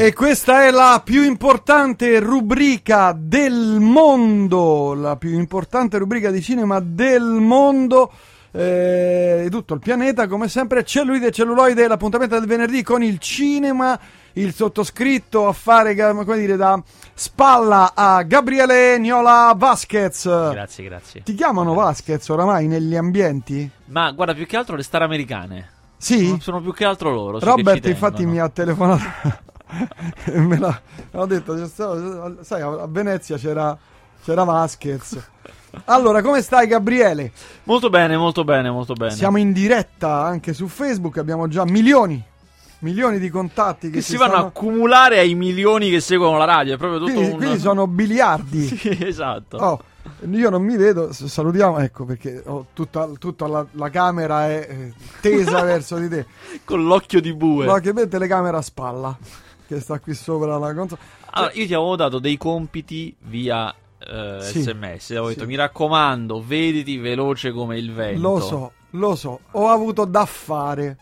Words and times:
E 0.00 0.14
questa 0.14 0.64
è 0.64 0.70
la 0.70 1.02
più 1.04 1.24
importante 1.24 2.20
rubrica 2.20 3.14
del 3.14 3.76
mondo, 3.80 4.94
la 4.94 5.16
più 5.16 5.38
importante 5.38 5.98
rubrica 5.98 6.30
di 6.30 6.40
cinema 6.40 6.80
del 6.80 7.22
mondo 7.22 8.10
eh, 8.50 9.40
di 9.42 9.50
tutto 9.50 9.74
il 9.74 9.80
pianeta, 9.80 10.26
come 10.26 10.48
sempre 10.48 10.84
cellulite 10.84 11.26
e 11.26 11.30
celluloide, 11.32 11.86
l'appuntamento 11.86 12.38
del 12.38 12.48
venerdì 12.48 12.82
con 12.82 13.02
il 13.02 13.18
cinema, 13.18 14.00
il 14.32 14.54
sottoscritto 14.54 15.46
a 15.46 15.52
fare, 15.52 15.94
come 15.94 16.38
dire, 16.38 16.56
da 16.56 16.82
spalla 17.12 17.92
a 17.94 18.22
Gabriele 18.22 18.98
Niola 18.98 19.52
Vasquez. 19.54 20.24
Grazie, 20.24 20.84
grazie. 20.84 21.22
Ti 21.24 21.34
chiamano 21.34 21.74
Vasquez 21.74 22.26
oramai 22.30 22.68
negli 22.68 22.96
ambienti? 22.96 23.68
Ma 23.88 24.10
guarda, 24.12 24.32
più 24.32 24.46
che 24.46 24.56
altro 24.56 24.76
le 24.76 24.82
star 24.82 25.02
americane. 25.02 25.72
Sì? 25.98 26.38
Sono, 26.40 26.62
più 26.62 26.72
che 26.72 26.86
altro 26.86 27.12
loro. 27.12 27.38
Robert 27.38 27.84
infatti 27.84 28.24
mi 28.24 28.38
ha 28.38 28.48
telefonato 28.48 29.48
me 30.34 30.58
l'ha 30.58 30.80
ho 31.12 31.26
detto 31.26 31.66
sai 31.66 32.60
a 32.60 32.86
Venezia 32.88 33.36
c'era 33.36 33.76
c'era 34.22 34.44
Vasquez 34.44 35.18
allora 35.84 36.20
come 36.20 36.42
stai 36.42 36.66
Gabriele? 36.66 37.30
Molto 37.62 37.90
bene, 37.90 38.16
molto 38.16 38.42
bene, 38.42 38.70
molto 38.70 38.94
bene. 38.94 39.12
siamo 39.12 39.38
in 39.38 39.52
diretta 39.52 40.24
anche 40.24 40.52
su 40.52 40.66
Facebook 40.66 41.18
abbiamo 41.18 41.46
già 41.46 41.64
milioni 41.64 42.24
milioni 42.80 43.18
di 43.18 43.28
contatti 43.28 43.88
che, 43.88 43.96
che 43.96 44.02
si 44.02 44.16
vanno 44.16 44.32
a 44.32 44.34
stanno... 44.34 44.48
accumulare 44.48 45.18
ai 45.18 45.34
milioni 45.34 45.90
che 45.90 46.00
seguono 46.00 46.38
la 46.38 46.44
radio. 46.44 46.74
È 46.74 46.76
proprio 46.76 46.98
tutto 46.98 47.12
quindi, 47.12 47.30
un. 47.30 47.36
quindi 47.36 47.58
sono 47.58 47.86
biliardi 47.86 48.66
Sì, 48.76 48.98
esatto. 49.04 49.56
Oh, 49.56 49.82
io 50.30 50.50
non 50.50 50.62
mi 50.62 50.76
vedo, 50.76 51.12
salutiamo, 51.12 51.78
ecco 51.78 52.04
perché 52.04 52.42
ho 52.44 52.66
tutta, 52.72 53.08
tutta 53.18 53.46
la, 53.46 53.66
la 53.72 53.90
camera 53.90 54.48
è 54.48 54.66
eh, 54.68 54.92
tesa 55.20 55.62
verso 55.64 55.96
di 55.96 56.08
te. 56.08 56.26
Con 56.64 56.84
l'occhio 56.84 57.20
di 57.20 57.34
bue. 57.34 57.66
Che 57.80 57.92
vede 57.92 58.08
telecamera 58.08 58.58
a 58.58 58.62
spalla, 58.62 59.16
che 59.74 59.80
sta 59.80 60.00
qui 60.00 60.14
sopra 60.14 60.58
la 60.58 60.74
console. 60.74 61.00
Allora, 61.30 61.52
io 61.52 61.66
ti 61.66 61.74
avevo 61.74 61.94
dato 61.94 62.18
dei 62.18 62.36
compiti 62.36 63.14
via 63.20 63.72
eh, 63.98 64.38
Sì, 64.40 64.62
sms. 64.62 65.10
Avevo 65.10 65.28
detto, 65.28 65.40
sì. 65.42 65.46
mi 65.46 65.54
raccomando, 65.54 66.42
vediti 66.44 66.96
veloce 66.96 67.52
come 67.52 67.78
il 67.78 67.92
vento. 67.92 68.20
Lo 68.20 68.40
so, 68.40 68.72
lo 68.90 69.14
so, 69.14 69.40
ho 69.52 69.68
avuto 69.68 70.04
da 70.04 70.24
fare. 70.24 70.96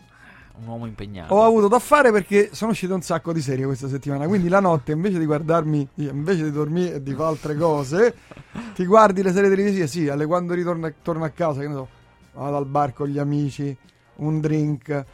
Un 0.61 0.67
uomo 0.67 0.85
impegnato. 0.85 1.33
Ho 1.33 1.43
avuto 1.43 1.67
da 1.67 1.79
fare 1.79 2.11
perché 2.11 2.49
sono 2.51 2.71
uscite 2.71 2.93
un 2.93 3.01
sacco 3.01 3.33
di 3.33 3.41
serie 3.41 3.65
questa 3.65 3.87
settimana. 3.87 4.27
Quindi 4.27 4.49
la 4.49 4.59
notte, 4.59 4.91
invece 4.91 5.17
di 5.17 5.25
guardarmi, 5.25 5.87
invece 5.95 6.43
di 6.43 6.51
dormire 6.51 6.95
e 6.95 7.03
di 7.03 7.13
fare 7.13 7.29
altre 7.29 7.55
cose, 7.55 8.15
ti 8.75 8.85
guardi 8.85 9.23
le 9.23 9.31
serie 9.31 9.49
televisive. 9.49 9.87
Sì, 9.87 10.09
alle 10.09 10.25
quando 10.27 10.53
ritorno 10.53 10.91
torno 11.01 11.23
a 11.23 11.29
casa, 11.29 11.61
che 11.61 11.67
ne 11.67 11.73
so, 11.73 11.87
vado 12.33 12.57
al 12.57 12.65
bar 12.65 12.93
con 12.93 13.07
gli 13.07 13.17
amici, 13.17 13.75
un 14.17 14.39
drink, 14.41 15.05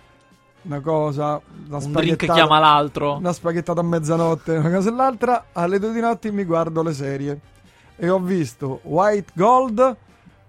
una 0.65 0.79
cosa, 0.81 1.39
una 1.67 1.77
un 1.77 1.91
drink 1.91 2.25
chiama 2.25 2.59
l'altro. 2.59 3.15
una 3.17 3.33
spaghettata 3.33 3.79
a 3.79 3.83
mezzanotte, 3.83 4.57
una 4.57 4.71
cosa 4.71 4.89
e 4.89 4.93
l'altra. 4.93 5.45
Alle 5.53 5.79
due 5.79 5.91
di 5.93 5.99
notte 5.99 6.31
mi 6.31 6.43
guardo 6.43 6.81
le 6.83 6.93
serie. 6.93 7.39
E 7.95 8.09
ho 8.09 8.19
visto 8.19 8.79
White 8.83 9.31
Gold, 9.35 9.95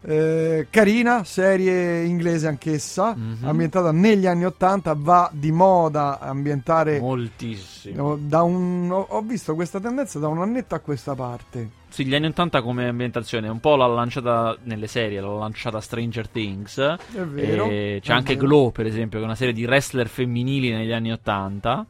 eh, 0.02 0.66
carina, 0.70 1.24
serie 1.24 2.02
inglese 2.04 2.46
anch'essa, 2.48 3.14
Mhm. 3.14 3.38
ambientata 3.46 3.92
negli 3.92 4.26
anni 4.26 4.44
80, 4.44 4.94
va 4.96 5.28
di 5.32 5.50
moda 5.52 6.18
ambientare... 6.20 6.98
Moltissimo. 7.00 8.16
un- 8.42 8.90
ho 9.08 9.20
visto 9.22 9.54
questa 9.54 9.80
tendenza 9.80 10.18
da 10.18 10.28
un 10.28 10.40
annetto 10.42 10.74
a 10.74 10.78
questa 10.80 11.14
parte. 11.14 11.70
Sì, 11.96 12.04
gli 12.04 12.14
anni 12.14 12.26
80 12.26 12.60
come 12.60 12.88
ambientazione, 12.88 13.48
un 13.48 13.58
po' 13.58 13.74
l'ha 13.74 13.86
lanciata 13.86 14.54
nelle 14.64 14.86
serie, 14.86 15.18
l'ha 15.18 15.32
lanciata 15.32 15.80
Stranger 15.80 16.28
Things. 16.28 16.76
È 16.76 17.22
vero. 17.22 17.68
C'è 17.68 18.00
è 18.02 18.12
anche 18.12 18.34
vero. 18.34 18.46
Glow, 18.46 18.70
per 18.70 18.84
esempio, 18.84 19.16
che 19.16 19.24
è 19.24 19.26
una 19.26 19.34
serie 19.34 19.54
di 19.54 19.64
wrestler 19.64 20.06
femminili 20.06 20.72
negli 20.72 20.92
anni 20.92 21.10
80. 21.12 21.86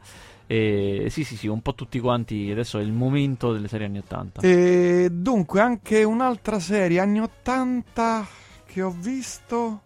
E 0.47 1.09
sì, 1.11 1.25
sì, 1.25 1.35
sì, 1.35 1.49
un 1.49 1.61
po' 1.61 1.75
tutti 1.75 1.99
quanti. 1.99 2.49
Adesso 2.53 2.79
è 2.79 2.83
il 2.83 2.93
momento 2.93 3.53
delle 3.53 3.67
serie 3.67 3.87
anni 3.87 3.99
80. 3.99 4.43
E 4.43 5.09
dunque 5.11 5.61
anche 5.61 6.05
un'altra 6.05 6.61
serie 6.61 7.01
anni 7.01 7.19
80 7.19 8.29
che 8.65 8.83
ho 8.83 8.95
visto. 8.97 9.81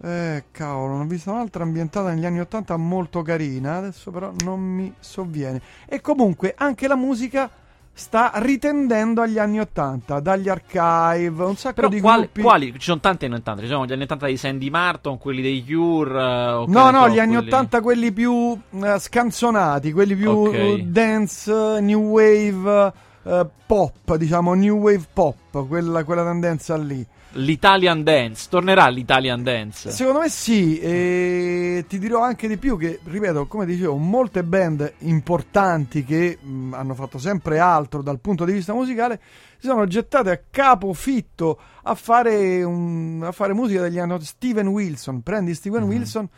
Eh, 0.00 0.44
cavolo, 0.50 0.96
ne 0.96 1.02
ho 1.02 1.06
visto 1.06 1.30
un'altra 1.30 1.64
ambientata 1.64 2.14
negli 2.14 2.24
anni 2.24 2.40
80 2.40 2.78
molto 2.78 3.20
carina. 3.20 3.76
Adesso 3.76 4.10
però 4.10 4.32
non 4.42 4.58
mi 4.58 4.90
sovviene. 4.98 5.60
E 5.86 6.00
comunque 6.00 6.54
anche 6.56 6.88
la 6.88 6.96
musica 6.96 7.66
sta 7.98 8.30
ritendendo 8.36 9.22
agli 9.22 9.38
anni 9.38 9.58
80, 9.58 10.20
dagli 10.20 10.48
archive, 10.48 11.42
un 11.44 11.56
sacco 11.56 11.74
Però 11.74 11.88
di 11.88 12.00
quali, 12.00 12.22
gruppi. 12.22 12.40
quali? 12.42 12.72
Ci 12.74 12.80
sono 12.80 13.00
tanti 13.00 13.24
anni 13.24 13.34
80. 13.34 13.62
Ci 13.62 13.66
sono 13.68 13.84
gli 13.86 13.92
anni 13.92 14.02
80 14.04 14.26
di 14.26 14.36
Sandy 14.36 14.70
Martin, 14.70 15.18
quelli 15.18 15.42
dei 15.42 15.64
Cure. 15.66 16.10
eh, 16.12 16.64
No, 16.68 16.90
no, 16.90 17.02
so, 17.02 17.08
gli 17.08 17.18
anni 17.18 17.32
quelli- 17.34 17.48
80 17.48 17.80
quelli 17.80 18.12
più 18.12 18.56
eh, 18.82 18.98
scanzonati, 19.00 19.92
quelli 19.92 20.14
più 20.14 20.30
Ok. 20.30 20.54
eh, 20.54 20.82
dance, 20.86 21.80
new 21.80 22.00
wave, 22.02 22.92
eh, 23.24 23.46
pop, 23.66 24.14
diciamo, 24.16 24.54
new 24.54 24.76
wave 24.78 25.04
pop, 25.12 25.66
quella, 25.66 26.04
quella 26.04 26.22
tendenza 26.24 26.76
lì. 26.76 27.04
L'Italian 27.38 28.02
Dance. 28.02 28.46
Tornerà 28.50 28.88
l'Italian 28.88 29.42
Dance. 29.42 29.90
Secondo 29.90 30.20
me 30.20 30.28
sì, 30.28 30.78
e 30.78 31.84
ti 31.88 31.98
dirò 31.98 32.20
anche 32.22 32.48
di 32.48 32.56
più 32.56 32.76
che, 32.76 33.00
ripeto, 33.04 33.46
come 33.46 33.64
dicevo, 33.66 33.96
molte 33.96 34.42
band 34.42 34.92
importanti 35.00 36.04
che 36.04 36.38
mh, 36.40 36.74
hanno 36.74 36.94
fatto 36.94 37.18
sempre 37.18 37.58
altro 37.58 38.02
dal 38.02 38.18
punto 38.20 38.44
di 38.44 38.52
vista 38.52 38.72
musicale 38.72 39.20
si 39.58 39.66
sono 39.66 39.86
gettate 39.86 40.30
a 40.30 40.40
capofitto 40.50 41.58
a 41.82 41.94
fare, 41.94 42.62
un- 42.62 43.22
a 43.24 43.32
fare 43.32 43.52
musica 43.54 43.82
degli 43.82 43.98
anni 43.98 44.20
Steven 44.22 44.66
Wilson, 44.68 45.22
prendi 45.22 45.54
Steven 45.54 45.82
Mhm. 45.82 45.88
Wilson, 45.88 46.28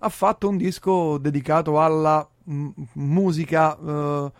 ha 0.00 0.08
fatto 0.10 0.48
un 0.48 0.56
disco 0.56 1.18
dedicato 1.18 1.80
alla 1.80 2.26
mh, 2.44 2.68
musica 2.94 3.76
eh, 3.76 4.32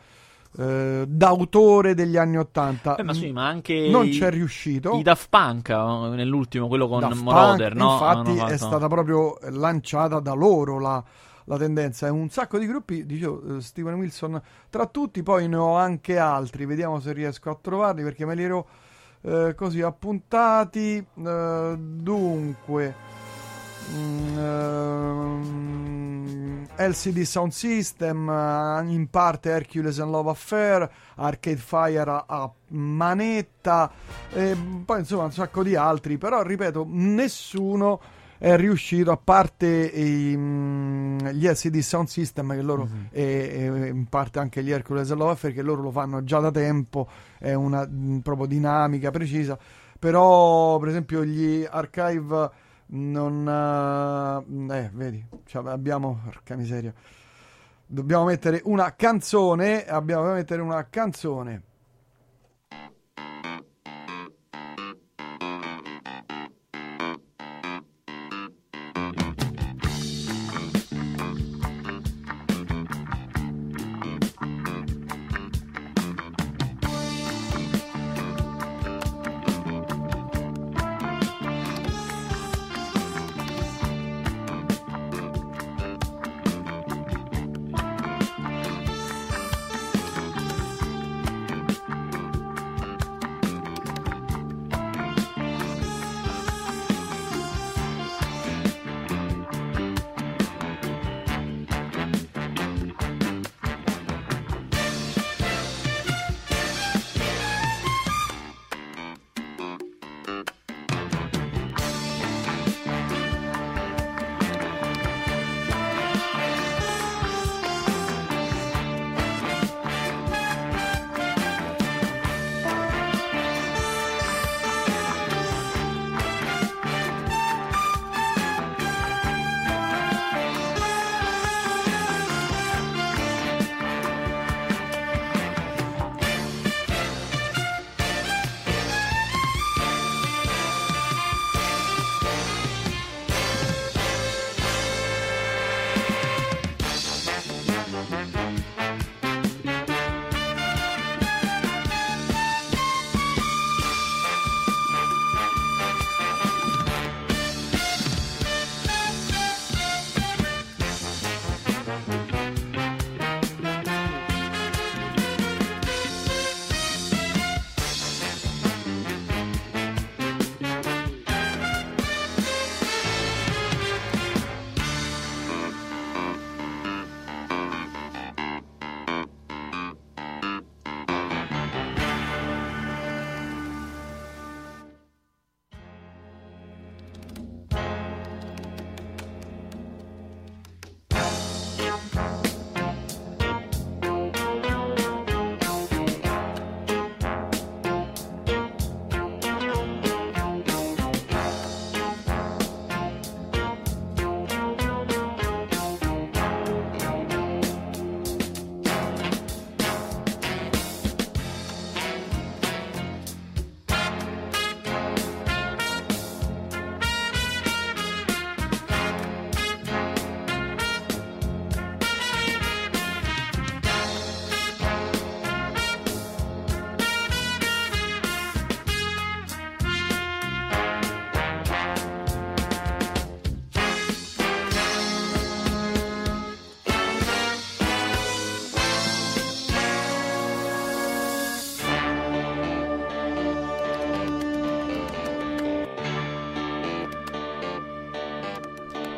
eh, 0.59 1.05
d'autore 1.07 1.95
degli 1.95 2.17
anni 2.17 2.37
Ottanta. 2.37 2.97
Eh, 2.97 3.05
ma 3.05 3.15
sì, 3.15 3.31
ma 3.31 3.47
anche. 3.47 3.89
non 3.89 4.07
i- 4.07 4.11
c'è 4.11 4.29
riuscito. 4.31 4.99
I 4.99 5.03
Daft 5.03 5.29
Punk 5.29 5.69
eh, 5.69 6.09
nell'ultimo, 6.17 6.67
quello 6.67 6.89
con 6.89 7.01
Daft 7.01 7.23
Moroder, 7.23 7.75
Punk, 7.75 7.81
no? 7.81 7.93
Infatti 7.93 8.31
Hanno 8.31 8.47
è 8.47 8.57
stata 8.57 8.89
proprio 8.89 9.39
lanciata 9.51 10.19
da 10.19 10.33
loro 10.33 10.81
la, 10.81 11.03
la 11.45 11.57
tendenza. 11.57 12.09
È 12.09 12.11
un 12.11 12.29
sacco 12.29 12.59
di 12.59 12.67
gruppi, 12.67 13.07
dicevo, 13.07 13.57
eh, 13.57 13.61
Steven 13.61 13.95
Wilson 13.95 14.43
tra 14.69 14.87
tutti, 14.87 15.23
poi 15.23 15.47
ne 15.49 15.57
ho 15.57 15.77
anche 15.77 16.19
altri. 16.19 16.67
Vediamo 16.67 16.99
se 16.99 17.13
riesco 17.13 17.51
a 17.51 17.59
trovarli 17.61 18.03
perché 18.03 18.27
me 18.27 18.35
li 18.35 18.43
ero 18.43 18.67
eh, 19.23 19.55
così 19.57 19.81
appuntati. 19.81 21.07
Dunque, 21.15 22.95
mm, 23.93 24.39
ehm, 24.39 25.88
LCD 26.79 27.23
Sound 27.23 27.51
System, 27.53 28.29
eh, 28.31 28.85
in 28.93 29.09
parte 29.11 29.51
Hercules 29.51 29.99
and 29.99 30.11
Love 30.11 30.31
Affair, 30.31 30.89
Arcade 31.17 31.57
Fire 31.57 32.11
a, 32.11 32.25
a 32.27 32.51
manetta, 32.69 33.91
e 34.33 34.57
poi 34.85 35.01
insomma 35.01 35.25
un 35.25 35.33
sacco 35.33 35.63
di 35.63 35.75
altri, 35.75 36.17
però 36.19 36.43
ripeto, 36.43 36.87
nessuno 36.89 38.01
è 38.39 38.55
riuscito, 38.57 39.11
a 39.11 39.17
parte 39.17 39.67
i, 39.67 40.33
mm, 40.37 41.19
gli 41.33 41.49
LCD 41.49 41.79
Sound 41.81 42.07
System, 42.07 42.55
che 42.55 42.63
loro, 42.63 42.85
Mhm. 42.85 43.09
e, 43.11 43.23
e 43.53 43.89
in 43.89 44.07
parte 44.09 44.39
anche 44.39 44.63
gli 44.63 44.71
Hercules 44.71 45.11
and 45.11 45.19
Love 45.19 45.33
Affair, 45.33 45.53
che 45.53 45.63
loro 45.63 45.83
lo 45.83 45.91
fanno 45.91 46.23
già 46.23 46.39
da 46.39 46.53
tempo, 46.53 47.09
è 47.39 47.53
una 47.55 47.85
mm, 47.85 48.19
proprio 48.19 48.47
dinamica 48.47 49.11
precisa, 49.11 49.59
però 49.99 50.79
per 50.79 50.89
esempio 50.91 51.25
gli 51.25 51.67
Archive 51.69 52.51
non... 52.89 54.45
eh, 54.71 54.77
eh, 54.79 54.91
vedi, 54.93 55.25
cioè, 55.47 55.67
abbiamo... 55.69 56.21
Porca 56.25 56.57
miseria. 56.57 56.93
Dobbiamo 57.87 58.25
mettere 58.25 58.61
una 58.65 58.95
canzone, 58.95 59.87
abbiamo 59.87 60.27
da 60.27 60.33
mettere 60.35 60.61
una 60.61 60.87
canzone. 60.89 61.63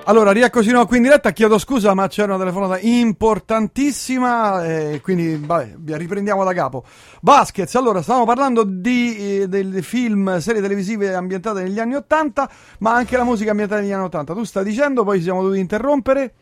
Allora, 0.04 0.32
rieccoci 0.32 0.70
nuovo 0.70 0.86
qui 0.86 0.96
in 0.96 1.02
diretta. 1.04 1.30
Chiedo 1.30 1.58
scusa, 1.58 1.94
ma 1.94 2.08
c'era 2.08 2.34
una 2.34 2.38
telefonata 2.38 2.80
importantissima. 2.80 4.64
E 4.64 5.00
quindi, 5.02 5.36
vabbè, 5.36 5.76
riprendiamo 5.96 6.42
da 6.42 6.52
capo. 6.52 6.84
Vasquez, 7.20 7.72
allora, 7.74 8.02
stavamo 8.02 8.24
parlando 8.24 8.64
di, 8.64 9.42
eh, 9.42 9.48
del 9.48 9.84
film, 9.84 10.38
serie 10.38 10.62
televisive 10.62 11.14
ambientate 11.14 11.62
negli 11.62 11.78
anni 11.78 11.94
80, 11.94 12.50
ma 12.78 12.94
anche 12.94 13.16
la 13.16 13.24
musica 13.24 13.50
ambientata 13.50 13.80
negli 13.80 13.92
anni 13.92 14.04
80. 14.04 14.34
Tu 14.34 14.44
stai 14.44 14.64
dicendo, 14.64 15.04
poi 15.04 15.18
ci 15.18 15.24
siamo 15.24 15.42
dovuti 15.42 15.60
interrompere. 15.60 16.34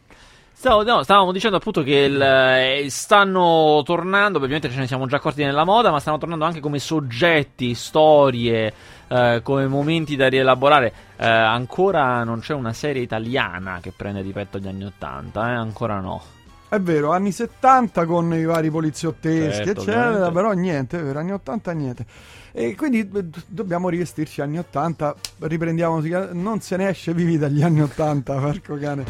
Stavo, 0.53 0.83
no, 0.83 1.05
stavamo 1.05 1.31
dicendo 1.31 1.57
appunto 1.57 1.83
che 1.83 1.95
il, 1.95 2.21
eh, 2.21 2.87
stanno 2.91 3.81
tornando, 3.85 4.39
ovviamente 4.39 4.69
ce 4.71 4.79
ne 4.79 4.89
siamo 4.89 5.07
già 5.07 5.17
accorti 5.19 5.45
nella 5.45 5.65
moda, 5.65 5.93
ma 5.93 6.01
stanno 6.01 6.19
tornando 6.19 6.45
anche 6.45 6.59
come 6.59 6.81
soggetti, 6.81 7.75
storie, 7.75 8.73
eh, 9.09 9.41
come 9.43 9.67
momenti 9.67 10.17
da 10.17 10.29
rielaborare. 10.29 10.93
Eh, 11.17 11.27
ancora 11.27 12.23
non 12.25 12.41
c'è 12.41 12.55
una 12.55 12.73
serie 12.73 13.03
italiana 13.03 13.79
che 13.81 13.93
prende 13.97 14.23
di 14.23 14.33
petto 14.33 14.59
gli 14.59 14.69
anni 14.69 14.85
Ottanta, 14.85 15.49
eh? 15.51 15.55
ancora 15.55 16.01
no. 16.01 16.23
È 16.69 16.79
vero, 16.79 17.13
anni 17.13 17.33
70 17.33 18.05
con 18.05 18.33
i 18.35 18.45
vari 18.45 18.71
poliziotteschi, 18.71 19.65
Certo, 19.65 19.81
eccetera, 19.81 20.07
ovviamente. 20.09 20.33
però 20.33 20.53
niente, 20.53 21.03
vero, 21.03 21.19
anni 21.19 21.33
80 21.33 21.73
niente. 21.73 22.07
E 22.53 22.75
quindi 22.75 22.99
eh, 23.01 23.25
dobbiamo 23.47 23.89
rivestirci 23.89 24.43
anni 24.43 24.59
80, 24.59 25.15
riprendiamo, 25.41 26.03
non 26.33 26.61
se 26.61 26.77
ne 26.77 26.89
esce 26.89 27.15
vivi 27.15 27.39
dagli 27.39 27.63
anni 27.63 27.81
80, 27.81 28.35
porco 28.35 28.77
cane. 28.77 29.05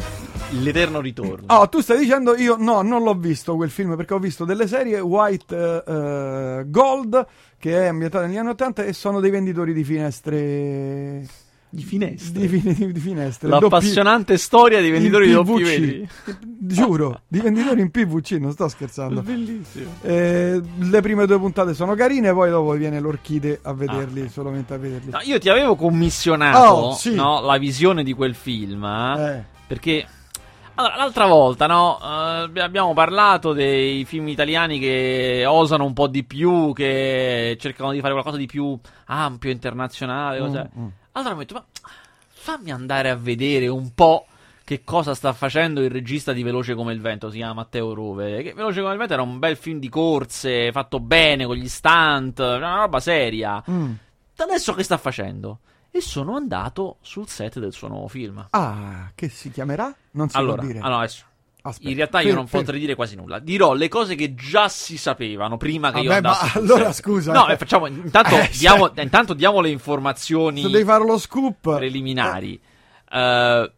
L'eterno 0.61 1.01
ritorno. 1.01 1.53
Oh, 1.53 1.67
tu 1.67 1.81
stai 1.81 1.99
dicendo 1.99 2.35
io 2.35 2.55
no, 2.57 2.81
non 2.81 3.03
l'ho 3.03 3.13
visto 3.13 3.55
quel 3.55 3.69
film 3.69 3.95
perché 3.95 4.13
ho 4.13 4.19
visto 4.19 4.45
delle 4.45 4.65
serie 4.65 4.99
White 4.99 5.83
eh, 5.85 6.63
Gold 6.65 7.25
che 7.59 7.83
è 7.83 7.87
ambientata 7.87 8.25
negli 8.25 8.37
anni 8.37 8.49
80 8.49 8.83
e 8.85 8.93
sono 8.93 9.19
dei 9.19 9.29
venditori 9.31 9.73
di 9.73 9.83
finestre 9.83 11.25
Di 11.71 11.83
finestre. 11.83 12.47
di, 12.47 12.47
fi- 12.47 12.91
di 12.91 12.99
finestre 12.99 13.47
L'appassionante 13.49 14.37
storia 14.37 14.79
dei 14.81 14.89
venditori 14.89 15.27
di 15.27 15.33
doppi 15.33 15.51
PVC. 15.61 15.63
vetri. 15.79 16.09
Giuro, 16.61 17.21
di 17.27 17.39
venditori 17.39 17.81
in 17.81 17.91
PVC, 17.91 18.31
non 18.33 18.51
sto 18.53 18.67
scherzando. 18.67 19.21
Bellissimo. 19.21 19.91
Eh, 20.01 20.61
le 20.77 21.01
prime 21.01 21.25
due 21.25 21.37
puntate 21.39 21.73
sono 21.73 21.95
carine, 21.95 22.31
poi 22.33 22.49
dopo 22.49 22.71
viene 22.71 22.99
l'orchide 22.99 23.59
a 23.61 23.73
vederli, 23.73 24.21
Ah. 24.21 24.29
solamente 24.29 24.73
a 24.73 24.77
vederli. 24.77 25.11
No, 25.11 25.19
io 25.23 25.37
ti 25.39 25.49
avevo 25.49 25.75
commissionato 25.75 26.57
Oh, 26.71 26.93
sì. 26.93 27.13
no, 27.13 27.41
la 27.41 27.57
visione 27.57 28.03
di 28.03 28.13
quel 28.13 28.35
film. 28.35 28.83
eh, 28.83 29.35
Eh, 29.37 29.43
Perché 29.67 30.05
allora, 30.79 30.95
l'altra 30.95 31.25
volta, 31.25 31.67
no, 31.67 31.99
eh, 32.01 32.61
abbiamo 32.61 32.93
parlato 32.93 33.51
dei 33.51 34.05
film 34.05 34.29
italiani 34.29 34.79
che 34.79 35.43
osano 35.45 35.83
un 35.83 35.91
po' 35.91 36.07
di 36.07 36.23
più, 36.23 36.71
che 36.71 37.57
cercano 37.59 37.91
di 37.91 37.99
fare 37.99 38.13
qualcosa 38.13 38.37
di 38.37 38.45
più 38.45 38.79
ampio, 39.07 39.51
internazionale. 39.51 40.39
cos'è. 40.39 40.69
mm, 40.77 40.81
mm. 40.81 40.87
Allora 41.11 41.33
mi 41.33 41.35
ho 41.35 41.39
detto, 41.39 41.53
ma 41.55 41.65
fammi 42.29 42.71
andare 42.71 43.09
a 43.09 43.15
vedere 43.15 43.67
un 43.67 43.93
po' 43.93 44.25
che 44.63 44.83
cosa 44.85 45.13
sta 45.15 45.33
facendo 45.33 45.81
il 45.81 45.89
regista 45.89 46.31
di 46.31 46.43
Veloce 46.43 46.75
come 46.75 46.93
il 46.93 47.01
vento, 47.01 47.29
si 47.29 47.37
chiama 47.37 47.55
Matteo 47.55 47.93
Rove. 47.93 48.41
Che 48.41 48.53
Veloce 48.53 48.79
come 48.79 48.93
il 48.93 48.99
vento 48.99 49.13
era 49.13 49.21
un 49.21 49.37
bel 49.37 49.57
film 49.57 49.79
di 49.79 49.89
corse, 49.89 50.71
fatto 50.71 51.01
bene, 51.01 51.45
con 51.45 51.57
gli 51.57 51.67
stunt, 51.67 52.39
una 52.39 52.77
roba 52.77 53.01
seria. 53.01 53.61
Mm. 53.69 53.91
Adesso 54.37 54.73
che 54.75 54.83
sta 54.83 54.97
facendo? 54.97 55.59
E 55.91 56.01
sono 56.01 56.35
andato 56.35 56.97
sul 57.01 57.27
set 57.27 57.59
del 57.59 57.73
suo 57.73 57.87
nuovo 57.87 58.07
film. 58.07 58.45
Ah, 58.51 59.11
che 59.15 59.27
si 59.29 59.49
chiamerà? 59.51 59.93
Non 60.11 60.29
si 60.29 60.37
Allora, 60.37 60.57
può 60.57 60.67
dire. 60.67 60.79
allora, 60.79 60.97
adesso, 60.99 61.25
Aspetta. 61.63 61.89
in 61.89 61.95
realtà 61.95 62.19
io 62.19 62.25
Fer- 62.27 62.35
non 62.35 62.47
fer- 62.47 62.63
potrei 62.63 62.79
dire 62.79 62.95
quasi 62.95 63.15
nulla. 63.15 63.39
Dirò 63.39 63.73
le 63.73 63.87
cose 63.87 64.15
che 64.15 64.35
già 64.35 64.69
si 64.69 64.97
sapevano 64.97 65.57
prima 65.57 65.91
che 65.91 65.99
io 66.01 66.09
Vabbè, 66.09 66.15
andassi 66.17 66.45
ma 66.57 66.61
allora 66.63 66.91
set. 66.91 67.03
scusa. 67.03 67.33
No, 67.33 67.47
eh. 67.47 67.57
facciamo 67.57 67.87
intanto, 67.87 68.35
Eh, 68.37 68.49
diamo, 68.57 68.87
cioè, 68.93 69.03
intanto 69.03 69.33
diamo 69.33 69.59
le 69.61 69.69
informazioni 69.69 70.61
se 70.61 70.69
devi 70.69 70.83
fare 70.85 71.03
lo 71.03 71.17
scoop. 71.17 71.75
preliminari. 71.77 72.53
Eh, 73.11 73.71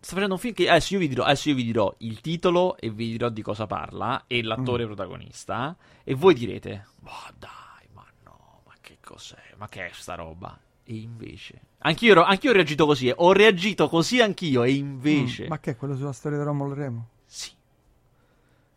sta 0.00 0.14
facendo 0.14 0.34
un 0.34 0.40
film 0.40 0.54
che 0.54 0.68
adesso 0.70 0.94
io, 0.94 1.00
vi 1.00 1.08
dirò, 1.08 1.24
adesso 1.24 1.48
io 1.50 1.54
vi 1.54 1.64
dirò 1.64 1.94
il 1.98 2.20
titolo 2.22 2.76
e 2.78 2.90
vi 2.90 3.10
dirò 3.10 3.28
di 3.28 3.42
cosa 3.42 3.66
parla 3.66 4.24
e 4.26 4.42
Mm. 4.42 4.46
l'attore 4.46 4.86
protagonista. 4.86 5.76
E 6.02 6.14
voi 6.14 6.32
direte: 6.34 6.86
Ma 7.00 7.12
dai, 7.38 7.86
ma 7.92 8.04
no, 8.24 8.62
ma 8.66 8.72
che 8.80 8.96
cos'è? 9.04 9.36
Ma 9.58 9.68
che 9.68 9.86
è 9.86 9.90
sta 9.92 10.14
roba? 10.14 10.58
E 10.92 11.00
invece, 11.00 11.60
anch'io, 11.78 12.10
ero- 12.12 12.24
anch'io 12.24 12.50
ho 12.50 12.54
reagito 12.54 12.84
così. 12.86 13.08
eh. 13.08 13.14
Ho 13.16 13.32
reagito 13.32 13.88
così 13.88 14.20
anch'io. 14.20 14.62
E 14.62 14.72
invece, 14.72 15.44
Mm, 15.44 15.48
Ma 15.48 15.58
che 15.58 15.70
è 15.70 15.76
quello 15.76 15.96
sulla 15.96 16.12
storia 16.12 16.36
di 16.38 16.44
Romolo 16.44 16.72
e 16.72 16.76
Remo? 16.76 17.08
sì, 17.24 17.50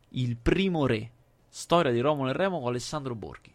il 0.09 0.37
primo 0.37 0.85
re, 0.85 1.11
storia 1.49 1.91
di 1.91 1.99
Romolo 1.99 2.29
e 2.29 2.33
Remo 2.33 2.59
con 2.59 2.69
Alessandro 2.69 3.15
Borghi, 3.15 3.53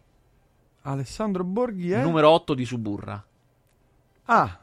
Alessandro 0.83 1.43
Borghi 1.43 1.91
è... 1.91 2.01
numero 2.03 2.29
8 2.29 2.53
di 2.53 2.65
Suburra. 2.65 3.23
Ah, 4.25 4.59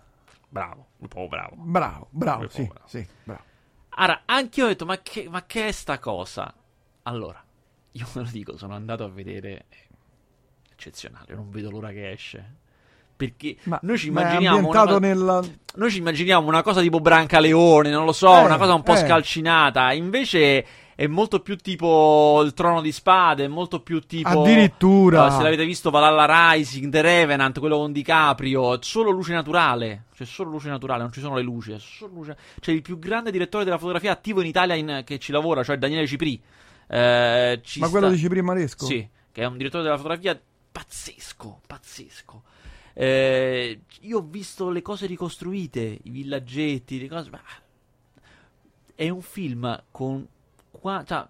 Bravo, 0.50 0.86
un 0.98 1.08
po' 1.08 1.28
bravo. 1.28 1.56
bravo, 1.58 2.06
bravo, 2.10 2.48
sì, 2.48 2.64
povero. 2.66 2.84
sì, 2.86 3.06
bravo. 3.24 3.42
Allora, 3.90 4.22
anche 4.26 4.60
io 4.60 4.66
ho 4.66 4.68
detto, 4.68 4.86
ma 4.86 4.98
che, 5.02 5.28
ma 5.28 5.44
che 5.44 5.68
è 5.68 5.72
sta 5.72 5.98
cosa? 5.98 6.54
Allora, 7.02 7.42
io 7.92 8.06
ve 8.14 8.20
lo 8.22 8.28
dico, 8.30 8.56
sono 8.56 8.74
andato 8.74 9.02
a 9.04 9.08
vedere. 9.08 9.66
Eccezionale, 10.72 11.34
non 11.34 11.50
vedo 11.50 11.70
l'ora 11.70 11.90
che 11.90 12.12
esce. 12.12 12.54
Perché 13.18 13.56
Ma, 13.64 13.80
noi 13.82 13.98
ci 13.98 14.06
immaginiamo. 14.08 14.68
Una, 14.68 14.84
co- 14.84 14.98
nella... 15.00 15.42
noi 15.74 15.90
ci 15.90 15.98
immaginiamo 15.98 16.46
una 16.46 16.62
cosa 16.62 16.80
tipo 16.80 17.00
Brancaleone, 17.00 17.90
non 17.90 18.04
lo 18.04 18.12
so, 18.12 18.32
Eh, 18.32 18.44
una 18.44 18.56
cosa 18.58 18.74
un 18.74 18.84
po' 18.84 18.92
eh. 18.92 18.98
scalcinata. 18.98 19.92
Invece 19.92 20.64
è 20.94 21.04
molto 21.08 21.40
più 21.40 21.56
tipo 21.56 22.40
il 22.44 22.54
trono 22.54 22.80
di 22.80 22.92
spade, 22.92 23.46
è 23.46 23.48
molto 23.48 23.80
più 23.82 23.98
tipo. 24.02 24.28
Addirittura. 24.42 25.26
eh, 25.26 25.30
se 25.32 25.42
l'avete 25.42 25.64
visto 25.64 25.90
Valhalla 25.90 26.52
Rising, 26.52 26.92
The 26.92 27.00
Revenant, 27.00 27.58
quello 27.58 27.78
con 27.78 27.90
DiCaprio, 27.90 28.78
solo 28.82 29.10
luce 29.10 29.32
naturale. 29.32 30.04
C'è 30.14 30.24
solo 30.24 30.50
luce 30.50 30.68
naturale, 30.68 31.02
non 31.02 31.10
ci 31.12 31.18
sono 31.20 31.34
le 31.34 31.42
luci. 31.42 31.76
Luce... 32.12 32.36
C'è 32.60 32.70
il 32.70 32.82
più 32.82 33.00
grande 33.00 33.32
direttore 33.32 33.64
della 33.64 33.78
fotografia 33.78 34.12
attivo 34.12 34.40
in 34.42 34.46
Italia 34.46 34.76
in- 34.76 35.02
che 35.04 35.18
ci 35.18 35.32
lavora, 35.32 35.64
cioè 35.64 35.76
Daniele 35.76 36.06
Cipri. 36.06 36.40
Eh, 36.86 37.60
ci 37.64 37.80
Ma 37.80 37.88
quello 37.88 38.06
sta- 38.06 38.14
di 38.14 38.20
Cipri 38.20 38.42
Maresco? 38.42 38.84
Sì, 38.86 39.08
che 39.32 39.42
è 39.42 39.44
un 39.44 39.56
direttore 39.56 39.82
della 39.82 39.96
fotografia 39.96 40.40
pazzesco, 40.70 41.60
pazzesco. 41.66 42.42
Eh, 43.00 43.80
io 44.00 44.18
ho 44.18 44.22
visto 44.28 44.70
le 44.70 44.82
cose 44.82 45.06
ricostruite, 45.06 45.98
i 46.02 46.10
villaggetti, 46.10 46.98
le 46.98 47.08
cose. 47.08 47.30
ma- 47.30 47.40
È 48.94 49.08
un 49.08 49.22
film 49.22 49.84
con. 49.92 50.26
qua- 50.70 51.04
cioè, 51.06 51.24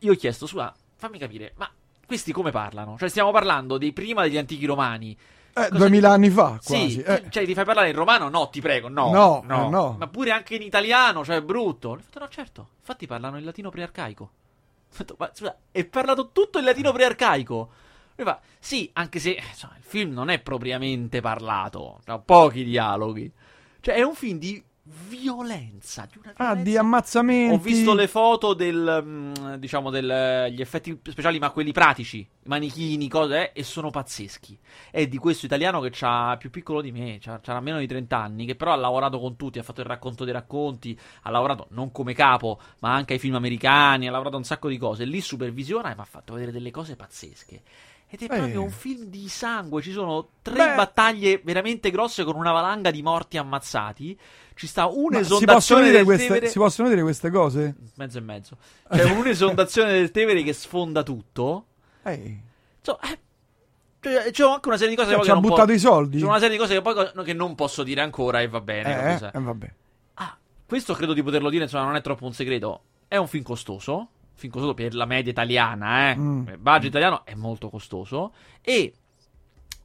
io 0.00 0.12
ho 0.12 0.14
chiesto, 0.16 0.46
scusa, 0.46 0.74
fammi 0.96 1.18
capire, 1.18 1.54
ma 1.56 1.70
questi 2.06 2.32
come 2.32 2.50
parlano? 2.50 2.98
Cioè, 2.98 3.08
stiamo 3.08 3.30
parlando 3.30 3.78
dei 3.78 3.92
prima 3.94 4.22
degli 4.24 4.36
antichi 4.36 4.66
romani. 4.66 5.12
Eh, 5.56 5.68
Cosa- 5.68 5.78
2000 5.78 6.10
anni 6.10 6.28
fa, 6.28 6.60
quasi. 6.62 6.90
Sì, 6.90 7.00
eh. 7.00 7.22
ti- 7.22 7.30
cioè, 7.30 7.46
ti 7.46 7.54
fai 7.54 7.64
parlare 7.64 7.88
in 7.88 7.94
romano? 7.94 8.28
No, 8.28 8.50
ti 8.50 8.60
prego, 8.60 8.88
no. 8.88 9.10
No, 9.10 9.42
eh, 9.42 9.46
no. 9.46 9.96
Ma 9.98 10.06
pure 10.08 10.32
anche 10.32 10.56
in 10.56 10.62
italiano, 10.62 11.24
cioè, 11.24 11.36
è 11.36 11.42
brutto. 11.42 11.90
Ho 11.90 11.96
detto, 11.96 12.18
no, 12.18 12.28
certo. 12.28 12.68
Infatti 12.80 13.06
parlano 13.06 13.38
il 13.38 13.44
latino 13.44 13.70
prearcaico. 13.70 14.22
Ho 14.24 14.96
detto, 14.98 15.16
ma 15.18 15.30
scusa, 15.32 15.56
è 15.70 15.84
parlato 15.86 16.30
tutto 16.32 16.58
in 16.58 16.64
latino 16.66 16.92
prearcaico. 16.92 17.70
Lui 18.16 18.26
fa, 18.26 18.40
sì, 18.58 18.90
anche 18.94 19.18
se 19.18 19.32
insomma, 19.48 19.74
il 19.76 19.82
film 19.84 20.12
non 20.12 20.28
è 20.30 20.40
propriamente 20.40 21.20
parlato, 21.20 22.00
ha 22.06 22.18
pochi 22.18 22.64
dialoghi. 22.64 23.30
Cioè, 23.80 23.94
è 23.96 24.02
un 24.02 24.14
film 24.14 24.38
di 24.38 24.62
violenza, 25.08 26.06
di 26.10 26.18
una 26.18 26.32
Ah, 26.36 26.44
violenza 26.54 26.62
di 26.70 26.76
ammazzamenti. 26.76 27.54
ho 27.54 27.58
visto 27.58 27.94
le 27.94 28.06
foto 28.06 28.52
del, 28.54 29.02
mm, 29.02 29.54
diciamo, 29.54 29.90
degli 29.90 30.60
effetti 30.60 30.98
speciali, 31.02 31.38
ma 31.38 31.50
quelli 31.50 31.72
pratici, 31.72 32.26
manichini, 32.44 33.08
cose, 33.08 33.52
eh, 33.52 33.60
e 33.60 33.64
sono 33.64 33.90
pazzeschi. 33.90 34.58
È 34.90 35.06
di 35.06 35.16
questo 35.16 35.46
italiano 35.46 35.80
che 35.80 35.90
ha 36.02 36.36
più 36.38 36.50
piccolo 36.50 36.80
di 36.82 36.92
me, 36.92 37.18
c'ha, 37.20 37.40
c'ha 37.40 37.60
meno 37.60 37.78
di 37.78 37.86
30 37.86 38.18
anni, 38.18 38.44
che 38.46 38.56
però 38.56 38.72
ha 38.72 38.76
lavorato 38.76 39.18
con 39.18 39.36
tutti, 39.36 39.58
ha 39.58 39.62
fatto 39.62 39.80
il 39.80 39.86
racconto 39.86 40.24
dei 40.24 40.32
racconti, 40.34 40.98
ha 41.22 41.30
lavorato 41.30 41.66
non 41.70 41.90
come 41.90 42.12
capo, 42.12 42.60
ma 42.80 42.92
anche 42.94 43.14
ai 43.14 43.18
film 43.18 43.34
americani, 43.36 44.06
ha 44.06 44.10
lavorato 44.10 44.36
un 44.36 44.44
sacco 44.44 44.68
di 44.68 44.76
cose. 44.76 45.04
Lì 45.04 45.20
supervisiona 45.20 45.90
e 45.92 45.94
mi 45.94 46.00
ha 46.02 46.04
fatto 46.04 46.34
vedere 46.34 46.52
delle 46.52 46.70
cose 46.70 46.94
pazzesche. 46.94 47.62
Ed 48.08 48.22
è 48.22 48.26
proprio 48.26 48.60
Eh. 48.60 48.64
un 48.64 48.70
film 48.70 49.04
di 49.06 49.28
sangue. 49.28 49.82
Ci 49.82 49.90
sono 49.92 50.28
tre 50.42 50.54
Beh. 50.54 50.74
battaglie 50.76 51.40
veramente 51.42 51.90
grosse 51.90 52.22
con 52.22 52.36
una 52.36 52.52
valanga 52.52 52.90
di 52.92 53.02
morti 53.02 53.36
ammazzati. 53.38 54.16
Ci 54.54 54.66
sta 54.68 54.86
un'esondazione 54.86 55.90
del 55.90 56.04
queste, 56.04 56.28
Tevere 56.28 56.46
si 56.48 56.58
possono 56.58 56.88
dire 56.88 57.02
queste 57.02 57.30
cose? 57.30 57.74
mezzo 57.96 58.18
e 58.18 58.20
mezzo. 58.20 58.56
C'è 58.88 59.02
un'esondazione 59.10 59.92
del 59.92 60.10
Tevere 60.12 60.42
che 60.44 60.52
sfonda 60.52 61.02
tutto. 61.02 61.66
Eh, 62.04 62.40
Insomma, 62.78 63.00
eh, 63.10 63.18
cioè, 64.00 64.30
c'è 64.30 64.44
anche 64.44 64.68
una 64.68 64.76
serie 64.76 64.94
di 64.94 64.96
cose 64.96 65.08
cioè, 65.08 65.16
poi 65.16 65.24
ci 65.26 65.30
che 65.32 65.36
ha 65.36 65.40
buttato 65.40 65.66
po- 65.66 65.72
i 65.72 65.78
soldi? 65.78 66.18
C'è 66.18 66.24
una 66.24 66.34
serie 66.38 66.50
di 66.50 66.58
cose 66.58 66.74
che 66.74 66.82
poi 66.82 67.24
che 67.24 67.32
non 67.32 67.54
posso 67.56 67.82
dire 67.82 68.00
ancora 68.02 68.40
e 68.42 68.48
va 68.48 68.60
bene. 68.60 69.18
eh, 69.20 69.30
eh, 69.32 69.40
vabbè. 69.40 69.72
Ah, 70.14 70.36
questo 70.66 70.94
credo 70.94 71.14
di 71.14 71.22
poterlo 71.22 71.48
dire, 71.50 71.64
insomma, 71.64 71.84
non 71.84 71.96
è 71.96 72.00
troppo 72.02 72.26
un 72.26 72.32
segreto. 72.32 72.82
È 73.08 73.16
un 73.16 73.26
film 73.26 73.42
costoso. 73.42 74.08
Film 74.34 74.52
costoso 74.52 74.74
per 74.74 74.94
la 74.94 75.04
media 75.06 75.30
italiana, 75.30 76.10
eh. 76.10 76.16
Mm. 76.16 76.48
Il 76.48 76.58
budget 76.58 76.88
italiano 76.90 77.24
è 77.24 77.34
molto 77.34 77.70
costoso. 77.70 78.32
E 78.60 78.92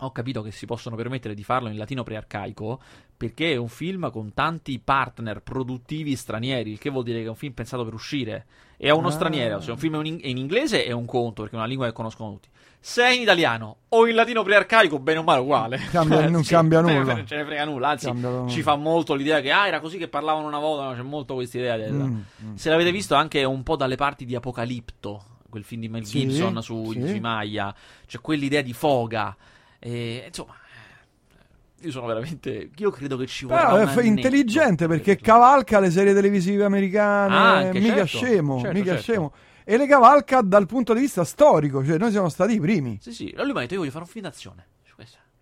ho 0.01 0.11
capito 0.11 0.41
che 0.41 0.51
si 0.51 0.65
possono 0.65 0.95
permettere 0.95 1.33
di 1.33 1.43
farlo 1.43 1.67
in 1.69 1.77
latino 1.77 2.03
prearcaico 2.03 2.79
perché 3.17 3.51
è 3.51 3.57
un 3.57 3.67
film 3.67 4.09
con 4.11 4.33
tanti 4.33 4.79
partner 4.79 5.41
produttivi 5.41 6.15
stranieri, 6.15 6.71
il 6.71 6.79
che 6.79 6.89
vuol 6.89 7.03
dire 7.03 7.19
che 7.19 7.25
è 7.25 7.29
un 7.29 7.35
film 7.35 7.51
pensato 7.53 7.83
per 7.83 7.93
uscire. 7.93 8.45
E 8.77 8.87
a 8.89 8.95
uno 8.95 9.09
Ah. 9.09 9.11
straniero, 9.11 9.59
se 9.59 9.71
un 9.71 9.77
film 9.77 10.01
è 10.01 10.05
in, 10.07 10.19
è 10.21 10.27
in 10.27 10.37
inglese 10.37 10.85
è 10.85 10.91
un 10.91 11.05
conto, 11.05 11.41
perché 11.41 11.55
è 11.55 11.59
una 11.59 11.67
lingua 11.67 11.85
che 11.87 11.91
conoscono 11.91 12.31
tutti. 12.31 12.47
Se 12.81 13.03
è 13.03 13.09
in 13.11 13.21
italiano 13.21 13.77
o 13.89 14.07
in 14.07 14.15
latino 14.15 14.41
prearcaico, 14.43 14.99
bene 14.99 15.19
o 15.19 15.23
male 15.23 15.41
uguale. 15.41 15.77
Cambia- 15.91 16.29
non 16.29 16.43
cambia 16.47 16.79
ce 16.79 16.85
ne 16.85 16.93
nulla. 16.99 17.11
frega- 17.13 17.27
Ce 17.27 17.35
ne 17.35 17.45
frega 17.45 17.65
nulla, 17.65 17.87
anzi 17.89 18.05
Cambia- 18.05 18.47
ci 18.47 18.61
fa 18.61 18.75
molto 18.75 19.13
l'idea 19.15 19.41
che 19.41 19.51
ah, 19.51 19.67
era 19.67 19.79
così 19.79 19.97
che 19.97 20.07
parlavano 20.07 20.47
una 20.47 20.59
volta, 20.59 20.85
no, 20.85 20.93
c'è 20.95 21.01
molto 21.01 21.33
questa 21.33 21.57
idea. 21.57 21.77
Mm, 21.91 22.19
mm. 22.45 22.55
Se 22.55 22.69
l'avete 22.69 22.91
visto 22.91 23.15
anche 23.15 23.43
un 23.43 23.63
po' 23.63 23.75
dalle 23.75 23.95
parti 23.97 24.23
di 24.25 24.33
Apocalipto, 24.35 25.23
quel 25.49 25.63
film 25.63 25.81
di 25.81 25.89
Mel 25.89 26.05
Sì, 26.05 26.19
Gibson 26.27 26.61
su, 26.61 26.91
sì. 26.93 27.19
Maya, 27.19 27.73
c'è 28.07 28.19
quell'idea 28.21 28.61
di 28.61 28.71
foga. 28.73 29.35
E, 29.77 30.23
insomma, 30.27 30.53
eh, 30.53 31.85
io 31.85 31.91
sono 31.91 32.07
veramente. 32.07 32.69
Io 32.77 32.91
credo 32.91 33.17
che 33.17 33.25
ci 33.27 33.45
vorrà. 33.45 33.65
Però 33.71 33.75
è 33.77 33.87
f- 33.87 34.03
intelligente 34.03 34.87
per 34.87 35.01
perché 35.01 35.17
cavalca 35.21 35.79
le 35.79 35.89
serie 35.91 36.13
televisive 36.13 36.63
americane, 36.65 37.35
Ah, 37.35 37.53
anche, 37.55 37.79
mica 37.79 38.05
certo. 38.05 38.17
scemo, 38.25 38.59
Certo, 38.61 38.77
mica 38.77 38.91
certo. 38.95 39.01
scemo. 39.01 39.31
E 39.69 39.77
le 39.77 39.85
cavalca 39.85 40.41
dal 40.41 40.65
punto 40.65 40.93
di 40.95 41.01
vista 41.01 41.23
storico, 41.23 41.85
cioè 41.85 41.97
noi 41.99 42.09
siamo 42.09 42.29
stati 42.29 42.53
i 42.53 42.59
primi. 42.59 42.97
Sì, 43.01 43.13
sì. 43.13 43.33
Lui 43.35 43.51
mi 43.51 43.57
ha 43.57 43.59
detto: 43.61 43.73
Io 43.73 43.79
voglio 43.81 43.91
fare 43.91 44.03
un 44.03 44.09
film 44.09 44.23
d'azione. 44.25 44.65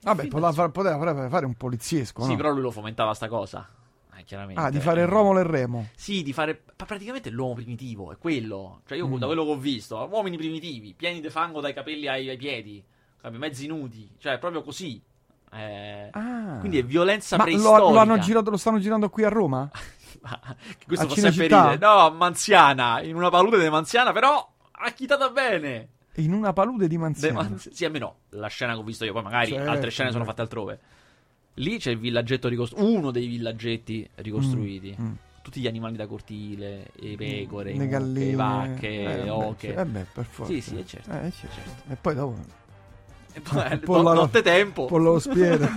Vabbè, 0.02 0.28
poteva, 0.28 0.70
poteva 0.70 1.28
fare- 1.30 1.46
un 1.46 1.56
poliziesco, 1.56 2.24
Sì, 2.24 2.32
no? 2.32 2.36
però 2.36 2.52
lui 2.52 2.62
lo 2.62 2.72
fomentava 2.72 3.14
sta 3.14 3.28
cosa. 3.28 3.68
Eh, 4.18 4.24
chiaramente. 4.26 4.62
Ah, 4.62 4.70
di 4.70 4.80
fare 4.80 5.02
il 5.02 5.08
Romolo 5.08 5.40
e 5.40 5.44
Remo. 5.44 5.88
Sì, 5.96 6.24
di 6.24 6.34
fare 6.34 6.62
praticamente 6.76 7.30
l'uomo 7.30 7.54
primitivo, 7.56 8.12
è 8.12 8.18
quello. 8.18 8.82
Cioè, 8.86 8.98
io 8.98 9.08
Mm. 9.08 9.16
da 9.18 9.26
quello 9.26 9.44
che 9.46 9.52
ho 9.52 9.58
visto, 9.58 9.96
uomini 10.12 10.38
primitivi, 10.38 10.94
pieni 10.94 11.20
di 11.22 11.30
fango 11.30 11.62
dai 11.62 11.74
capelli 11.74 12.08
ai, 12.08 12.30
ai 12.30 12.38
piedi, 12.38 12.84
mezzi 13.32 13.66
nudi, 13.68 14.10
cioè, 14.20 14.38
proprio 14.40 14.62
così. 14.62 15.02
Eh, 15.54 16.10
Ah. 16.12 16.58
Quindi 16.60 16.78
è 16.80 16.84
violenza 16.84 17.38
Ma 17.38 17.44
preistorica. 17.44 17.80
lo, 17.80 17.92
lo 17.92 18.00
hanno 18.00 18.18
girato, 18.20 18.50
lo 18.50 18.58
stanno 18.58 18.80
girando 18.80 19.10
qui 19.10 19.24
a 19.24 19.30
Roma? 19.30 19.70
che 20.78 20.86
questo 20.86 21.06
A 21.06 21.10
fa 21.10 21.16
sempre 21.16 21.32
Cinecittà? 21.48 21.72
ridere. 21.72 21.86
No, 21.94 22.12
Manziana, 22.12 23.02
in 23.02 23.16
una 23.16 23.30
palude 23.30 23.60
di 23.62 23.70
Manziana, 23.70 24.12
però 24.12 24.50
acchitata 24.72 25.30
bene. 25.30 25.90
In 26.16 26.34
una 26.34 26.52
palude 26.54 26.88
di 26.88 26.96
De 26.96 27.02
Manziano. 27.02 27.42
Manzi- 27.42 27.74
sì, 27.74 27.86
almeno 27.86 28.16
la 28.30 28.48
scena 28.48 28.74
che 28.74 28.80
ho 28.80 28.84
visto 28.84 29.06
io, 29.06 29.14
poi 29.14 29.24
magari 29.24 29.52
Certo, 29.52 29.70
altre 29.70 29.90
scene 29.92 30.10
sono 30.12 30.24
certo. 30.26 30.30
fatte 30.42 30.42
altrove. 30.42 30.80
Lì 31.56 31.78
c'è 31.80 31.92
il 31.92 31.98
villaggetto 32.00 32.48
ricostruito, 32.48 32.88
uno 32.92 33.12
dei 33.12 33.28
villaggetti 33.28 34.08
ricostruiti. 34.16 34.96
Mm, 35.00 35.06
mm. 35.06 35.14
Tutti 35.42 35.62
gli 35.62 35.68
animali 35.68 35.96
da 35.96 36.06
cortile, 36.08 36.88
le 36.96 37.16
pecore, 37.16 37.74
le 37.74 37.88
galline, 37.88 38.26
le 38.32 38.36
vacche, 38.36 38.88
eh, 39.04 39.24
le 39.24 39.30
oche. 39.30 39.74
eh 39.76 39.86
beh, 39.86 40.06
per 40.14 40.26
forza. 40.26 40.52
Sì, 40.52 40.60
sì, 40.62 40.78
è 40.78 40.84
certo. 40.84 41.10
Eh, 41.12 41.32
certo. 41.32 41.56
certo. 41.56 41.92
E 41.94 41.96
poi 41.96 42.16
dopo 42.16 42.36
E 43.34 43.40
poi, 43.42 43.62
un 43.72 43.80
po' 43.80 43.96
no- 43.98 44.02
la- 44.04 44.14
notte 44.14 44.42
tempo. 44.42 44.82
un 44.82 44.88
po' 44.88 44.98
lo 44.98 45.20
spiede. 45.20 45.70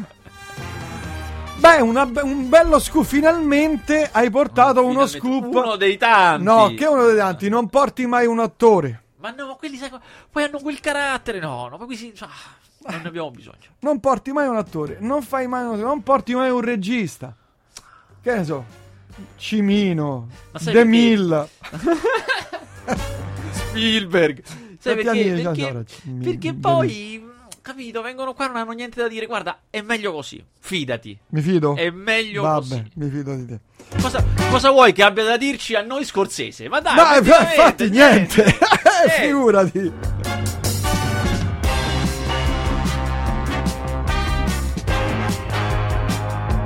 Beh, 1.60 1.80
una 1.82 2.04
un 2.22 2.48
bello 2.48 2.78
scoop. 2.78 3.04
Finalmente 3.04 4.08
hai 4.10 4.30
portato 4.30 4.84
uno 4.84 5.06
Finalmente 5.06 5.18
scoop. 5.18 5.54
Uno 5.64 5.76
dei 5.76 5.96
tanti. 5.98 6.44
No, 6.44 6.72
che 6.74 6.86
uno 6.86 7.04
dei 7.06 7.16
tanti. 7.16 7.48
Non 7.50 7.68
porti 7.68 8.06
mai 8.06 8.26
un 8.26 8.40
attore. 8.40 9.02
Ma 9.18 9.30
no, 9.30 9.48
ma 9.48 9.54
quelli 9.54 9.76
sai, 9.76 9.90
poi 10.30 10.44
hanno 10.44 10.58
quel 10.60 10.80
carattere. 10.80 11.38
No, 11.38 11.68
no, 11.68 11.76
poi 11.76 11.86
qui 11.86 11.96
si. 11.96 12.12
ah, 12.20 12.28
non 12.90 13.00
ne 13.02 13.08
abbiamo 13.08 13.30
bisogno. 13.30 13.58
Non 13.80 14.00
porti 14.00 14.32
mai 14.32 14.48
un 14.48 14.56
attore. 14.56 14.96
Non 15.00 15.20
fai 15.22 15.46
mai 15.46 15.64
un 15.66 15.78
Non 15.78 16.02
porti 16.02 16.34
mai 16.34 16.48
un 16.50 16.62
regista. 16.62 17.34
Che 18.22 18.34
ne 18.34 18.44
so. 18.44 18.64
Cimino. 19.36 20.28
Ma 20.52 20.58
De 20.58 20.64
perché? 20.72 20.84
Mille. 20.88 21.48
Spielberg. 23.52 24.42
Sai 24.78 24.94
perché? 24.96 25.42
c'ha 25.42 25.52
Perché, 25.52 25.84
perché 26.22 26.52
mi- 26.52 26.58
poi, 26.58 27.29
capito, 27.62 28.02
vengono 28.02 28.32
qua 28.34 28.46
e 28.46 28.48
non 28.48 28.56
hanno 28.56 28.72
niente 28.72 29.00
da 29.00 29.08
dire. 29.08 29.26
Guarda, 29.26 29.60
è 29.70 29.80
meglio 29.80 30.12
così. 30.12 30.42
Fidati. 30.58 31.18
Mi 31.28 31.40
fido? 31.40 31.76
È 31.76 31.90
meglio 31.90 32.42
Vabbè, 32.42 32.60
così. 32.60 32.90
mi 32.94 33.10
fido 33.10 33.34
di 33.34 33.46
te. 33.46 33.58
Cosa, 34.00 34.24
cosa 34.50 34.70
vuoi 34.70 34.92
che 34.92 35.02
abbia 35.02 35.24
da 35.24 35.36
dirci 35.36 35.74
a 35.74 35.82
noi 35.82 36.04
Scorsese? 36.04 36.68
Ma 36.68 36.80
dai, 36.80 36.96
No, 36.96 37.16
infatti 37.16 37.88
niente. 37.90 38.44
Eh, 39.02 39.08
Figurati. 39.22 39.92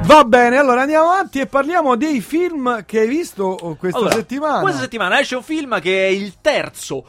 Va 0.04 0.22
bene, 0.24 0.58
allora 0.58 0.82
andiamo 0.82 1.10
avanti 1.10 1.40
e 1.40 1.46
parliamo 1.46 1.96
dei 1.96 2.20
film 2.20 2.84
che 2.84 3.00
hai 3.00 3.08
visto 3.08 3.44
oh, 3.44 3.74
questa 3.76 3.98
Allora, 3.98 4.14
settimana. 4.14 4.60
Questa 4.60 4.80
settimana 4.82 5.18
esce 5.18 5.36
un 5.36 5.42
film 5.42 5.80
che 5.80 6.06
è 6.06 6.10
il 6.10 6.34
terzo. 6.42 7.04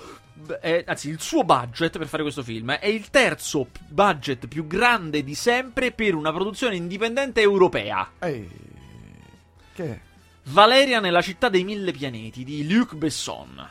Eh, 0.61 0.83
anzi, 0.87 1.09
il 1.09 1.21
suo 1.21 1.43
budget 1.43 1.97
per 1.97 2.07
fare 2.07 2.23
questo 2.23 2.43
film 2.43 2.71
eh, 2.71 2.79
è 2.79 2.87
il 2.87 3.09
terzo 3.09 3.67
budget 3.87 4.47
più 4.47 4.67
grande 4.67 5.23
di 5.23 5.35
sempre 5.35 5.91
per 5.91 6.15
una 6.15 6.31
produzione 6.31 6.75
indipendente 6.75 7.41
europea. 7.41 8.11
Ehi, 8.19 8.49
che? 9.73 9.99
Valeria 10.43 10.99
nella 10.99 11.21
città 11.21 11.49
dei 11.49 11.63
mille 11.63 11.91
pianeti 11.91 12.43
di 12.43 12.71
Luc 12.71 12.95
Besson. 12.95 13.69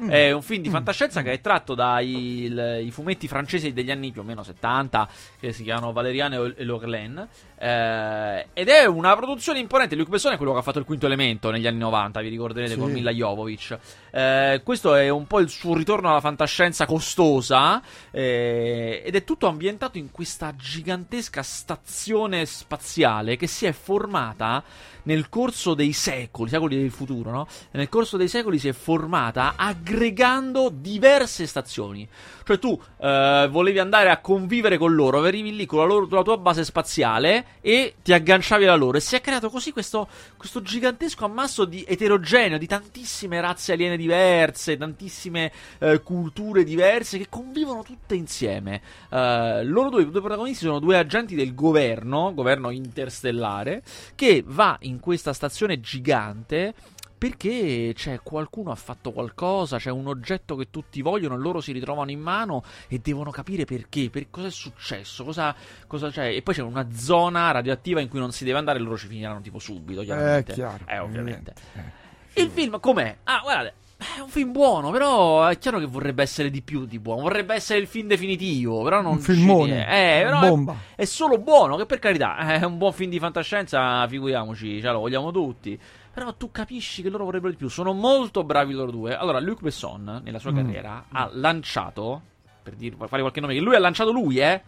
Mm. 0.00 0.08
È 0.08 0.32
un 0.32 0.40
film 0.42 0.62
di 0.62 0.70
fantascienza 0.70 1.20
che 1.22 1.32
è 1.32 1.40
tratto 1.42 1.74
dai 1.74 2.44
il- 2.44 2.82
i 2.86 2.90
fumetti 2.90 3.28
francesi 3.28 3.74
degli 3.74 3.90
anni 3.90 4.10
più 4.10 4.22
o 4.22 4.24
meno 4.24 4.42
70, 4.42 5.08
che 5.38 5.52
si 5.52 5.62
chiamano 5.62 5.92
Valeriane 5.92 6.36
e 6.36 6.54
e 6.56 6.64
L'Orlaine. 6.64 7.28
Eh, 7.64 8.46
ed 8.54 8.68
è 8.68 8.86
una 8.86 9.14
produzione 9.14 9.60
imponente. 9.60 9.94
Luc 9.94 10.08
Besson 10.08 10.32
è 10.32 10.36
quello 10.36 10.52
che 10.52 10.58
ha 10.58 10.62
fatto 10.62 10.80
il 10.80 10.84
quinto 10.84 11.06
elemento 11.06 11.52
negli 11.52 11.68
anni 11.68 11.78
90, 11.78 12.20
vi 12.20 12.28
ricorderete, 12.28 12.72
Sì. 12.72 12.78
con 12.78 12.90
Mila 12.90 13.12
Jovovich. 13.12 13.78
Eh, 14.10 14.60
questo 14.64 14.96
è 14.96 15.08
un 15.08 15.28
po' 15.28 15.38
il 15.38 15.48
suo 15.48 15.74
ritorno 15.76 16.10
alla 16.10 16.20
fantascienza 16.20 16.86
costosa. 16.86 17.80
eh, 18.10 19.02
ed 19.04 19.14
è 19.14 19.22
tutto 19.24 19.46
ambientato 19.46 19.96
in 19.96 20.10
questa 20.10 20.54
gigantesca 20.56 21.42
stazione 21.42 22.44
spaziale 22.46 23.36
che 23.36 23.46
si 23.46 23.64
è 23.64 23.72
formata 23.72 24.62
nel 25.04 25.28
corso 25.28 25.74
dei 25.74 25.92
secoli, 25.92 26.50
secoli 26.50 26.76
del 26.76 26.90
futuro, 26.90 27.30
no? 27.30 27.46
Nel 27.72 27.88
corso 27.88 28.16
dei 28.16 28.28
secoli 28.28 28.58
si 28.58 28.68
è 28.68 28.72
formata 28.72 29.54
aggregando 29.56 30.68
diverse 30.72 31.46
stazioni. 31.46 32.06
Cioè 32.44 32.58
tu 32.58 32.80
eh, 33.00 33.48
volevi 33.50 33.78
andare 33.78 34.10
a 34.10 34.18
convivere 34.18 34.78
con 34.78 34.94
loro, 34.94 35.22
arrivi 35.22 35.54
lì 35.54 35.64
con 35.66 35.78
la, 35.80 35.84
loro- 35.86 36.06
con 36.06 36.18
la 36.18 36.24
tua 36.24 36.36
base 36.38 36.64
spaziale 36.64 37.44
e 37.60 37.94
ti 38.02 38.12
agganciavi 38.12 38.64
alla 38.64 38.74
loro. 38.74 38.98
E 38.98 39.00
si 39.00 39.16
è 39.16 39.20
creato 39.20 39.50
così 39.50 39.72
questo, 39.72 40.08
questo 40.36 40.62
gigantesco 40.62 41.24
ammasso 41.24 41.64
di 41.64 41.84
eterogeneo, 41.86 42.58
di 42.58 42.66
tantissime 42.66 43.40
razze 43.40 43.72
aliene 43.72 43.96
diverse, 43.96 44.76
tantissime 44.76 45.52
eh, 45.78 46.02
culture 46.02 46.64
diverse 46.64 47.18
che 47.18 47.26
convivono 47.28 47.82
tutte 47.82 48.14
insieme. 48.14 48.80
Eh, 49.08 49.64
loro 49.64 49.90
due, 49.90 50.10
due 50.10 50.20
protagonisti 50.20 50.64
sono 50.64 50.78
due 50.78 50.98
agenti 50.98 51.34
del 51.34 51.54
governo, 51.54 52.32
governo 52.34 52.70
interstellare, 52.70 53.82
che 54.14 54.42
va 54.46 54.76
in 54.80 55.00
questa 55.00 55.32
stazione 55.32 55.80
gigante 55.80 56.74
perché 57.22 57.92
c'è 57.94 58.18
qualcuno 58.20 58.72
ha 58.72 58.74
fatto 58.74 59.12
qualcosa, 59.12 59.78
c'è 59.78 59.90
un 59.92 60.08
oggetto 60.08 60.56
che 60.56 60.70
tutti 60.70 61.00
vogliono 61.02 61.36
e 61.36 61.38
loro 61.38 61.60
si 61.60 61.70
ritrovano 61.70 62.10
in 62.10 62.18
mano 62.18 62.64
e 62.88 62.98
devono 62.98 63.30
capire 63.30 63.64
perché, 63.64 64.10
per 64.10 64.28
cosa 64.28 64.48
è 64.48 64.50
successo, 64.50 65.22
cosa, 65.22 65.54
cosa 65.86 66.10
c'è. 66.10 66.34
E 66.34 66.42
poi 66.42 66.52
c'è 66.52 66.62
una 66.62 66.88
zona 66.92 67.52
radioattiva 67.52 68.00
in 68.00 68.08
cui 68.08 68.18
non 68.18 68.32
si 68.32 68.42
deve 68.42 68.58
andare 68.58 68.80
e 68.80 68.82
loro 68.82 68.96
ci 68.96 69.06
finiranno 69.06 69.40
tipo 69.40 69.60
subito, 69.60 70.02
chiaramente. 70.02 70.52
chiaro. 70.52 70.84
Eh, 70.84 70.98
ovviamente. 70.98 71.54
evidente. 71.74 72.40
Il 72.40 72.50
film 72.50 72.80
com'è? 72.80 73.18
Ah, 73.22 73.38
guardate, 73.40 73.74
è 74.16 74.20
un 74.20 74.28
film 74.28 74.50
buono, 74.50 74.90
però 74.90 75.46
è 75.46 75.58
chiaro 75.58 75.78
che 75.78 75.86
vorrebbe 75.86 76.24
essere 76.24 76.50
di 76.50 76.60
più 76.60 76.86
di 76.86 76.98
buono. 76.98 77.22
Vorrebbe 77.22 77.54
essere 77.54 77.78
il 77.78 77.86
film 77.86 78.08
definitivo, 78.08 78.82
però 78.82 79.00
non 79.00 79.12
Un 79.12 79.20
filmone. 79.20 79.82
Eh, 79.82 80.24
però 80.24 80.40
è- 80.42 80.48
bomba. 80.48 80.74
è 80.96 81.04
solo 81.04 81.38
buono, 81.38 81.76
che 81.76 81.86
per 81.86 82.00
carità, 82.00 82.36
è 82.58 82.64
un 82.64 82.78
buon 82.78 82.92
film 82.92 83.10
di 83.10 83.20
fantascienza, 83.20 84.08
figuriamoci, 84.08 84.80
cioè, 84.80 84.90
lo 84.90 84.98
vogliamo 84.98 85.30
tutti. 85.30 85.78
Però 86.12 86.34
tu 86.34 86.50
capisci 86.50 87.00
che 87.02 87.08
loro 87.08 87.24
vorrebbero 87.24 87.50
di 87.52 87.56
più. 87.56 87.68
Sono 87.68 87.92
molto 87.92 88.44
bravi 88.44 88.72
loro 88.74 88.90
due. 88.90 89.16
Allora, 89.16 89.40
Luc 89.40 89.60
Besson, 89.62 90.20
nella 90.22 90.38
sua 90.38 90.52
Mm. 90.52 90.56
carriera, 90.56 91.04
ha 91.10 91.30
lanciato, 91.32 92.22
per 92.62 92.74
dir- 92.74 92.96
fare 93.06 93.22
qualche 93.22 93.40
nome, 93.40 93.54
che 93.54 93.60
lui 93.60 93.74
ha 93.74 93.78
lanciato 93.78 94.12
lui, 94.12 94.38
eh, 94.38 94.62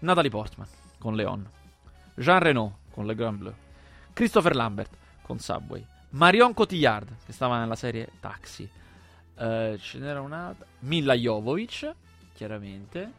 Natalie 0.00 0.30
Portman, 0.30 0.66
con 0.98 1.14
Leon. 1.16 1.48
Jean 2.14 2.38
Reno, 2.38 2.78
con 2.92 3.04
Le 3.06 3.14
Grand 3.14 3.38
Bleu. 3.38 3.54
Christopher 4.12 4.54
Lambert, 4.54 4.96
con 5.22 5.38
Subway. 5.38 5.84
Marion 6.10 6.54
Cotillard, 6.54 7.08
che 7.24 7.32
stava 7.32 7.58
nella 7.58 7.76
serie 7.76 8.08
Taxi. 8.20 8.68
Eh, 9.36 9.76
ce 9.80 9.98
n'era 9.98 10.20
un'altra. 10.20 10.66
Mila 10.80 11.14
Jovovich, 11.14 11.92
chiaramente. 12.34 13.12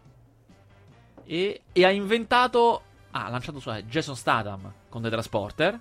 E, 1.24 1.62
e 1.72 1.86
ha 1.86 1.89
inventato. 1.91 2.81
Ah, 3.12 3.25
ha 3.25 3.29
lanciato 3.29 3.60
su 3.60 3.70
Jason 3.72 4.15
Statham 4.15 4.72
con 4.89 5.01
The 5.01 5.10
Transporter. 5.10 5.79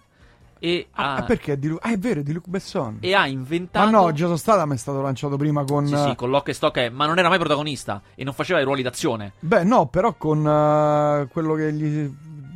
E, 0.63 0.89
Ah, 0.93 1.15
ha, 1.17 1.23
perché 1.23 1.55
è 1.55 1.57
di 1.57 1.69
Lu- 1.69 1.79
ah, 1.81 1.91
è 1.91 1.97
vero, 1.99 2.21
è 2.21 2.23
di 2.23 2.33
Luc 2.35 2.47
Besson. 2.47 2.99
e 3.01 3.15
ha 3.15 3.21
Ma 3.21 3.27
inventato. 3.27 3.89
no, 3.91 4.13
Jason 4.13 4.37
Statham 4.37 4.75
è 4.75 4.77
stato 4.77 5.01
lanciato 5.01 5.37
prima 5.39 5.65
con... 5.65 5.87
Sì, 5.87 5.97
sì, 5.97 6.15
con 6.15 6.29
Lock 6.29 6.49
e 6.49 6.53
Stock, 6.53 6.77
eh, 6.77 6.91
ma 6.91 7.07
non 7.07 7.19
era 7.19 7.29
mai 7.31 7.39
protagonista 7.39 8.03
e 8.15 8.25
non 8.25 8.35
faceva 8.35 8.61
i 8.61 8.65
ruoli 8.65 8.83
d'azione. 8.83 9.33
Beh, 9.41 9.65
no, 9.65 9.87
però 9.87 10.13
con 10.15 10.47
eh, 10.47 11.29
quello 11.33 11.55
che 11.55 11.73
gli... 11.73 11.85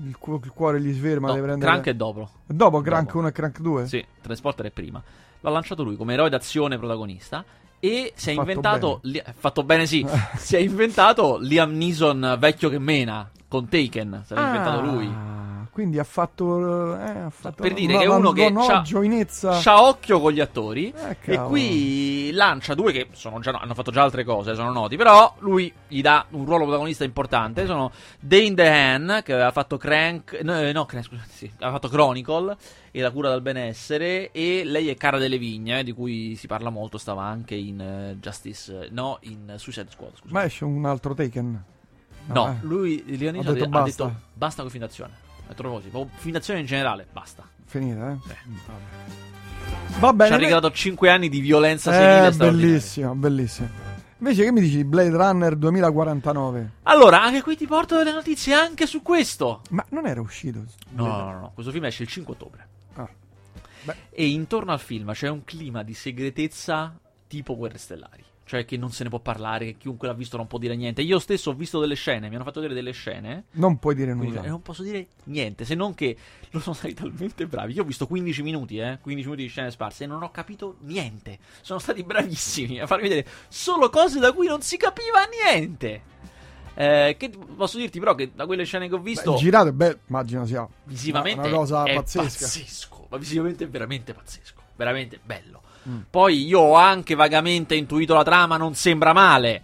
Il, 0.07 0.17
cu- 0.19 0.45
il 0.45 0.51
cuore 0.53 0.83
gli 0.83 0.93
sferma, 0.95 1.29
No, 1.29 1.33
prendere... 1.35 1.59
Crank 1.61 1.87
è 1.87 1.95
dopo. 1.95 2.29
Dopo 2.45 2.83
Crank 2.83 3.07
Dopo. 3.07 3.19
1 3.21 3.29
e 3.29 3.33
Crank 3.33 3.61
2? 3.61 3.87
Sì, 3.87 4.05
Transporter 4.21 4.67
è 4.67 4.71
prima. 4.71 5.03
L'ha 5.41 5.51
lanciato 5.51 5.83
lui 5.83 5.97
come 5.97 6.13
eroe 6.13 6.29
d'azione 6.29 6.77
protagonista. 6.77 7.43
E 7.81 8.13
si 8.15 8.31
è 8.31 8.35
Fatto 8.35 8.49
inventato. 8.49 8.99
Li- 9.05 9.23
fatto 9.39 9.63
bene, 9.65 9.87
sì. 9.87 10.07
si 10.37 10.57
è 10.57 10.59
inventato 10.59 11.39
Liam 11.41 11.73
Neeson 11.73 12.37
vecchio 12.39 12.69
che 12.69 12.79
mena. 12.79 13.31
con 13.49 13.67
Taken, 13.69 14.23
se 14.27 14.35
l'ha 14.35 14.45
inventato 14.47 14.81
lui. 14.83 15.11
Quindi 15.75 15.99
ha 15.99 16.05
fatto, 16.05 16.97
eh, 16.97 17.19
ha 17.19 17.31
fatto 17.31 17.61
per 17.61 17.75
dire 17.75 17.99
che 17.99 18.05
è 18.05 18.07
uno 18.07 18.31
che 18.31 18.53
c'ha, 18.53 18.85
inizia... 19.03 19.59
c'ha 19.61 19.83
occhio 19.83 20.21
con 20.21 20.31
gli 20.31 20.39
attori 20.39 20.95
Eh, 20.97 21.17
e 21.33 21.43
qui 21.43 22.31
lancia 22.31 22.75
due 22.75 22.93
che 22.93 23.09
sono 23.11 23.41
già, 23.41 23.51
hanno 23.51 23.75
fatto 23.75 23.91
già 23.91 24.03
altre 24.05 24.23
cose, 24.23 24.55
sono 24.55 24.71
noti, 24.71 24.97
però 24.97 25.35
lui 25.41 25.73
gli 25.89 26.01
dà 26.01 26.27
un 26.31 26.45
ruolo 26.45 26.63
protagonista 26.63 27.03
importante. 27.03 27.67
Sono 27.67 27.91
Dane 28.21 28.55
DeHaan 28.55 29.23
che 29.25 29.33
aveva 29.33 29.51
fatto 29.51 29.77
Crank, 29.77 30.39
no, 30.45 30.61
eh, 30.61 30.71
no 30.71 30.85
Crank, 30.87 31.07
scusate, 31.07 31.29
sì, 31.33 31.51
aveva 31.57 31.73
fatto 31.73 31.89
Chronicle 31.89 32.57
e 32.93 33.01
La 33.01 33.11
cura 33.11 33.31
del 33.31 33.41
benessere 33.41 34.31
e 34.31 34.63
lei 34.65 34.89
è 34.91 34.95
Cara 34.97 35.19
delle 35.19 35.39
Vigne, 35.39 35.81
eh, 35.81 35.83
di 35.83 35.91
cui 35.93 36.37
si 36.37 36.47
parla 36.47 36.71
molto, 36.71 36.99
stava 36.99 37.25
anche 37.25 37.57
in 37.57 37.81
eh, 37.81 38.17
Justice, 38.21 38.91
no, 38.93 39.19
in 39.23 39.55
Suicide 39.57 39.91
Squad, 39.91 40.13
scusa. 40.15 40.33
Ma 40.33 40.45
esce 40.45 40.65
un 40.65 40.85
altro 40.87 41.15
Taken? 41.15 41.65
No, 42.27 42.47
eh. 42.49 42.55
lui 42.61 43.03
Leonisa 43.19 43.49
Ha 43.49 43.51
ha 43.51 43.55
detto 43.55 43.65
ha 43.65 43.69
basta. 43.69 44.05
detto 44.05 44.21
basta 44.35 44.63
con 44.63 44.71
film 44.71 44.85
d'azione. 44.85 45.24
Ha 45.47 45.49
detto 45.49 45.63
proprio 45.63 45.73
così, 45.75 45.89
proprio 45.89 46.17
film 46.19 46.33
d'azione 46.35 46.61
in 46.61 46.67
generale, 46.67 47.07
basta. 47.13 47.47
Finita, 47.67 48.11
eh? 48.11 48.17
Sì. 48.27 48.35
Va 49.99 50.09
Ci 50.11 50.15
bene. 50.17 50.35
ha 50.35 50.39
regalato 50.39 50.71
5 50.71 51.11
anni 51.11 51.29
di 51.29 51.41
violenza 51.41 51.93
senile 51.93 52.27
eh, 52.29 52.33
straordinaria. 52.33 52.69
bellissimo, 52.73 53.15
bellissimo. 53.15 53.69
Invece 54.19 54.45
che 54.45 54.53
mi 54.53 54.61
dici 54.61 54.77
di 54.77 54.85
Blade 54.85 55.11
Runner 55.17 55.55
2049? 55.57 56.71
Allora, 56.85 57.23
anche 57.23 57.43
qui 57.43 57.57
ti 57.57 57.67
porto 57.67 57.97
delle 57.99 58.13
notizie 58.13 58.55
anche 58.55 58.87
su 58.87 59.03
questo. 59.03 59.61
Ma 59.71 59.85
non 59.91 60.07
era 60.07 60.21
uscito? 60.21 60.65
No, 60.91 61.07
no, 61.07 61.17
no, 61.31 61.39
no, 61.41 61.51
questo 61.55 61.71
film 61.73 61.85
esce 61.85 62.05
il 62.05 62.09
5 62.09 62.33
ottobre. 62.35 62.67
Ah. 62.95 63.09
Beh, 63.83 63.95
E 64.11 64.27
intorno 64.29 64.73
al 64.73 64.81
film 64.81 65.13
c'è 65.13 65.29
un 65.29 65.45
clima 65.45 65.83
di 65.83 65.93
segretezza 65.95 66.97
tipo 67.27 67.55
Guerre 67.57 67.77
Stellari. 67.79 68.25
Cioè 68.47 68.67
che 68.67 68.77
non 68.77 68.91
se 68.91 69.05
ne 69.05 69.09
può 69.09 69.21
parlare, 69.21 69.65
che 69.65 69.77
chiunque 69.79 70.07
l'ha 70.07 70.13
visto 70.15 70.37
non 70.37 70.47
può 70.47 70.59
dire 70.59 70.77
niente. 70.77 71.01
Io 71.01 71.19
stesso 71.19 71.51
ho 71.51 71.55
visto 71.55 71.81
delle 71.81 71.95
scene, 71.95 72.29
mi 72.29 72.35
hanno 72.35 72.45
fatto 72.45 72.61
vedere 72.61 72.79
delle 72.79 72.93
scene. 72.93 73.45
non 73.53 73.79
puoi 73.79 73.95
dire 73.95 74.13
nulla. 74.13 74.43
e 74.43 74.49
non 74.49 74.61
posso 74.61 74.83
dire 74.83 75.07
niente, 75.25 75.65
se 75.65 75.75
non 75.75 75.95
che 75.95 76.17
lo 76.51 76.61
sono 76.61 76.75
stati 76.75 76.93
talmente 76.95 77.47
bravi. 77.47 77.73
Io 77.73 77.83
ho 77.83 77.87
visto 77.87 78.07
15 78.07 78.43
minuti, 78.43 78.79
eh, 78.79 78.99
15 79.01 79.29
minuti 79.29 79.43
di 79.43 79.49
scene 79.49 79.71
sparse 79.71 80.05
e 80.05 80.07
non 80.07 80.23
ho 80.23 80.31
capito 80.31 80.77
niente. 80.81 81.39
Sono 81.63 81.79
stati 81.79 82.03
bravissimi 82.05 82.81
a 82.81 82.87
farmi 82.87 83.09
vedere 83.09 83.27
solo 83.49 83.89
cose 83.89 84.19
da 84.21 84.33
cui 84.33 84.47
non 84.47 84.61
si 84.61 84.77
capiva 84.77 85.25
niente. 85.25 86.13
Eh, 86.77 87.15
che 87.17 87.31
posso 87.31 87.79
dirti 87.79 88.01
però 88.01 88.15
che 88.17 88.33
da 88.35 88.47
quelle 88.47 88.65
scene 88.65 88.89
che 88.89 88.95
ho 88.95 88.99
Beh, 88.99 89.05
visto 89.11 89.37
girato 89.37 89.69
è 89.69 89.73
bello, 89.73 89.99
immagino 90.09 90.45
sia 90.45 90.67
visivamente 90.85 91.47
una 91.47 91.57
cosa 91.57 91.85
è 91.85 91.95
pazzesca. 91.95 92.45
pazzesco, 92.45 93.07
ma 93.11 93.17
visivamente 93.17 93.65
è 93.65 93.69
veramente 93.69 94.13
pazzesco, 94.13 94.61
veramente 94.75 95.21
bello. 95.23 95.63
Mm. 95.89 95.99
Poi 96.11 96.45
io 96.45 96.61
ho 96.61 96.75
anche 96.75 97.15
vagamente 97.15 97.75
intuito 97.75 98.15
la 98.15 98.23
trama, 98.25 98.57
non 98.57 98.75
sembra 98.75 99.13
male. 99.13 99.63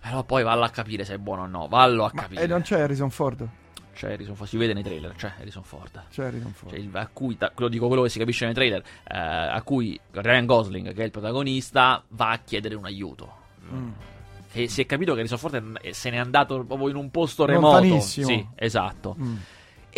Però 0.00 0.22
poi 0.22 0.42
vallo 0.42 0.64
a 0.64 0.68
capire 0.70 1.04
se 1.04 1.14
è 1.14 1.18
buono 1.18 1.42
o 1.42 1.46
no, 1.46 1.66
vallo 1.68 2.04
a 2.04 2.10
Ma 2.14 2.22
capire. 2.22 2.42
e 2.42 2.46
non 2.46 2.62
c'è 2.62 2.80
Harrison 2.80 3.10
Ford? 3.10 3.48
C'è 3.94 4.12
Harrison 4.12 4.34
Ford, 4.36 4.48
si 4.48 4.56
vede 4.58 4.74
nei 4.74 4.82
trailer, 4.82 5.14
c'è 5.16 5.32
Harrison 5.38 5.62
Ford. 5.64 6.02
C'è 6.10 6.24
Harrison 6.26 6.52
Ford. 6.52 6.70
Cioè, 6.74 6.78
il- 6.78 6.90
a 6.94 7.08
cui, 7.12 7.36
ta- 7.38 7.50
quello 7.54 7.70
dico 7.70 7.86
quello 7.86 8.02
che 8.02 8.10
si 8.10 8.18
capisce 8.18 8.44
nei 8.44 8.52
trailer, 8.54 8.80
eh, 8.80 9.16
a 9.16 9.60
cui 9.62 9.98
Ryan 10.12 10.44
Gosling, 10.46 10.92
che 10.94 11.00
è 11.02 11.04
il 11.06 11.10
protagonista, 11.10 12.02
va 12.08 12.30
a 12.30 12.38
chiedere 12.44 12.74
un 12.74 12.84
aiuto. 12.84 13.32
Mm. 13.72 13.88
E 14.52 14.68
si 14.68 14.82
è 14.82 14.86
capito 14.86 15.12
che 15.14 15.18
Harrison 15.20 15.38
Ford 15.38 15.78
è- 15.80 15.92
se 15.92 16.10
n'è 16.10 16.18
andato 16.18 16.62
proprio 16.64 16.88
in 16.90 16.96
un 16.96 17.10
posto 17.10 17.44
remoto. 17.46 17.78
Lontanissimo. 17.80 18.26
Sì, 18.28 18.46
esatto. 18.54 19.16
Mm. 19.18 19.36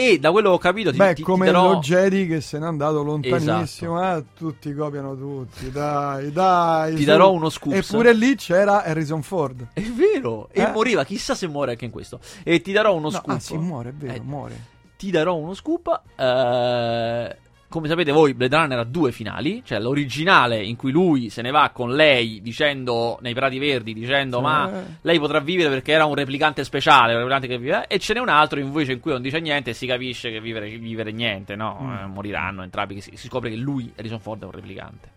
E 0.00 0.20
da 0.20 0.30
quello 0.30 0.50
che 0.50 0.54
ho 0.54 0.58
capito, 0.58 0.92
ti, 0.92 0.96
Beh, 0.96 1.08
ti- 1.08 1.14
ti 1.16 1.22
come 1.22 1.46
darò- 1.46 1.72
lo 1.72 1.78
Jedi 1.80 2.28
che 2.28 2.40
se 2.40 2.56
n'è 2.60 2.66
andato 2.66 3.02
lontanissimo, 3.02 3.98
Esatto. 4.00 4.18
eh, 4.18 4.24
tutti 4.36 4.72
copiano 4.72 5.16
tutti, 5.16 5.72
dai, 5.72 6.30
dai. 6.30 6.94
Ti 6.94 7.00
su. 7.00 7.04
darò 7.08 7.32
uno 7.32 7.48
scoop. 7.48 7.74
Eppure 7.74 8.12
lì 8.14 8.36
c'era 8.36 8.84
Harrison 8.84 9.22
Ford. 9.22 9.66
È 9.72 9.80
vero, 9.82 10.50
e 10.52 10.62
Eh? 10.62 10.70
moriva, 10.70 11.04
chissà 11.04 11.34
se 11.34 11.48
muore 11.48 11.72
anche 11.72 11.84
in 11.84 11.90
questo. 11.90 12.20
E 12.44 12.60
ti 12.60 12.70
darò 12.70 12.92
uno 12.94 13.10
No, 13.10 13.10
scoop. 13.10 13.28
ah, 13.30 13.40
sì, 13.40 13.56
muore, 13.56 13.88
è 13.88 13.92
vero, 13.92 14.12
Eh, 14.14 14.20
muore. 14.20 14.64
Ti 14.96 15.10
darò 15.10 15.34
uno 15.34 15.54
scoop. 15.54 16.00
eh, 16.14 17.36
come 17.68 17.86
sapete 17.88 18.12
voi, 18.12 18.32
Blade 18.34 18.56
Runner 18.56 18.78
ha 18.78 18.84
due 18.84 19.12
finali. 19.12 19.62
Cioè 19.64 19.78
l'originale 19.78 20.62
in 20.64 20.76
cui 20.76 20.90
lui 20.90 21.28
se 21.30 21.42
ne 21.42 21.50
va 21.50 21.70
con 21.72 21.92
lei 21.94 22.40
dicendo, 22.42 23.18
nei 23.20 23.34
prati 23.34 23.58
verdi, 23.58 23.92
dicendo 23.92 24.38
Sì. 24.38 24.42
ma 24.42 24.70
lei 25.02 25.18
potrà 25.18 25.40
vivere 25.40 25.68
perché 25.68 25.92
era 25.92 26.06
un 26.06 26.14
replicante 26.14 26.64
speciale, 26.64 27.12
un 27.12 27.18
replicante 27.18 27.46
che 27.46 27.58
vive. 27.58 27.86
E 27.88 27.98
ce 27.98 28.14
n'è 28.14 28.20
un 28.20 28.28
altro 28.30 28.58
invece 28.58 28.92
in 28.92 29.00
cui 29.00 29.12
non 29.12 29.20
dice 29.22 29.38
niente 29.40 29.70
e 29.70 29.74
si 29.74 29.86
capisce 29.86 30.30
che 30.30 30.40
vivere, 30.40 30.68
vivere 30.78 31.12
niente, 31.12 31.56
no? 31.56 31.78
Mm. 31.82 31.92
Eh, 31.96 32.06
moriranno 32.06 32.62
entrambi, 32.62 33.00
si, 33.00 33.12
si 33.16 33.26
scopre 33.28 33.50
che 33.50 33.56
lui, 33.56 33.92
Harrison 33.96 34.20
Ford, 34.20 34.40
è 34.42 34.44
un 34.46 34.52
replicante. 34.52 35.16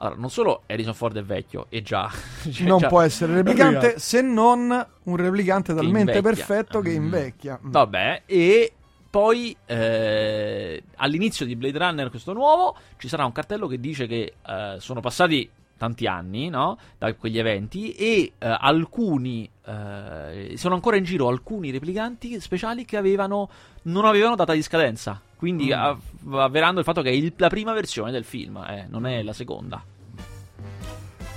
Allora, 0.00 0.14
non 0.16 0.30
solo 0.30 0.62
Harrison 0.66 0.94
Ford 0.94 1.16
è 1.18 1.24
vecchio, 1.24 1.66
e 1.70 1.82
già... 1.82 2.08
cioè, 2.52 2.66
non 2.66 2.78
già- 2.78 2.86
può 2.86 3.00
essere 3.00 3.34
replicante 3.34 3.98
se 4.00 4.22
non 4.22 4.86
un 5.02 5.16
replicante 5.16 5.74
talmente 5.74 6.12
invecchia. 6.16 6.22
perfetto 6.22 6.80
che 6.80 6.90
Mm. 6.90 7.02
invecchia. 7.02 7.58
Mm. 7.60 7.70
Vabbè, 7.70 8.22
e 8.26 8.72
poi 9.10 9.56
eh, 9.66 10.82
all'inizio 10.96 11.46
di 11.46 11.56
Blade 11.56 11.78
Runner, 11.78 12.10
questo 12.10 12.32
nuovo, 12.32 12.76
ci 12.98 13.08
sarà 13.08 13.24
un 13.24 13.32
cartello 13.32 13.66
che 13.66 13.80
dice 13.80 14.06
che 14.06 14.34
eh, 14.46 14.76
sono 14.78 15.00
passati 15.00 15.48
tanti 15.78 16.06
anni, 16.06 16.48
no? 16.48 16.76
Da 16.98 17.14
quegli 17.14 17.38
eventi 17.38 17.92
e 17.92 18.32
eh, 18.36 18.56
alcuni 18.60 19.48
eh, 19.64 20.54
sono 20.56 20.74
ancora 20.74 20.96
in 20.96 21.04
giro 21.04 21.28
alcuni 21.28 21.70
replicanti 21.70 22.40
speciali 22.40 22.84
che 22.84 22.96
avevano 22.96 23.48
non 23.82 24.04
avevano 24.04 24.34
data 24.34 24.52
di 24.52 24.62
scadenza. 24.62 25.20
Quindi 25.36 25.68
Mm. 25.68 25.72
av- 25.72 26.34
avverando 26.34 26.80
il 26.80 26.84
fatto 26.84 27.00
che 27.00 27.10
è 27.10 27.12
il- 27.12 27.32
la 27.36 27.48
prima 27.48 27.72
versione 27.72 28.10
del 28.10 28.24
film, 28.24 28.56
eh, 28.68 28.86
non 28.88 29.06
è 29.06 29.22
la 29.22 29.32
seconda. 29.32 29.80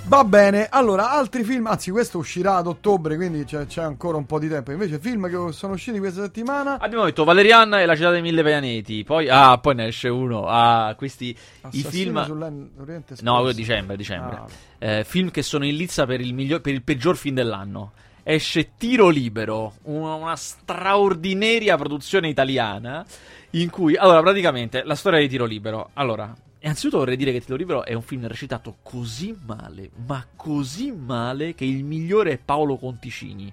Va 0.04 0.24
bene, 0.24 0.66
allora, 0.68 1.10
altri 1.12 1.42
film, 1.42 1.66
anzi 1.68 1.90
questo 1.90 2.18
uscirà 2.18 2.56
ad 2.56 2.66
ottobre, 2.66 3.16
quindi 3.16 3.44
c'è, 3.44 3.66
c'è 3.66 3.82
ancora 3.82 4.18
un 4.18 4.26
po' 4.26 4.38
di 4.38 4.48
tempo. 4.48 4.70
Invece 4.70 4.98
film 4.98 5.26
che 5.28 5.52
sono 5.52 5.72
usciti 5.72 5.98
questa 6.00 6.22
settimana... 6.22 6.78
Abbiamo 6.80 7.04
detto 7.04 7.24
Valerian 7.24 7.72
e 7.74 7.86
la 7.86 7.94
città 7.94 8.10
dei 8.10 8.20
mille 8.20 8.42
pianeti. 8.42 9.04
Poi, 9.04 9.28
ah, 9.30 9.56
poi 9.58 9.74
ne 9.76 9.86
esce 9.86 10.08
uno. 10.08 10.46
Ah, 10.48 10.94
questi 10.98 11.28
i 11.28 11.36
Assassino 11.62 11.88
film. 11.88 12.24
sull'Oriente 12.24 13.14
No, 13.20 13.34
quello 13.36 13.48
Espresso. 13.50 13.52
dicembre, 13.56 13.96
dicembre. 13.96 14.36
Ah, 14.36 14.46
Eh, 14.78 15.04
film 15.04 15.30
che 15.30 15.42
sono 15.42 15.64
in 15.64 15.76
lizza 15.76 16.04
per 16.04 16.20
il, 16.20 16.34
miglior- 16.34 16.60
per 16.60 16.74
il 16.74 16.82
peggior 16.82 17.16
film 17.16 17.36
dell'anno. 17.36 17.92
Esce 18.24 18.72
Tiro 18.76 19.08
Libero, 19.08 19.74
una, 19.84 20.14
una 20.14 20.36
straordinaria 20.36 21.76
produzione 21.76 22.28
italiana. 22.28 23.04
In 23.50 23.70
cui, 23.70 23.96
allora, 23.96 24.20
praticamente 24.20 24.82
la 24.84 24.94
storia 24.96 25.20
di 25.20 25.28
Tiro 25.28 25.44
Libero. 25.46 25.90
Allora, 25.94 26.34
innanzitutto 26.62 26.98
vorrei 26.98 27.16
dire 27.16 27.32
che 27.32 27.40
Tiro 27.40 27.56
Libero 27.56 27.84
è 27.84 27.94
un 27.94 28.02
film 28.02 28.26
recitato 28.26 28.76
così 28.82 29.36
male, 29.46 29.90
ma 30.06 30.24
così 30.36 30.92
male 30.92 31.54
che 31.54 31.64
il 31.64 31.84
migliore 31.84 32.32
è 32.32 32.38
Paolo 32.38 32.76
Conticini. 32.76 33.52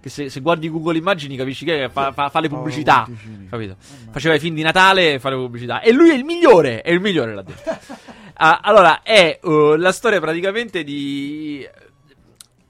Che 0.00 0.08
se, 0.08 0.28
se 0.28 0.40
guardi 0.40 0.70
Google 0.70 0.98
Immagini 0.98 1.36
capisci 1.36 1.64
che 1.64 1.88
fa, 1.90 2.12
fa- 2.12 2.28
fa 2.28 2.40
le 2.40 2.48
pubblicità. 2.48 3.08
Capito? 3.50 3.76
Mamma 3.78 4.12
Faceva 4.12 4.34
i 4.34 4.38
film 4.38 4.54
di 4.54 4.62
Natale 4.62 5.14
e 5.14 5.18
fa 5.18 5.30
le 5.30 5.36
pubblicità. 5.36 5.80
E 5.80 5.92
lui 5.92 6.10
è 6.10 6.14
il 6.14 6.24
migliore, 6.24 6.82
è 6.82 6.90
il 6.90 7.00
migliore 7.00 7.34
là 7.34 7.42
dentro. 7.42 7.78
Ah, 8.38 8.60
allora, 8.62 9.00
è 9.02 9.38
uh, 9.42 9.76
la 9.76 9.92
storia 9.92 10.20
praticamente 10.20 10.84
di. 10.84 11.66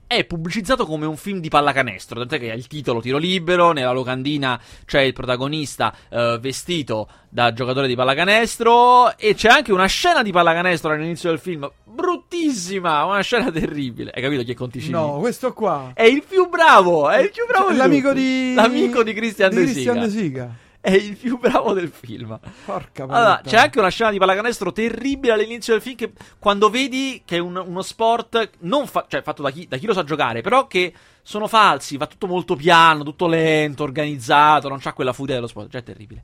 È 0.08 0.24
pubblicizzato 0.24 0.86
come 0.86 1.04
un 1.04 1.16
film 1.16 1.40
di 1.40 1.48
pallacanestro, 1.48 2.20
tant'è 2.20 2.38
che 2.38 2.52
ha 2.52 2.54
il 2.54 2.68
titolo 2.68 3.00
Tiro 3.00 3.18
libero, 3.18 3.72
nella 3.72 3.90
locandina 3.90 4.60
c'è 4.84 5.00
il 5.00 5.12
protagonista 5.12 5.92
eh, 6.08 6.38
vestito 6.40 7.08
da 7.28 7.52
giocatore 7.52 7.88
di 7.88 7.96
pallacanestro 7.96 9.18
e 9.18 9.34
c'è 9.34 9.48
anche 9.48 9.72
una 9.72 9.86
scena 9.86 10.22
di 10.22 10.30
pallacanestro 10.30 10.92
all'inizio 10.92 11.30
del 11.30 11.40
film, 11.40 11.68
bruttissima, 11.82 13.04
una 13.04 13.20
scena 13.20 13.50
terribile. 13.50 14.12
Hai 14.14 14.22
capito 14.22 14.44
chi 14.44 14.52
è 14.52 14.54
Conticini? 14.54 14.92
No, 14.92 15.18
questo 15.18 15.52
qua. 15.52 15.90
È 15.92 16.04
il 16.04 16.22
più 16.22 16.48
bravo, 16.48 17.10
è 17.10 17.22
il 17.22 17.32
più 17.32 17.44
bravo 17.44 17.64
Cioè, 17.64 17.72
di 17.72 17.78
l'amico 17.78 18.12
di... 18.12 18.54
L'amico 18.54 19.02
di 19.02 19.12
Christian 19.12 19.50
di 19.50 19.56
De 19.56 19.62
Christian 19.64 19.94
Sica. 19.94 20.06
De 20.06 20.10
Sica. 20.10 20.56
È 20.86 20.92
il 20.92 21.16
più 21.16 21.36
bravo 21.36 21.72
del 21.72 21.88
film. 21.90 22.38
Porca 22.64 23.02
Allora, 23.02 23.40
c'è 23.42 23.56
anche 23.56 23.80
una 23.80 23.88
scena 23.88 24.12
di 24.12 24.18
pallacanestro 24.18 24.70
terribile 24.70 25.32
all'inizio 25.32 25.72
del 25.72 25.82
film 25.82 25.96
che 25.96 26.12
quando 26.38 26.70
vedi 26.70 27.22
che 27.24 27.36
è 27.36 27.40
un- 27.40 27.56
uno 27.56 27.82
sport 27.82 28.50
non 28.60 28.86
fa- 28.86 29.04
cioè, 29.08 29.20
fatto 29.22 29.42
da 29.42 29.50
chi, 29.50 29.66
da 29.66 29.78
chi 29.78 29.86
lo 29.86 29.92
sa 29.92 30.04
giocare, 30.04 30.42
però 30.42 30.68
che 30.68 30.92
sono 31.22 31.48
falsi, 31.48 31.96
va 31.96 32.06
tutto 32.06 32.28
molto 32.28 32.54
piano, 32.54 33.02
tutto 33.02 33.26
lento, 33.26 33.82
organizzato, 33.82 34.68
non 34.68 34.78
c'ha 34.78 34.92
quella 34.92 35.12
furia 35.12 35.34
dello 35.34 35.48
sport, 35.48 35.72
cioè 35.72 35.80
è 35.80 35.84
terribile. 35.84 36.22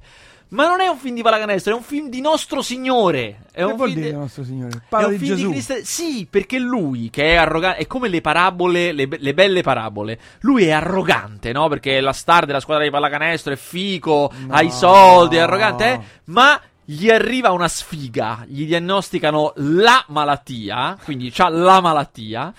Ma 0.53 0.67
non 0.67 0.81
è 0.83 0.87
un 0.87 0.99
film 0.99 1.15
di 1.15 1.23
pallacanestro, 1.23 1.73
è 1.73 1.77
un 1.77 1.83
film 1.83 2.09
di 2.11 2.21
Nostro 2.21 2.61
Signore. 2.61 3.41
È 3.51 3.59
Che 3.59 3.63
un 3.65 3.77
vuol 3.77 3.89
film 3.91 4.01
dire 4.03 4.13
de- 4.13 4.19
nostro 4.19 4.45
signore? 4.45 4.77
è 4.77 4.81
Parla 4.89 5.07
un 5.07 5.13
di 5.15 5.19
film 5.19 5.35
Gesù. 5.35 5.47
di 5.47 5.53
Cristo. 5.53 5.75
Sì, 5.83 6.27
perché 6.29 6.59
lui, 6.59 7.09
che 7.11 7.33
è 7.33 7.35
arrogante, 7.37 7.79
è 7.81 7.87
come 7.87 8.09
le 8.09 8.21
parabole, 8.21 8.93
le, 8.93 9.09
be- 9.09 9.17
le 9.19 9.33
belle 9.33 9.63
parabole. 9.63 10.19
Lui 10.41 10.65
è 10.65 10.71
arrogante, 10.73 11.53
no? 11.53 11.69
Perché 11.69 11.97
è 11.97 12.01
la 12.01 12.13
star 12.13 12.45
della 12.45 12.61
squadra 12.61 12.85
di 12.85 12.91
pallacanestro, 12.91 13.53
è 13.55 13.57
fico, 13.57 14.31
No. 14.47 14.53
ha 14.55 14.61
i 14.63 14.71
soldi, 14.71 15.37
è 15.37 15.41
arrogante, 15.41 15.91
eh? 15.93 16.01
ma 16.25 16.61
gli 16.85 17.09
arriva 17.09 17.51
una 17.53 17.69
sfiga. 17.69 18.45
Gli 18.47 18.67
diagnosticano 18.67 19.53
la 19.57 20.05
malattia, 20.09 20.99
quindi 21.03 21.31
c'ha 21.33 21.49
la 21.49 21.81
malattia. 21.81 22.53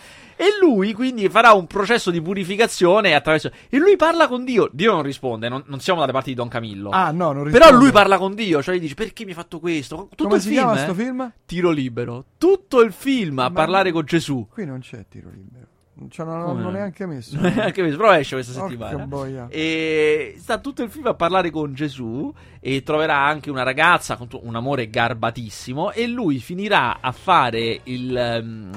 E 0.43 0.57
lui 0.59 0.91
quindi 0.93 1.29
farà 1.29 1.53
un 1.53 1.67
processo 1.67 2.11
di 2.11 2.21
purificazione 2.21 3.13
attraverso. 3.15 3.49
E 3.69 3.77
lui 3.77 3.95
parla 3.95 4.27
con 4.27 4.43
Dio. 4.43 4.69
Dio 4.73 4.91
non 4.93 5.01
risponde, 5.03 5.47
non, 5.47 5.63
non 5.67 5.79
siamo 5.79 6.01
dalle 6.01 6.11
parti 6.11 6.29
di 6.31 6.35
Don 6.35 6.49
Camillo. 6.49 6.89
Ah, 6.89 7.11
no, 7.11 7.31
non 7.31 7.43
Però 7.43 7.57
risponde. 7.65 7.83
lui 7.83 7.91
parla 7.91 8.17
con 8.17 8.35
Dio, 8.35 8.61
cioè 8.61 8.75
gli 8.75 8.79
dice 8.81 8.93
perché 8.95 9.23
mi 9.23 9.29
hai 9.29 9.35
fatto 9.35 9.59
questo? 9.59 10.07
Tutto 10.09 10.23
Come 10.25 10.35
il 10.35 10.41
si 10.41 10.49
film, 10.49 10.59
chiama 10.61 10.75
eh? 10.79 10.83
sto 10.83 10.93
film? 10.93 11.31
Tiro 11.45 11.69
libero. 11.71 12.25
Tutto 12.37 12.81
il 12.81 12.91
film 12.91 13.39
a 13.39 13.43
Ma- 13.43 13.51
parlare 13.51 13.91
con 13.91 14.03
Gesù. 14.05 14.47
Qui 14.51 14.65
non 14.65 14.79
c'è 14.79 15.05
tiro 15.07 15.29
libero. 15.33 15.67
Cioè, 16.09 16.25
non 16.25 16.43
Come 16.43 16.61
l'ho 16.63 16.69
no? 16.71 16.73
neanche 16.75 17.05
messo. 17.07 17.37
Anche 17.39 17.81
questo, 17.81 17.97
però 17.97 18.13
esce 18.15 18.35
questa 18.35 18.51
settimana. 18.53 19.05
boia. 19.05 19.47
E 19.49 20.35
sta 20.39 20.57
tutto 20.57 20.83
il 20.83 20.89
film 20.89 21.05
a 21.05 21.13
parlare 21.13 21.51
con 21.51 21.73
Gesù 21.73 22.33
e 22.59 22.83
troverà 22.83 23.19
anche 23.25 23.49
una 23.49 23.63
ragazza 23.63 24.17
con 24.17 24.27
un 24.41 24.55
amore 24.55 24.89
garbatissimo 24.89 25.91
e 25.91 26.07
lui 26.07 26.39
finirà 26.39 26.97
a 26.99 27.11
fare 27.11 27.79
il 27.83 28.17
ehm, 28.17 28.71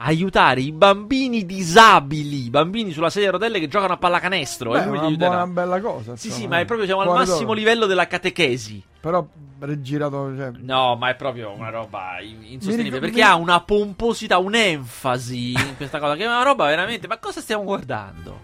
aiutare 0.00 0.60
i 0.60 0.72
bambini 0.72 1.44
disabili, 1.44 2.44
i 2.46 2.50
bambini 2.50 2.92
sulla 2.92 3.10
sedia 3.10 3.28
a 3.28 3.32
rotelle 3.32 3.58
che 3.60 3.68
giocano 3.68 3.94
a 3.94 3.96
pallacanestro 3.96 4.70
Beh, 4.72 4.82
e 4.82 4.86
lui 4.86 4.98
li 5.00 5.06
una 5.06 5.16
buona 5.16 5.46
bella 5.46 5.80
cosa. 5.80 6.16
Sì, 6.16 6.26
insomma, 6.28 6.42
sì, 6.44 6.48
ma 6.48 6.60
è 6.60 6.64
proprio 6.64 6.86
siamo 6.86 7.00
al 7.02 7.08
massimo 7.16 7.38
d'oro. 7.40 7.52
livello 7.54 7.86
della 7.86 8.06
catechesi. 8.06 8.82
Però 9.00 9.26
rigirato, 9.60 10.34
cioè, 10.36 10.50
No, 10.58 10.96
ma 10.96 11.08
è 11.10 11.16
proprio 11.16 11.52
una 11.52 11.70
roba 11.70 12.20
in- 12.20 12.42
insostenibile. 12.44 12.90
ric- 12.90 13.00
perché 13.00 13.16
mi- 13.16 13.22
ha 13.22 13.34
una 13.36 13.60
pomposità, 13.60 14.38
un'enfasi 14.38 15.52
in 15.52 15.74
questa 15.76 15.98
cosa. 15.98 16.14
Che 16.14 16.22
è 16.24 16.26
una 16.26 16.42
roba 16.42 16.66
veramente. 16.66 17.06
Ma 17.08 17.18
cosa 17.18 17.40
stiamo 17.40 17.64
guardando? 17.64 18.40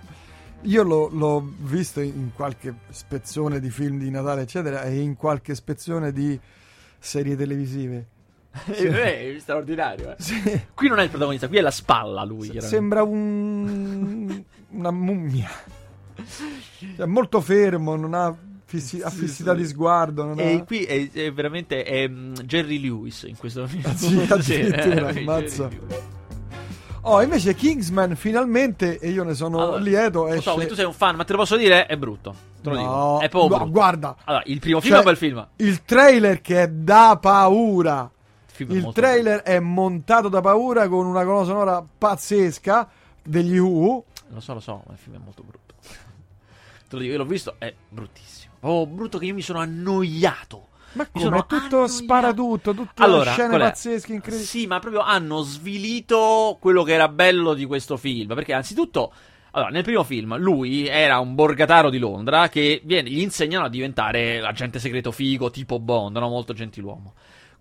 Io 0.63 0.83
l'ho, 0.83 1.09
l'ho 1.13 1.53
visto 1.59 2.01
in 2.01 2.31
qualche 2.35 2.75
spezzone 2.89 3.61
di 3.61 3.69
film 3.71 3.99
di 3.99 4.11
Natale, 4.11 4.43
eccetera, 4.43 4.83
e 4.83 4.99
in 5.01 5.15
qualche 5.15 5.55
spezzone 5.55 6.11
di 6.11 6.39
serie 6.99 7.37
televisive. 7.37 8.07
è 8.67 9.37
straordinario. 9.39 10.11
eh. 10.13 10.17
Sì, 10.19 10.61
Qui 10.75 10.89
non 10.89 10.99
è 10.99 11.03
il 11.05 11.09
protagonista, 11.11 11.49
qui 11.49 11.57
è 11.59 11.61
la 11.61 11.71
spalla. 11.71 12.23
Lui. 12.25 12.49
chiaramente. 12.51 12.67
sembra 12.69 13.03
un, 13.03 14.43
una 14.71 14.91
mummia. 14.91 15.51
Cioè, 16.97 17.07
molto 17.07 17.41
fermo, 17.41 17.97
non 17.97 18.15
ha 18.15 18.35
fissi- 18.65 19.01
ha 19.03 19.11
Sì, 19.11 19.19
fissità 19.19 19.53
sì. 19.53 19.59
di 19.59 19.67
sguardo. 19.67 20.35
E 20.37 20.55
ha... 20.55 20.65
qui 20.65 20.85
è, 20.85 21.11
è 21.11 21.33
veramente 21.33 21.83
è, 21.83 22.07
mm, 22.09 22.35
Jerry 22.45 22.79
Lewis 22.81 23.25
in 23.25 23.37
questo 23.37 23.67
film. 23.69 23.83
Ah, 23.85 23.95
sì, 23.97 24.21
addirittura, 24.29 25.09
è 25.09 25.19
ammazza. 25.19 25.69
Oh, 27.07 27.21
invece 27.21 27.55
Kingsman 27.55 28.17
finalmente, 28.17 28.99
e 28.99 29.11
io 29.11 29.25
ne 29.25 29.35
sono 29.35 29.61
Allora, 29.61 29.79
lieto, 29.79 30.23
Lo 30.23 30.29
esce... 30.29 30.41
so 30.51 30.55
che 30.57 30.65
tu 30.67 30.75
sei 30.75 30.87
un 30.87 30.95
fan, 30.95 31.17
ma 31.17 31.25
te 31.25 31.33
lo 31.33 31.39
posso 31.41 31.57
dire? 31.57 31.85
È 31.85 31.97
brutto. 31.99 32.35
Te 32.63 32.71
lo 32.71 32.77
No, 32.77 32.81
dico. 32.81 33.21
È 33.21 33.29
proprio 33.29 33.57
brutto. 33.59 33.71
guarda, 33.73 34.17
Allora, 34.25 34.43
il 34.47 34.59
primo 34.59 34.81
film 34.81 34.95
Cioè, 34.95 35.03
è 35.03 35.07
un 35.07 35.13
bel 35.13 35.17
film. 35.19 35.49
il 35.57 35.83
trailer 35.85 36.41
che 36.41 36.63
è 36.63 36.69
da 36.69 37.19
paura. 37.21 38.11
È 38.57 38.63
Il 38.63 38.91
trailer 38.93 39.41
è 39.43 39.59
montato 39.59 40.29
da 40.29 40.41
paura 40.41 40.89
con 40.89 41.07
una 41.07 41.25
colonna 41.25 41.45
sonora 41.45 41.85
pazzesca 41.99 42.89
degli 43.23 43.59
Who. 43.59 44.05
Lo 44.29 44.41
so, 44.41 44.55
lo 44.55 44.61
so, 44.61 44.83
ma 44.87 44.93
il 44.93 44.99
film 44.99 45.17
è 45.17 45.21
molto 45.23 45.43
brutto. 45.43 45.75
Te 46.89 46.97
lo 46.97 46.99
dico, 46.99 47.13
io 47.13 47.19
l'ho 47.19 47.25
visto, 47.25 47.57
è 47.59 47.75
bruttissimo. 47.89 48.55
Oh, 48.61 48.87
brutto 48.87 49.19
che 49.19 49.27
io 49.27 49.35
mi 49.35 49.43
sono 49.43 49.59
annoiato. 49.59 50.69
Ma 50.93 51.09
come? 51.09 51.25
sono 51.25 51.47
tutto 51.47 51.57
annoiato. 51.57 51.87
spara 51.89 52.33
tutto, 52.33 52.73
tutte 52.73 53.03
Allora, 53.03 53.33
scene 53.33 53.59
pazzesche, 53.59 54.13
incredibili. 54.13 54.47
Sì, 54.49 54.67
ma 54.67 54.79
proprio 54.79 55.03
hanno 55.03 55.43
svilito 55.43 56.57
quello 56.61 56.85
che 56.85 56.93
era 56.93 57.09
bello 57.09 57.55
di 57.55 57.65
questo 57.65 57.97
film. 57.97 58.35
Perché 58.35 58.53
anzitutto, 58.53 59.13
allora, 59.51 59.71
nel 59.71 59.83
primo 59.83 60.05
film, 60.05 60.37
lui 60.37 60.87
era 60.87 61.19
un 61.19 61.35
borgataro 61.35 61.91
di 61.91 61.99
Londra 61.99 62.49
che 62.49 62.81
viene- 62.85 63.11
gli 63.11 63.21
insegnano 63.21 63.65
a 63.65 63.69
diventare 63.69 64.41
agente 64.41 64.79
segreto 64.79 65.11
figo, 65.11 65.51
tipo 65.51 65.81
Bond, 65.81 66.17
no? 66.17 66.29
molto 66.29 66.53
gentiluomo. 66.53 67.15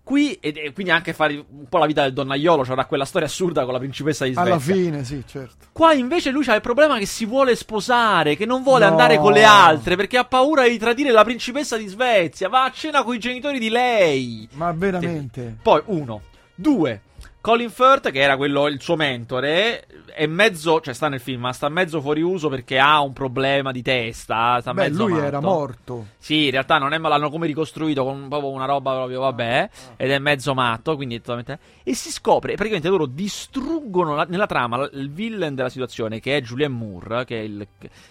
Qui, 0.04 0.34
ed- 0.34 0.58
e 0.58 0.72
quindi 0.74 0.92
anche 0.92 1.14
fare 1.14 1.32
un 1.34 1.66
po' 1.66 1.78
la 1.78 1.86
vita 1.86 2.02
del 2.02 2.12
donnaiolo, 2.12 2.62
c'era 2.62 2.84
quella 2.84 3.06
storia 3.06 3.26
assurda 3.26 3.64
con 3.64 3.72
la 3.72 3.78
principessa 3.78 4.26
di 4.26 4.32
Svezia. 4.34 4.52
Alla 4.52 4.60
fine, 4.60 5.02
sì, 5.02 5.22
certo. 5.26 5.66
Qua 5.72 5.94
invece 5.94 6.30
lui 6.30 6.44
ha 6.46 6.54
il 6.54 6.60
problema 6.60 6.98
che 6.98 7.06
si 7.06 7.24
vuole 7.24 7.56
sposare, 7.56 8.36
che 8.36 8.44
non 8.44 8.62
vuole 8.62 8.84
No. 8.84 8.90
andare 8.90 9.16
con 9.16 9.32
le 9.32 9.44
altre 9.44 9.96
perché 9.96 10.18
ha 10.18 10.24
paura 10.24 10.68
di 10.68 10.76
tradire 10.76 11.10
la 11.10 11.24
principessa 11.24 11.78
di 11.78 11.86
Svezia. 11.86 12.50
Va 12.50 12.64
a 12.64 12.70
cena 12.70 13.02
con 13.02 13.14
i 13.14 13.18
genitori 13.18 13.58
di 13.58 13.70
lei. 13.70 14.46
Ma 14.52 14.72
veramente. 14.72 15.56
Poi, 15.62 15.80
uno. 15.86 16.20
Due. 16.54 17.00
Colin 17.44 17.68
Firth, 17.68 18.10
che 18.10 18.20
era 18.20 18.38
quello, 18.38 18.68
il 18.68 18.80
suo 18.80 18.96
mentore, 18.96 19.84
è 20.14 20.24
mezzo, 20.24 20.80
cioè 20.80 20.94
sta 20.94 21.08
nel 21.08 21.20
film, 21.20 21.42
ma 21.42 21.52
sta 21.52 21.68
mezzo 21.68 22.00
fuori 22.00 22.22
uso 22.22 22.48
perché 22.48 22.78
ha 22.78 23.02
un 23.02 23.12
problema 23.12 23.70
di 23.70 23.82
testa. 23.82 24.62
Sta 24.62 24.72
Beh, 24.72 24.84
mezzo 24.88 25.02
lui 25.04 25.12
matto. 25.12 25.26
era 25.26 25.40
morto. 25.40 26.06
Sì, 26.16 26.46
in 26.46 26.52
realtà 26.52 26.78
non 26.78 26.94
è 26.94 26.96
ma 26.96 27.10
l'hanno 27.10 27.28
come 27.28 27.46
ricostruito 27.46 28.02
con 28.02 28.28
proprio 28.30 28.48
una 28.48 28.64
roba 28.64 28.94
proprio, 28.94 29.20
vabbè, 29.20 29.68
ed 29.96 30.10
è 30.10 30.18
mezzo 30.20 30.54
matto, 30.54 30.96
quindi 30.96 31.16
è 31.16 31.18
totalmente... 31.18 31.58
E 31.82 31.94
si 31.94 32.10
scopre, 32.10 32.54
praticamente 32.54 32.88
loro 32.88 33.04
distruggono 33.04 34.14
la- 34.14 34.26
nella 34.26 34.46
trama 34.46 34.88
il 34.94 35.10
villain 35.10 35.54
della 35.54 35.68
situazione, 35.68 36.20
che 36.20 36.38
è 36.38 36.40
Julian 36.40 36.72
Moore, 36.72 37.26
che 37.26 37.40
è, 37.40 37.42
il, 37.42 37.66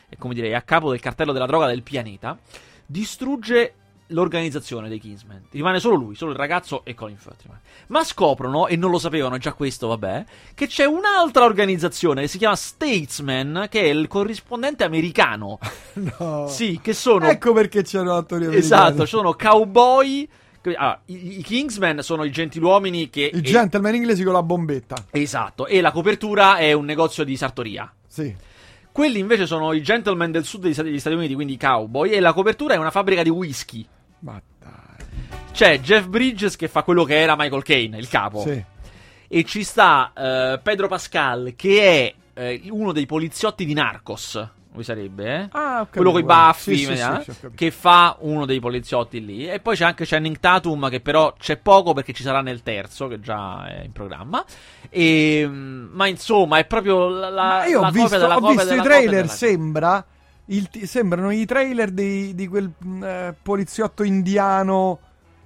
è 0.10 0.16
come 0.16 0.36
dire, 0.36 0.50
è 0.50 0.54
a 0.54 0.62
capo 0.62 0.92
del 0.92 1.00
cartello 1.00 1.32
della 1.32 1.48
droga 1.48 1.66
del 1.66 1.82
pianeta, 1.82 2.38
distrugge 2.86 3.74
l'organizzazione 4.08 4.90
dei 4.90 5.00
Kingsman. 5.00 5.44
Rimane 5.52 5.80
solo 5.80 5.96
lui, 5.96 6.16
solo 6.16 6.32
il 6.32 6.38
ragazzo 6.38 6.84
e 6.86 6.94
Colin 6.94 7.18
Firth. 7.18 7.42
rimane. 7.44 7.62
Ma 7.88 8.04
scoprono, 8.04 8.68
e 8.68 8.76
non 8.76 8.92
lo 8.92 9.00
sapevano 9.00 9.38
già 9.38 9.54
questo, 9.54 9.88
vabbè, 9.88 10.26
che 10.54 10.68
c'è 10.68 10.86
un'altra 10.86 11.44
organizzazione 11.44 12.22
che 12.22 12.28
si 12.28 12.38
chiama 12.38 12.56
Statesman, 12.56 13.68
che 13.70 13.82
è 13.82 13.86
il 13.86 14.08
corrispondente 14.08 14.84
americano. 14.84 15.60
No. 16.20 16.48
Sì, 16.48 16.80
che 16.82 16.94
sono... 16.94 17.28
Ecco 17.28 17.54
perché 17.54 17.84
c'erano 17.84 18.16
attori 18.16 18.46
americani. 18.46 18.66
Esatto, 18.66 19.06
sono 19.06 19.36
cowboy. 19.36 20.28
ah, 20.76 21.00
i, 21.06 21.40
i 21.40 21.44
Kingsmen 21.44 22.02
sono 22.02 22.24
i 22.24 22.32
gentiluomini 22.32 23.10
che. 23.12 23.30
I 23.32 23.42
gentleman 23.42 23.94
inglesi 23.96 24.24
con 24.24 24.34
la 24.34 24.42
bombetta. 24.42 24.96
esatto, 25.12 25.68
e 25.68 25.82
la 25.82 25.92
copertura 25.92 26.58
è 26.58 26.74
un 26.74 26.86
negozio 26.86 27.24
di 27.24 27.38
sartoria. 27.38 27.92
Sì. 28.08 28.36
Quelli 28.94 29.18
invece 29.18 29.48
sono 29.48 29.74
i 29.74 29.82
gentleman 29.82 30.30
del 30.30 30.46
sud 30.46 30.62
degli 30.62 30.74
Stati, 30.74 30.90
degli 30.90 31.00
Stati 31.00 31.16
Uniti, 31.16 31.34
quindi 31.34 31.54
i 31.54 31.58
cowboy, 31.58 32.12
e 32.12 32.20
la 32.20 32.32
copertura 32.32 32.76
è 32.76 32.78
una 32.78 32.92
fabbrica 32.92 33.24
di 33.24 33.30
whisky. 33.30 33.84
Ma 34.20 34.40
dai. 34.60 34.72
C'è 35.52 35.80
Jeff 35.80 36.06
Bridges 36.06 36.56
che 36.56 36.68
fa 36.68 36.84
quello 36.84 37.04
che 37.04 37.20
era 37.20 37.36
Michael 37.36 37.64
Caine, 37.64 37.98
il 37.98 38.08
capo. 38.08 38.42
Sì. 38.42 38.64
E 39.28 39.44
ci 39.46 39.64
sta 39.64 40.12
eh, 40.16 40.60
Pedro 40.62 40.88
Pascal, 40.88 41.54
che 41.56 42.14
è 42.34 42.40
eh, 42.40 42.62
uno 42.70 42.92
dei 42.92 43.08
poliziotti 43.08 43.66
di 43.66 43.74
Narcos. 43.74 44.48
Lui 44.74 44.84
sarebbe, 44.84 45.36
eh? 45.36 45.48
Ah, 45.52 45.82
ho 45.82 45.88
quello 45.92 46.12
con 46.12 46.20
i 46.22 46.24
baffi, 46.24 46.78
Sì, 46.78 46.86
sì, 46.86 46.92
eh, 46.94 46.96
sì, 46.96 47.30
ho 47.30 47.52
che 47.54 47.70
fa 47.72 48.18
uno 48.22 48.46
dei 48.46 48.60
poliziotti 48.60 49.24
lì. 49.24 49.48
E 49.48 49.60
poi 49.60 49.76
c'è 49.76 49.86
anche 49.86 50.06
Channing 50.06 50.40
Tatum, 50.40 50.90
che 50.90 51.00
però 51.00 51.34
c'è 51.38 51.58
poco 51.58 51.94
perché 51.94 52.12
ci 52.12 52.24
sarà 52.24 52.42
nel 52.42 52.64
terzo, 52.64 53.08
che 53.08 53.20
già 53.20 53.68
è 53.68 53.84
in 53.84 53.92
programma. 53.92 54.44
E, 54.90 55.46
mm, 55.48 55.90
ma 55.94 56.08
insomma, 56.08 56.58
è 56.58 56.66
proprio 56.66 57.08
la, 57.08 57.30
la, 57.30 57.66
io 57.66 57.82
la 57.82 57.88
ho 57.88 57.92
visto, 57.92 58.04
copia 58.04 58.18
della 58.20 58.36
ho 58.36 58.40
copia 58.40 58.56
visto 58.56 58.74
i 58.74 58.82
trailer, 58.82 59.10
della- 59.22 59.28
sembra. 59.28 60.06
il 60.46 60.70
ti- 60.70 60.86
sembrano 60.88 61.30
i 61.32 61.46
trailer 61.46 61.92
di, 61.92 62.34
di 62.36 62.48
quel 62.48 62.72
mh, 62.78 63.04
eh, 63.04 63.36
poliziotto 63.42 64.04
indiano 64.04 65.00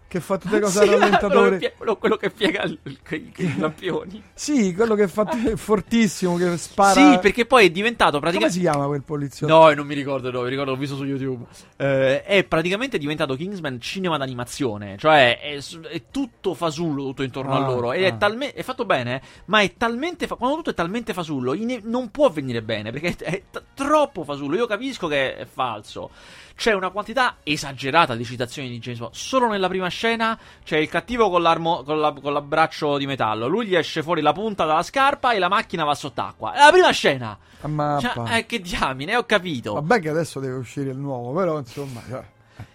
che 0.08 0.20
fa 0.22 0.38
tutte 0.38 0.56
le 0.56 0.62
cose 0.62 0.84
Sì, 0.84 0.90
al 0.90 1.00
rallentatore. 1.00 1.48
quello, 1.50 1.58
che- 1.58 1.74
quello- 1.76 1.98
quello 1.98 2.16
che 2.18 2.30
piega 2.30 2.64
il- 2.64 2.80
il- 2.84 3.32
i 3.38 3.58
lampioni. 3.58 4.24
Sì, 4.34 4.74
quello 4.74 4.96
che 4.96 5.08
fa 5.08 5.28
è 5.30 5.56
fortissimo, 5.56 6.36
che 6.38 6.58
spara. 6.58 6.94
Sì, 6.94 7.20
perché 7.20 7.46
poi 7.46 7.66
è 7.66 7.70
diventato 7.70 8.12
Come 8.20 8.22
praticamente. 8.22 8.56
si 8.56 8.62
chiama 8.62 8.86
quel 8.88 9.04
poliziotto? 9.04 9.54
No, 9.54 9.72
non 9.74 9.86
mi 9.86 9.94
ricordo 9.96 10.30
dove, 10.32 10.50
ricordo, 10.50 10.72
l'ho 10.72 10.78
visto 10.78 10.96
su 10.96 11.04
YouTube. 11.04 11.46
Eh, 11.76 12.24
è 12.24 12.44
praticamente 12.46 12.98
diventato 12.98 13.36
Kingsman 13.36 13.80
cinema 13.82 14.18
d'animazione, 14.18 14.96
cioè 14.98 15.40
è, 15.40 15.58
è 15.92 16.04
tutto 16.12 16.54
fasullo 16.54 17.04
tutto 17.08 17.24
intorno 17.24 17.54
Ah, 17.54 17.58
a 17.66 17.68
loro 17.68 17.92
ed 17.92 18.04
ah. 18.04 18.08
è, 18.08 18.18
talme- 18.18 18.54
è 18.54 18.64
fatto 18.64 18.86
bene, 18.86 19.22
ma 19.46 19.60
è 19.62 19.74
talmente 19.76 20.26
fa- 20.28 20.36
quando 20.36 20.58
tutto 20.58 20.70
è 20.70 20.74
talmente 20.74 21.14
fasullo 21.14 21.54
ine- 21.54 21.82
non 21.84 22.12
può 22.12 22.30
venire 22.30 22.62
bene 22.62 22.92
perché 22.92 23.16
è, 23.18 23.24
è 23.36 23.44
t- 23.52 23.64
troppo 23.74 24.24
fasullo. 24.24 24.56
Io 24.56 24.66
capisco 24.68 25.08
che 25.08 25.36
è 25.36 25.46
falso. 25.46 26.10
C'è 26.58 26.74
una 26.74 26.90
quantità 26.90 27.36
esagerata 27.44 28.16
di 28.16 28.26
citazioni 28.26 28.68
di 28.68 28.80
James 28.80 28.98
Bond. 29.00 29.14
Solo 29.14 29.48
nella 29.48 29.68
prima 29.68 29.90
scena 29.90 30.36
c'è 30.64 30.78
il 30.78 30.90
cattivo 30.90 31.30
con, 31.30 31.44
l'armo- 31.44 31.84
con, 31.84 32.00
la- 32.00 32.12
con 32.12 32.34
l'abbraccio 32.34 32.98
di 32.98 33.06
metallo. 33.06 33.46
Lui 33.48 33.68
gli 33.68 33.76
esce 33.76 34.02
fuori 34.02 34.22
la 34.22 34.34
punta 34.34 34.66
dalla 34.66 34.82
scarpa 34.82 35.34
e 35.34 35.38
la 35.40 35.50
macchina 35.50 35.84
va 35.84 35.94
sott'acqua. 35.94 36.54
È 36.54 36.58
la 36.66 36.72
prima 36.72 36.90
scena. 36.90 37.38
A 37.62 37.68
mappa. 37.68 38.26
Cioè, 38.26 38.38
eh, 38.38 38.46
che 38.48 38.60
diamine, 38.60 39.16
ho 39.16 39.24
capito. 39.26 39.74
Vabbè 39.76 40.00
che 40.00 40.10
adesso 40.10 40.40
deve 40.40 40.56
uscire 40.56 40.90
il 40.90 40.98
nuovo, 40.98 41.32
però 41.38 41.60
insomma... 41.60 42.02
cioè, 42.10 42.24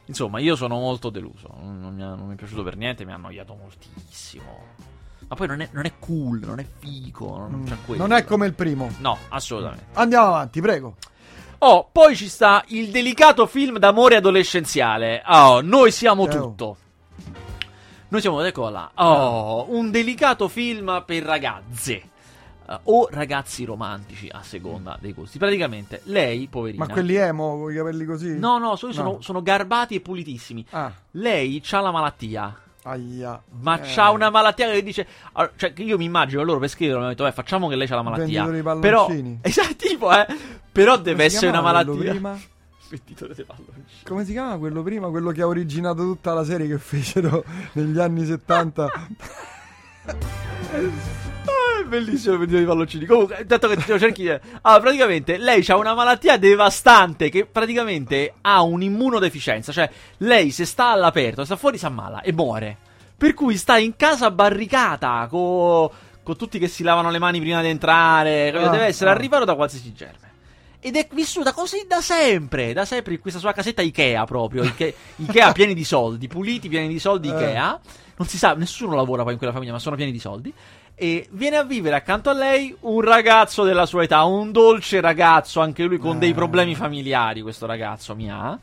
Insomma, 0.05 0.39
io 0.39 0.55
sono 0.55 0.77
molto 0.79 1.11
deluso. 1.11 1.49
Non, 1.61 1.93
mi, 1.95 2.03
ha- 2.03 2.15
non 2.15 2.27
mi 2.29 2.35
è 2.35 2.37
piaciuto 2.37 2.63
per 2.63 2.77
niente, 2.77 3.05
mi 3.05 3.11
ha 3.11 3.15
annoiato 3.17 3.55
moltissimo. 3.55 4.61
Ma 5.27 5.35
poi 5.37 5.47
non 5.49 5.61
è, 5.61 5.69
non 5.73 5.87
è 5.87 5.93
cool, 5.99 6.41
non 6.45 6.59
è 6.59 6.67
figo, 6.79 7.37
non, 7.49 7.79
quello. 7.87 8.07
non 8.07 8.17
è 8.17 8.25
come 8.25 8.47
il 8.47 8.53
primo. 8.55 8.91
No, 8.99 9.17
assolutamente. 9.31 9.87
Andiamo 9.95 10.27
avanti, 10.27 10.61
prego. 10.61 10.97
Oh, 11.65 11.89
poi 11.93 12.17
ci 12.17 12.29
sta 12.29 12.65
il 12.69 12.91
delicato 12.91 13.47
film 13.47 13.79
d'amore 13.79 14.17
adolescenziale. 14.17 15.23
Oh, 15.25 15.61
noi 15.61 15.93
siamo 15.93 16.25
oh. 16.25 16.29
tutto. 16.29 16.77
Noi 18.09 18.21
siamo, 18.21 18.43
ecco 18.43 18.69
là. 18.69 18.91
Oh, 18.97 19.67
un 19.69 19.93
delicato 19.93 20.49
film 20.49 21.05
per 21.07 21.23
ragazze. 21.23 22.03
Eh, 22.69 22.79
o 22.83 23.07
ragazzi 23.13 23.65
romantici, 23.65 24.29
a 24.29 24.43
seconda 24.43 24.99
dei 25.01 25.13
gusti. 25.13 25.39
Praticamente, 25.39 26.01
lei, 26.07 26.49
poverina. 26.49 26.85
Ma 26.85 26.93
quelli 26.93 27.15
emo 27.15 27.57
con 27.57 27.73
i 27.73 27.77
capelli 27.77 28.05
così? 28.07 28.39
No, 28.41 28.59
no, 28.59 28.75
sono, 28.75 28.93
No. 28.95 29.21
sono 29.21 29.41
garbati 29.41 29.95
e 29.95 30.01
pulitissimi. 30.01 30.67
Ah, 30.71 30.93
Lei 31.13 31.63
ha 31.71 31.81
la 31.81 31.93
malattia. 31.93 32.61
Aia. 32.85 33.43
Ma 33.61 33.81
Eh. 33.81 33.93
c'ha 33.95 34.11
una 34.11 34.31
malattia 34.31 34.71
che 34.71 34.83
dice. 34.83 35.07
allora, 35.33 35.53
Cioè, 35.57 35.73
io 35.77 35.97
mi 35.99 36.05
immagino 36.05 36.43
loro 36.43 36.59
per 36.59 36.69
scriverlo. 36.69 36.99
Mi 37.01 37.05
hanno 37.07 37.15
detto, 37.15 37.27
"Eh, 37.29 37.33
facciamo 37.33 37.69
che 37.69 37.77
lei 37.77 37.87
c'ha 37.87 37.95
la 37.97 38.03
malattia. 38.03 38.45
Però. 38.81 39.09
Esatto, 39.43 39.75
tipo, 39.77 40.13
eh. 40.13 40.27
Però 40.73 40.97
deve 40.97 41.17
Come 41.17 41.29
si 41.29 41.35
essere 41.37 41.51
una 41.51 41.61
malattia. 41.61 42.11
prima? 42.11 42.39
Venditore 42.93 43.35
di 43.35 43.43
palloncini. 43.45 43.85
Come 44.05 44.25
si 44.25 44.33
chiama 44.33 44.57
quello 44.59 44.83
prima? 44.83 45.09
Quello 45.09 45.31
che 45.31 45.41
ha 45.43 45.47
originato 45.47 46.03
tutta 46.03 46.35
la 46.35 46.45
serie 46.45 46.67
che 46.69 46.79
fecero 46.79 47.43
negli 47.73 47.99
anni 47.99 48.25
70. 48.27 48.89
Ah, 51.93 51.99
Bellissimo 51.99 52.35
il 52.35 52.41
video 52.41 52.59
di 52.59 52.65
palloncini. 52.65 53.05
Comunque, 53.05 53.45
tanto 53.47 53.69
che 53.69 53.77
te 53.77 53.93
lo 53.93 53.99
cerchi. 53.99 54.27
Allora, 54.29 54.81
praticamente 54.81 55.37
lei 55.37 55.63
ha 55.69 55.77
una 55.77 55.95
malattia 55.95 56.39
devastante 56.39 57.29
che 57.29 57.45
praticamente 57.45 58.35
ha 58.41 58.63
un'immunodeficienza. 58.63 59.73
Cioè, 59.73 59.91
lei 60.19 60.51
se 60.51 60.65
sta 60.65 60.87
all'aperto, 60.87 61.45
sta 61.45 61.57
fuori, 61.57 61.77
si 61.77 61.85
ammala 61.85 62.23
e 62.23 62.33
muore. 62.33 62.79
Per 63.17 63.35
cui 63.35 63.57
sta 63.57 63.77
in 63.77 63.95
casa 63.95 64.31
barricata 64.31 65.27
con, 65.29 65.91
con 66.23 66.37
tutti 66.37 66.59
che 66.59 66.67
si 66.67 66.83
lavano 66.83 67.11
le 67.11 67.19
mani 67.19 67.41
prima 67.41 67.61
di 67.61 67.69
entrare. 67.69 68.49
Ah, 68.49 68.69
Deve 68.71 68.87
essere 68.87 69.11
ah. 69.11 69.13
al 69.13 69.19
riparo 69.19 69.45
da 69.45 69.55
qualsiasi 69.55 69.93
germe. 69.93 70.31
Ed 70.81 70.97
è 70.97 71.07
vissuta 71.13 71.53
così 71.53 71.85
da 71.87 72.01
sempre, 72.01 72.73
da 72.73 72.85
sempre 72.85 73.15
in 73.15 73.21
questa 73.21 73.39
sua 73.39 73.53
casetta 73.53 73.83
Ikea 73.83 74.25
proprio, 74.25 74.65
Ikea, 74.65 74.93
Ikea 75.17 75.53
pieni 75.55 75.75
di 75.75 75.85
soldi, 75.85 76.27
puliti, 76.27 76.69
pieni 76.69 76.89
di 76.89 76.99
soldi 76.99 77.29
Eh. 77.29 77.33
Ikea. 77.33 77.81
Non 78.17 78.27
si 78.27 78.37
sa, 78.37 78.55
nessuno 78.55 78.95
lavora 78.97 79.23
poi 79.23 79.33
in 79.33 79.39
quella 79.39 79.53
famiglia, 79.53 79.73
ma 79.73 79.79
sono 79.79 79.95
pieni 79.95 80.11
di 80.11 80.19
soldi. 80.19 80.53
E 81.03 81.27
viene 81.33 81.57
a 81.57 81.65
vivere 81.65 81.97
accanto 81.97 82.31
a 82.31 82.33
lei 82.33 82.73
un 82.83 83.01
ragazzo 83.01 83.65
della 83.65 83.87
sua 83.87 84.05
età, 84.05 84.23
un 84.23 84.53
dolce 84.53 85.01
ragazzo, 85.01 85.59
anche 85.59 85.83
lui 85.83 85.99
con 85.99 86.21
dei 86.21 86.31
Eh. 86.31 86.35
problemi 86.35 86.77
familiari, 86.77 87.41
questo 87.41 87.67
ragazzo 87.67 88.15
mi 88.15 88.31
ha. 88.31 88.57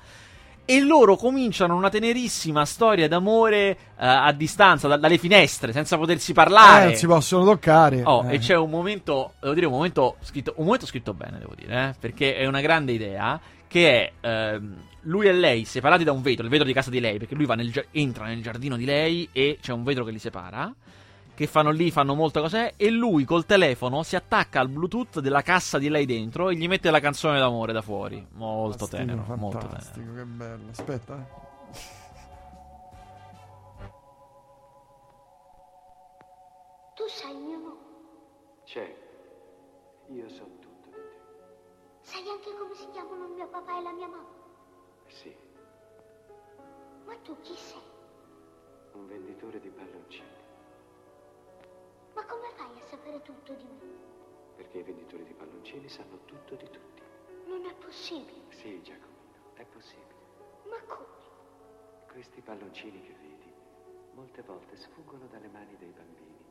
E 0.63 0.79
loro 0.79 1.17
cominciano 1.17 1.75
una 1.75 1.89
tenerissima 1.89 2.63
storia 2.63 3.09
d'amore 3.09 3.59
eh, 3.71 3.77
a 3.97 4.31
distanza, 4.31 4.87
da- 4.87 4.95
dalle 4.95 5.17
finestre, 5.17 5.73
senza 5.73 5.97
potersi 5.97 6.31
Eh, 6.31 6.33
parlare. 6.33 6.85
non 6.85 6.93
si 6.95 7.07
possono 7.07 7.43
toccare. 7.43 8.03
Oh, 8.05 8.23
Eh. 8.29 8.35
e 8.35 8.37
c'è 8.37 8.55
un 8.55 8.69
momento, 8.69 9.33
devo 9.41 9.53
dire, 9.53 9.65
un 9.65 9.73
momento 9.73 10.15
scritto, 10.21 10.53
un 10.55 10.63
momento 10.63 10.85
scritto 10.85 11.13
bene, 11.13 11.39
devo 11.39 11.55
dire, 11.57 11.89
eh, 11.89 11.93
perché 11.99 12.37
è 12.37 12.45
una 12.45 12.61
grande 12.61 12.93
idea, 12.93 13.37
che 13.67 14.13
è 14.21 14.25
ehm, 14.25 14.75
lui 15.01 15.27
e 15.27 15.33
lei 15.33 15.65
separati 15.65 16.05
da 16.05 16.13
un 16.13 16.21
vetro, 16.21 16.45
il 16.45 16.49
vetro 16.49 16.65
di 16.65 16.71
casa 16.73 16.89
di 16.89 17.01
lei, 17.01 17.17
perché 17.17 17.35
lui 17.35 17.45
va 17.45 17.55
nel 17.55 17.85
entra 17.91 18.27
nel 18.27 18.41
giardino 18.41 18.77
di 18.77 18.85
lei 18.85 19.27
e 19.33 19.57
c'è 19.61 19.73
un 19.73 19.83
vetro 19.83 20.05
che 20.05 20.11
li 20.11 20.19
separa, 20.19 20.73
che 21.39 21.47
fanno 21.47 21.71
lì, 21.71 21.89
fanno 21.89 22.15
molte 22.15 22.41
cose, 22.41 22.73
e 22.75 22.89
lui 22.89 23.23
col 23.23 23.45
telefono 23.45 24.03
si 24.03 24.17
attacca 24.17 24.59
al 24.59 24.67
bluetooth 24.67 25.21
della 25.21 25.41
cassa 25.41 25.77
di 25.77 25.87
lei 25.87 26.05
dentro 26.05 26.49
e 26.49 26.55
gli 26.57 26.67
mette 26.67 26.91
la 26.91 26.99
canzone 26.99 27.39
d'amore 27.39 27.71
da 27.71 27.81
fuori. 27.81 28.27
Molto 28.31 28.87
tenero, 28.89 29.23
molto 29.37 29.57
tenero. 29.59 30.13
che 30.15 30.25
bello. 30.25 30.69
Aspetta, 30.71 31.15
eh. 31.15 31.47
Tu 36.95 37.07
sai 37.07 37.31
il 37.31 37.37
mio 37.37 37.57
nome, 37.57 37.77
Certo, 38.65 39.07
io 40.09 40.27
so 40.27 40.43
tutto 40.59 40.89
di 40.89 40.91
te. 40.91 40.99
sai 42.01 42.27
anche 42.27 42.51
come 42.57 42.75
si 42.75 42.85
chiamano 42.91 43.27
il 43.27 43.31
mio 43.31 43.47
papà 43.47 43.79
e 43.79 43.81
la 43.81 43.91
mia 43.93 44.07
mamma. 44.07 44.27
Sì, 45.07 45.33
Ma 47.05 47.15
tu 47.23 47.33
chi 47.41 47.55
sei? 47.55 47.79
un 48.91 49.07
venditore 49.07 49.61
di 49.61 49.69
palloncini. 49.69 50.27
Ma 52.19 52.25
come 52.25 52.49
fai 52.57 52.81
a 52.81 52.85
sapere 52.89 53.21
tutto 53.21 53.53
di 53.53 53.63
me? 53.63 53.87
Perché 54.57 54.79
i 54.79 54.83
venditori 54.83 55.23
di 55.23 55.31
palloncini 55.31 55.87
sanno 55.87 56.19
tutto 56.25 56.55
di 56.55 56.69
tutti. 56.69 57.01
Non 57.45 57.65
è 57.65 57.73
possibile. 57.75 58.43
Sì, 58.49 58.81
Giacomino, 58.83 59.53
è 59.53 59.63
possibile. 59.63 60.19
Ma 60.67 60.77
come? 60.85 62.07
Questi 62.11 62.41
palloncini 62.41 63.01
che 63.03 63.13
vedi 63.13 63.53
molte 64.15 64.41
volte 64.41 64.75
sfuggono 64.75 65.27
dalle 65.27 65.47
mani 65.47 65.77
dei 65.77 65.91
bambini 65.91 66.43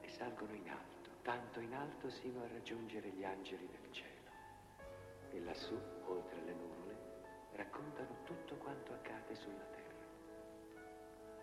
e 0.00 0.08
salgono 0.08 0.52
in 0.52 0.68
alto, 0.68 1.10
tanto 1.22 1.60
in 1.60 1.72
alto 1.74 2.10
sino 2.10 2.42
a 2.42 2.48
raggiungere 2.48 3.08
gli 3.10 3.22
angeli 3.22 3.68
del 3.68 3.92
cielo. 3.92 4.30
E 5.30 5.40
lassù, 5.44 5.78
oltre 6.06 6.42
le 6.42 6.54
nuvole, 6.54 6.98
raccontano 7.52 8.16
tutto 8.24 8.56
quanto 8.56 8.92
accade 8.92 9.36
sulla 9.36 9.64
terra. 9.70 10.06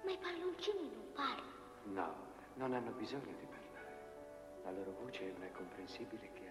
Ma 0.04 0.12
i 0.12 0.18
palloncini 0.18 0.92
non 0.92 1.10
parlano. 1.14 1.50
No, 1.84 2.16
non 2.56 2.74
hanno 2.74 2.92
bisogno 2.92 3.34
di. 3.38 3.51
La 4.64 4.72
loro 4.72 4.96
voce 5.04 5.34
non 5.38 5.44
è 5.44 5.52
comprensibile 5.56 6.30
che 6.34 6.42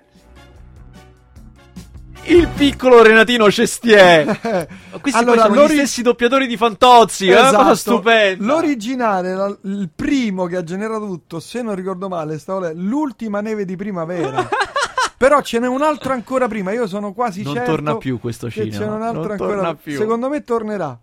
al. 2.25 2.33
Il 2.37 2.49
piccolo 2.49 3.03
Renatino 3.03 3.51
Cestier! 3.51 4.27
Questi 5.01 5.18
Allora, 5.18 5.42
sono 5.42 5.55
l'ori- 5.55 5.75
gli 5.75 5.77
stessi 5.79 6.03
doppiatori 6.03 6.46
di 6.46 6.57
Fantozzi, 6.57 7.29
eh? 7.29 7.33
Esatto. 7.33 7.57
Cosa 7.57 7.75
stupenda! 7.75 8.44
L'originale, 8.44 9.35
la- 9.35 9.57
il 9.62 9.88
primo 9.94 10.46
che 10.46 10.57
ha 10.57 10.62
generato 10.64 11.07
tutto, 11.07 11.40
se 11.40 11.62
non 11.62 11.75
ricordo 11.75 12.09
male, 12.09 12.38
stavo 12.38 12.61
le- 12.61 12.75
l'ultima 12.75 13.40
neve 13.40 13.64
di 13.64 13.77
primavera. 13.77 14.49
Però 15.16 15.40
ce 15.42 15.59
n'è 15.59 15.66
un 15.68 15.83
altro 15.83 16.12
ancora 16.14 16.49
prima. 16.49 16.73
Io 16.73 16.87
sono 16.87 17.12
quasi 17.12 17.42
Non 17.42 17.55
certo 17.55 17.70
torna 17.73 17.96
più 17.99 18.18
questo 18.18 18.51
cinema, 18.51 18.79
c'è 18.79 18.87
un 18.90 19.03
altro 19.03 19.20
non 19.23 19.31
ancora. 19.33 19.55
torna 19.55 19.75
più. 19.75 19.96
Secondo 19.96 20.29
me 20.31 20.42
tornerà. 20.44 20.99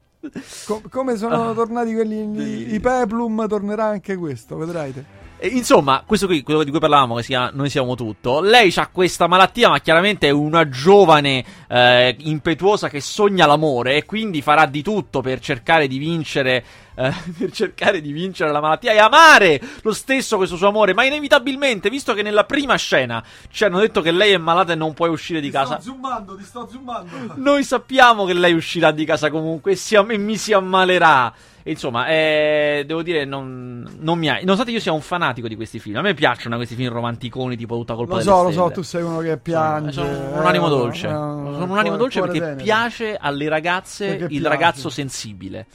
Co- 0.66 0.82
come 0.90 1.16
sono 1.18 1.54
tornati 1.54 1.94
quelli 1.94 2.26
gli- 2.26 2.74
i 2.74 2.80
Peplum, 2.80 3.48
tornerà 3.48 3.86
anche 3.86 4.16
questo, 4.16 4.58
vedrai 4.58 4.92
te. 4.94 5.26
E, 5.40 5.48
insomma, 5.50 6.04
questo 6.06 6.26
qui, 6.26 6.42
quello 6.42 6.64
di 6.64 6.72
cui 6.72 6.80
parlavamo, 6.80 7.16
che 7.16 7.22
si 7.22 7.30
chiama 7.30 7.52
Noi 7.54 7.70
siamo 7.70 7.96
tutto. 7.96 8.42
Lei 8.42 8.74
ha 8.76 8.88
questa 8.88 9.28
malattia, 9.28 9.70
ma 9.70 9.80
chiaramente 9.80 10.28
è 10.28 10.32
una 10.32 10.68
giovane 10.68 11.44
eh, 11.68 12.16
impetuosa 12.20 12.90
che 12.90 13.02
sogna 13.02 13.46
l'amore 13.46 13.96
e 13.96 14.06
quindi 14.06 14.42
farà 14.42 14.66
di 14.66 14.82
tutto 14.82 15.22
per 15.22 15.40
cercare 15.40 15.88
di 15.88 15.98
vincere. 15.98 16.64
eh, 16.96 17.14
per 17.38 17.52
cercare 17.52 18.02
di 18.02 18.12
vincere 18.12 18.52
la 18.52 18.60
malattia 18.60 18.92
e 18.92 18.98
amare 18.98 19.62
lo 19.84 19.94
stesso 19.94 20.38
questo 20.38 20.56
suo 20.56 20.68
amore. 20.68 20.94
Ma 20.94 21.04
inevitabilmente, 21.04 21.90
visto 21.90 22.14
che 22.14 22.24
nella 22.24 22.44
prima 22.44 22.76
scena 22.76 23.24
ci 23.50 23.64
hanno 23.64 23.80
detto 23.80 24.02
che 24.02 24.12
lei 24.12 24.34
è 24.34 24.38
malata 24.38 24.74
e 24.74 24.76
non 24.76 24.94
può 24.94 25.08
uscire 25.08 25.40
di 25.40 25.52
casa. 25.52 25.80
zoomando, 25.80 26.36
ti 26.36 26.44
sto 26.44 26.68
zoomando. 26.70 27.34
Noi 27.36 27.64
sappiamo 27.64 28.26
che 28.26 28.34
lei 28.34 28.54
uscirà 28.54 28.92
di 28.92 29.06
casa 29.06 29.30
comunque 29.30 29.74
e, 29.74 29.76
si 29.76 29.96
e 29.96 30.18
mi 30.18 30.38
si 30.38 30.54
ammalerà. 30.54 31.34
Insomma, 31.70 32.08
eh, 32.08 32.84
devo 32.88 33.02
dire, 33.04 33.26
non, 33.26 33.86
non 34.00 34.18
mi 34.18 34.30
ha. 34.30 34.38
Nonostante 34.40 34.72
io 34.72 34.80
sia 34.80 34.92
un 34.94 35.02
fanatico 35.02 35.48
di 35.48 35.56
questi 35.56 35.80
film, 35.80 35.98
a 35.98 36.02
me 36.02 36.14
piacciono 36.14 36.56
questi 36.56 36.76
film 36.76 36.92
romanticoni, 36.92 37.56
tipo 37.58 37.76
tutta 37.76 37.94
colpa 37.96 38.14
Lo 38.16 38.20
delle 38.20 38.32
so, 38.32 38.44
lo 38.44 38.52
so, 38.52 38.72
tu 38.72 38.82
sei 38.84 39.04
uno 39.04 39.20
che 39.20 39.38
piange. 39.38 39.92
Sono 39.92 40.08
eh, 40.10 40.40
un 40.40 40.46
animo 40.46 40.70
dolce. 40.70 41.08
eh, 41.08 41.10
Sono 41.12 41.66
un 41.72 41.78
animo 41.78 41.98
dolce 41.98 42.22
perché 42.22 42.40
tenero. 42.40 42.64
piace 42.64 43.18
alle 43.20 43.50
ragazze 43.50 44.08
Perché 44.16 44.24
il 44.24 44.30
piace. 44.42 44.48
ragazzo 44.48 44.90
sensibile. 44.90 45.66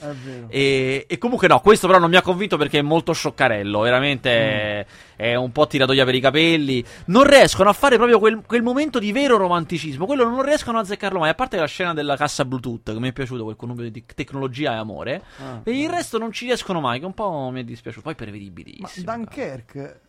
E, 0.47 1.05
e 1.07 1.17
comunque 1.17 1.47
no, 1.47 1.59
questo 1.59 1.87
però 1.87 1.99
non 1.99 2.09
mi 2.09 2.15
ha 2.15 2.21
convinto 2.21 2.57
perché 2.57 2.79
è 2.79 2.81
molto 2.81 3.13
scioccarello, 3.13 3.79
veramente 3.81 4.29
è, 4.31 4.85
è 5.15 5.35
un 5.35 5.51
po' 5.51 5.67
tiratoia 5.67 6.05
per 6.05 6.15
i 6.15 6.19
capelli. 6.19 6.83
Non 7.05 7.23
riescono 7.23 7.69
a 7.69 7.73
fare 7.73 7.95
proprio 7.97 8.19
quel, 8.19 8.41
quel 8.45 8.61
momento 8.63 8.99
di 8.99 9.11
vero 9.11 9.37
romanticismo, 9.37 10.05
quello 10.05 10.23
non 10.27 10.41
riescono 10.43 10.77
a 10.77 10.81
azzeccarlo 10.81 11.19
mai, 11.19 11.29
a 11.29 11.35
parte 11.35 11.57
la 11.57 11.65
scena 11.65 11.93
della 11.93 12.15
cassa 12.15 12.45
Bluetooth 12.45 12.91
che 12.93 12.99
mi 12.99 13.09
è 13.09 13.13
piaciuto, 13.13 13.43
quel 13.43 13.55
connubio 13.55 13.89
di 13.89 14.03
tecnologia 14.13 14.71
e 14.73 14.75
amore, 14.75 15.21
Ah, 15.37 15.61
e 15.63 15.79
il 15.81 15.89
resto 15.89 16.17
non 16.17 16.31
ci 16.31 16.45
riescono 16.45 16.79
mai, 16.79 16.99
che 16.99 17.05
un 17.05 17.13
po' 17.13 17.49
mi 17.51 17.61
è 17.61 17.63
dispiaciuto, 17.63 18.03
poi 18.03 18.15
Ma 18.17 18.23
prevedibilissimo. 18.25 19.11
Dunkerque, 19.15 19.99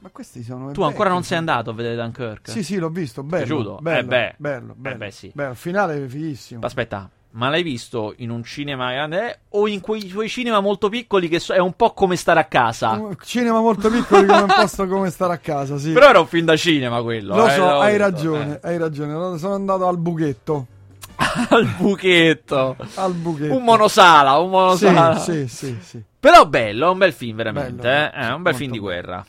ma 0.00 0.08
questi 0.10 0.42
sono. 0.42 0.70
Tu 0.72 0.82
ancora 0.82 1.04
vecchi, 1.04 1.12
non 1.14 1.22
sei 1.24 1.36
sono- 1.38 1.50
andato 1.50 1.70
a 1.70 1.74
vedere 1.74 1.94
Dunkirk? 1.96 2.50
Sì, 2.50 2.62
sì, 2.62 2.76
l'ho 2.78 2.88
visto. 2.88 3.22
Bello. 3.22 3.44
Piaciuto? 3.44 3.78
Bello, 3.82 3.98
Eh 4.00 4.04
beh. 4.04 4.34
bello, 4.38 4.72
Eh 4.72 4.74
bello. 4.76 4.96
beh, 4.96 5.10
sì. 5.10 5.30
Bello, 5.34 5.54
finale 5.54 6.04
è 6.04 6.06
fighissimo. 6.06 6.60
Aspetta, 6.64 7.10
ma 7.38 7.48
l'hai 7.50 7.62
visto 7.62 8.14
in 8.16 8.30
un 8.30 8.42
cinema 8.42 8.90
grande 8.90 9.30
eh, 9.30 9.38
o 9.50 9.68
in 9.68 9.80
quei 9.80 10.04
tuoi 10.08 10.28
cinema 10.28 10.58
molto 10.58 10.88
piccoli 10.88 11.28
che 11.28 11.38
so- 11.38 11.54
è 11.54 11.58
un 11.60 11.72
po' 11.74 11.92
come 11.92 12.16
stare 12.16 12.40
a 12.40 12.44
casa? 12.46 13.00
Cinema 13.24 13.60
molto 13.60 13.88
piccolo 13.90 14.26
come 14.26 14.40
un 14.42 14.48
posto 14.48 14.88
come 14.88 15.08
stare 15.10 15.34
a 15.34 15.38
casa, 15.38 15.78
sì. 15.78 15.92
Però 15.92 16.08
era 16.08 16.18
un 16.18 16.26
film 16.26 16.44
da 16.46 16.56
cinema 16.56 17.00
quello. 17.00 17.36
Lo 17.36 17.46
eh, 17.46 17.50
so, 17.50 17.78
hai 17.78 17.92
detto, 17.92 18.02
ragione, 18.02 18.58
hai 18.60 18.76
ragione. 18.76 19.38
Sono 19.38 19.54
andato 19.54 19.86
al 19.86 19.98
buchetto. 19.98 20.66
eh. 20.70 20.76
Al 21.50 21.66
buchetto. 21.78 22.76
Al 22.94 23.12
buchetto. 23.14 23.56
Un 23.56 23.62
monosala, 23.62 24.36
un 24.38 24.46
Sì, 24.76 24.84
monosala. 24.84 25.18
sì, 25.20 25.46
sì, 25.48 25.76
sì. 25.80 26.02
Però 26.18 26.44
bello, 26.46 26.88
è 26.88 26.90
un 26.90 26.98
bel 26.98 27.12
film 27.12 27.36
veramente. 27.36 27.82
Bello, 27.88 28.04
eh? 28.04 28.10
È 28.10 28.32
un 28.32 28.42
bel 28.42 28.54
film 28.56 28.72
di 28.72 28.78
bello. 28.80 28.90
guerra. 28.90 29.26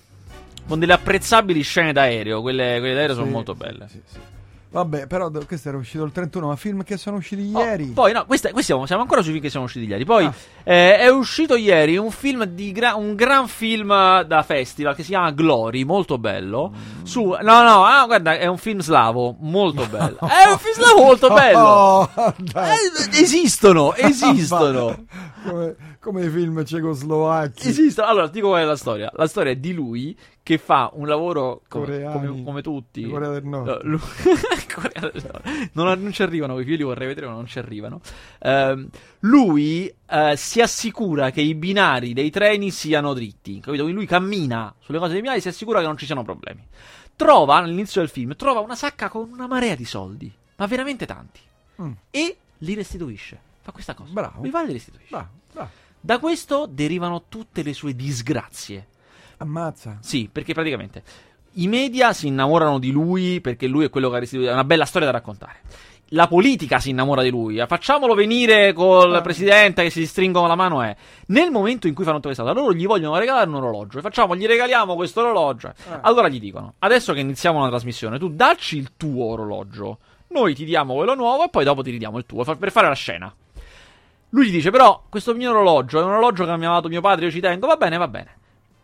Con 0.67 0.79
delle 0.79 0.93
apprezzabili 0.93 1.61
scene 1.61 1.93
d'aereo. 1.93 2.41
Quelle, 2.41 2.79
quelle 2.79 2.93
d'aereo 2.95 3.13
sono 3.13 3.27
Sì, 3.27 3.31
molto 3.31 3.53
belle. 3.55 3.87
sì, 3.87 4.01
sì. 4.05 4.17
Vabbè, 4.71 5.07
però 5.07 5.31
questo 5.47 5.69
era 5.69 5.77
uscito 5.77 6.03
il 6.03 6.11
31, 6.11 6.47
ma 6.47 6.55
film 6.55 6.83
che 6.83 6.95
sono 6.97 7.17
usciti 7.17 7.49
Oh, 7.53 7.59
ieri. 7.59 7.85
poi 7.87 8.13
no, 8.13 8.25
questa- 8.27 8.51
qui 8.51 8.61
siamo, 8.61 8.85
siamo 8.85 9.01
ancora 9.01 9.21
sui 9.23 9.31
film 9.31 9.43
che 9.43 9.49
sono 9.49 9.63
usciti 9.63 9.87
ieri. 9.87 10.05
Poi 10.05 10.25
Ah. 10.25 10.33
eh, 10.63 10.97
è 10.99 11.07
uscito 11.09 11.55
ieri 11.55 11.97
un 11.97 12.11
film 12.11 12.43
di 12.43 12.71
gra- 12.71 12.93
un 12.95 13.15
gran 13.15 13.47
film 13.47 13.89
da 14.23 14.43
festival 14.43 14.93
che 14.95 15.01
si 15.01 15.09
chiama 15.09 15.31
Glory, 15.31 15.83
molto 15.85 16.19
bello. 16.19 16.71
Mm. 16.71 17.03
Su, 17.03 17.23
no, 17.23 17.61
no, 17.63 17.83
ah, 17.85 18.05
guarda, 18.05 18.37
è 18.37 18.45
un 18.45 18.57
film 18.57 18.79
slavo, 18.81 19.35
molto 19.39 19.85
bello. 19.89 20.19
è 20.19 20.49
un 20.51 20.57
film 20.59 20.73
slavo 20.75 21.01
molto 21.03 21.27
bello. 21.29 21.57
Oh. 22.19 22.33
Eh, 22.35 23.19
esistono, 23.21 23.93
esistono. 23.97 25.05
come, 25.47 25.75
come 25.99 26.25
i 26.25 26.29
film 26.29 26.63
cecoslovacchi. 26.63 27.67
Esistono. 27.67 28.07
Allora, 28.07 28.25
ti 28.27 28.33
dico 28.33 28.49
qual 28.49 28.61
è 28.61 28.65
la 28.65 28.75
storia. 28.75 29.09
La 29.15 29.27
storia 29.27 29.51
è 29.51 29.55
di 29.55 29.73
lui 29.73 30.15
che 30.43 30.57
fa 30.57 30.89
un 30.93 31.07
lavoro 31.07 31.61
come, 31.67 32.03
come- 32.03 32.43
come 32.43 32.61
tutti. 32.61 33.07
Corea 33.07 33.29
del 33.29 33.45
Nord. 33.45 33.99
Corea 34.73 35.11
del 35.11 35.23
Nord. 35.23 35.69
Non, 35.73 36.01
non 36.01 36.11
ci 36.11 36.23
arrivano, 36.23 36.53
quei 36.53 36.65
figli 36.65 36.77
li 36.77 36.83
vorrei 36.83 37.07
vedere, 37.07 37.27
ma 37.27 37.33
non 37.33 37.45
ci 37.45 37.59
arrivano. 37.59 38.01
Ehm, 38.39 38.89
lui 39.19 39.93
eh, 40.09 40.33
si 40.35 40.61
assicura 40.61 41.29
che 41.31 41.41
i 41.41 41.53
binari 41.53 42.13
dei 42.13 42.29
treni 42.29 42.71
siano 42.71 43.13
dritti. 43.13 43.59
Capito? 43.59 43.83
Quindi 43.83 43.93
lui 43.93 44.05
cammina 44.05 44.73
sulle 44.79 44.97
cose 44.97 45.13
dei 45.13 45.21
binari 45.21 45.39
e 45.39 45.41
si 45.41 45.49
assicura 45.49 45.79
che 45.79 45.85
non 45.85 45.97
ci 45.97 46.05
siano 46.05 46.23
problemi. 46.23 46.65
Trova, 47.15 47.57
all'inizio 47.57 48.01
del 48.01 48.09
film, 48.09 48.35
trova 48.35 48.61
una 48.61 48.75
sacca 48.75 49.09
con 49.09 49.29
una 49.31 49.45
marea 49.45 49.75
di 49.75 49.85
soldi, 49.85 50.31
ma 50.55 50.65
veramente 50.67 51.05
tanti. 51.05 51.41
Mm. 51.81 51.91
E 52.09 52.37
li 52.59 52.73
restituisce. 52.73 53.39
Fa 53.61 53.71
questa 53.71 53.93
cosa. 53.93 54.11
Bravo. 54.13 54.41
Li 54.41 54.49
va 54.49 54.63
e 54.63 54.65
li 54.67 54.73
restituisce. 54.73 55.09
Bravo, 55.09 55.29
bravo. 55.51 55.69
Da 55.99 56.17
questo 56.17 56.65
derivano 56.65 57.25
tutte 57.27 57.61
le 57.61 57.73
sue 57.73 57.93
disgrazie. 57.93 58.87
Ammazza. 59.39 59.97
Sì, 60.01 60.29
perché 60.31 60.53
praticamente 60.53 61.03
I 61.53 61.67
media 61.67 62.13
si 62.13 62.27
innamorano 62.27 62.77
di 62.79 62.91
lui 62.91 63.41
perché 63.41 63.67
lui 63.67 63.85
è 63.85 63.89
quello 63.89 64.09
che 64.09 64.15
ha 64.17 64.19
restituito. 64.19 64.51
È 64.51 64.53
una 64.53 64.63
bella 64.63 64.85
storia 64.85 65.07
da 65.09 65.13
raccontare. 65.17 65.61
La 66.13 66.27
politica 66.27 66.79
si 66.79 66.89
innamora 66.91 67.21
di 67.21 67.29
lui. 67.29 67.63
Facciamolo 67.67 68.13
venire 68.15 68.73
col 68.73 69.13
Ah. 69.15 69.21
presidente 69.21 69.83
che 69.83 69.89
si 69.89 70.05
stringono 70.07 70.47
la 70.47 70.55
mano. 70.55 70.81
È. 70.81 70.95
Nel 71.27 71.51
momento 71.51 71.87
in 71.87 71.93
cui 71.93 72.03
fanno 72.03 72.15
tutto 72.19 72.29
questo, 72.33 72.45
loro 72.53 72.73
gli 72.73 72.85
vogliono 72.87 73.17
regalare 73.17 73.47
un 73.47 73.55
orologio. 73.55 73.97
E 73.99 74.01
facciamo, 74.01 74.35
gli 74.35 74.45
regaliamo 74.47 74.95
questo 74.95 75.21
orologio. 75.21 75.73
Ah. 75.89 75.99
Allora 76.01 76.27
gli 76.29 76.39
dicono: 76.39 76.73
Adesso 76.79 77.13
che 77.13 77.19
iniziamo 77.19 77.59
una 77.59 77.67
trasmissione, 77.69 78.17
tu 78.19 78.29
dacci 78.29 78.77
il 78.77 78.91
tuo 78.97 79.25
orologio. 79.25 79.97
Noi 80.29 80.53
ti 80.55 80.65
diamo 80.65 80.95
quello 80.95 81.15
nuovo 81.15 81.45
e 81.45 81.49
poi 81.49 81.63
dopo 81.63 81.81
ti 81.83 81.91
ridiamo 81.91 82.17
il 82.17 82.25
tuo 82.25 82.43
per 82.55 82.71
fare 82.71 82.87
la 82.87 82.93
scena. 82.95 83.33
Lui 84.29 84.47
gli 84.47 84.51
dice: 84.51 84.69
Però, 84.71 85.03
questo 85.09 85.33
mio 85.35 85.49
orologio 85.51 85.99
è 85.99 86.03
un 86.03 86.09
orologio 86.11 86.45
che 86.45 86.57
mi 86.57 86.65
ha 86.65 86.69
dato 86.69 86.87
mio 86.87 87.01
padre, 87.01 87.25
io 87.25 87.31
ci 87.31 87.39
tengo. 87.39 87.67
Va 87.67 87.75
bene, 87.77 87.97
va 87.97 88.07
bene. 88.07 88.37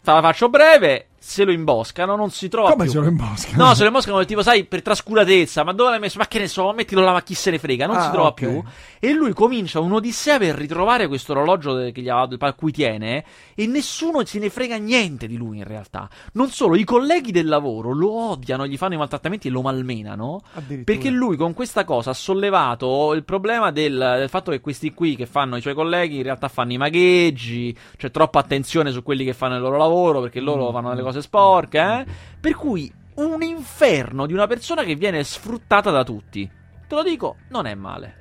Fa- 0.05 0.13
La 0.13 0.21
faccio 0.21 0.49
breve. 0.49 1.07
Se 1.27 1.43
lo 1.43 1.51
imboscano, 1.51 2.15
non 2.15 2.29
si 2.29 2.47
trova 2.49 2.69
Come 2.73 2.83
più. 2.83 2.91
se 2.93 2.99
lo 2.99 3.07
imboscano? 3.07 3.63
No, 3.65 3.73
se 3.73 3.81
lo 3.81 3.87
imboscano 3.87 4.23
tipo, 4.25 4.43
sai, 4.43 4.63
per 4.65 4.83
trascuratezza. 4.83 5.63
Ma 5.63 5.73
dove 5.73 5.89
l'hai 5.89 5.99
messo? 5.99 6.19
Ma 6.19 6.27
che 6.27 6.37
ne 6.37 6.47
so, 6.47 6.71
mettilo 6.71 7.01
là, 7.01 7.13
ma 7.13 7.23
chi 7.23 7.33
se 7.33 7.49
ne 7.49 7.57
frega. 7.57 7.87
Non 7.87 7.95
Ah, 7.95 8.01
si 8.03 8.11
trova 8.11 8.27
ok. 8.27 8.33
più. 8.35 8.63
E 8.99 9.11
lui 9.11 9.33
comincia 9.33 9.79
un'odissea 9.79 10.37
per 10.37 10.53
ritrovare 10.55 11.07
questo 11.07 11.31
orologio 11.31 11.89
che 11.91 12.01
gli 12.01 12.09
ha, 12.09 12.27
a 12.37 12.53
cui 12.53 12.71
tiene. 12.71 13.25
E 13.55 13.65
nessuno 13.65 14.23
se 14.23 14.37
ne 14.37 14.51
frega 14.51 14.75
niente 14.77 15.25
di 15.25 15.35
lui, 15.35 15.57
in 15.57 15.63
realtà. 15.63 16.07
Non 16.33 16.49
solo, 16.51 16.75
i 16.75 16.83
colleghi 16.83 17.31
del 17.31 17.47
lavoro 17.47 17.91
lo 17.91 18.11
odiano, 18.29 18.67
gli 18.67 18.77
fanno 18.77 18.93
i 18.93 18.97
maltrattamenti 18.97 19.47
e 19.47 19.51
lo 19.51 19.61
malmenano. 19.63 20.41
Perché 20.83 21.09
lui 21.09 21.37
con 21.37 21.55
questa 21.55 21.85
cosa 21.85 22.11
ha 22.11 22.13
sollevato 22.13 23.13
il 23.15 23.23
problema 23.23 23.71
del, 23.71 23.97
del 23.97 24.29
fatto 24.29 24.51
che 24.51 24.61
questi 24.61 24.93
qui 24.93 25.15
che 25.15 25.25
fanno 25.25 25.57
i 25.57 25.61
suoi 25.61 25.73
colleghi 25.73 26.17
in 26.17 26.23
realtà 26.23 26.49
fanno 26.49 26.71
i 26.73 26.77
magheggi, 26.77 27.75
c'è 27.97 28.11
troppa 28.11 28.37
attenzione 28.39 28.91
su 28.91 29.01
quelli 29.01 29.25
che 29.25 29.33
fanno 29.33 29.55
il 29.55 29.61
loro 29.61 29.77
lavoro 29.77 30.21
perché 30.21 30.39
loro 30.39 30.71
fanno 30.71 30.89
delle 30.89 31.01
cose 31.01 31.14
sporche, 31.21 31.79
eh? 31.79 32.05
Per 32.39 32.55
cui 32.55 32.91
un 33.15 33.41
inferno 33.41 34.25
di 34.25 34.33
una 34.33 34.47
persona 34.47 34.83
che 34.83 34.95
viene 34.95 35.23
sfruttata 35.23 35.91
da 35.91 36.03
tutti. 36.03 36.49
Te 36.87 36.95
lo 36.95 37.03
dico, 37.03 37.37
non 37.49 37.65
è 37.65 37.75
male. 37.75 38.15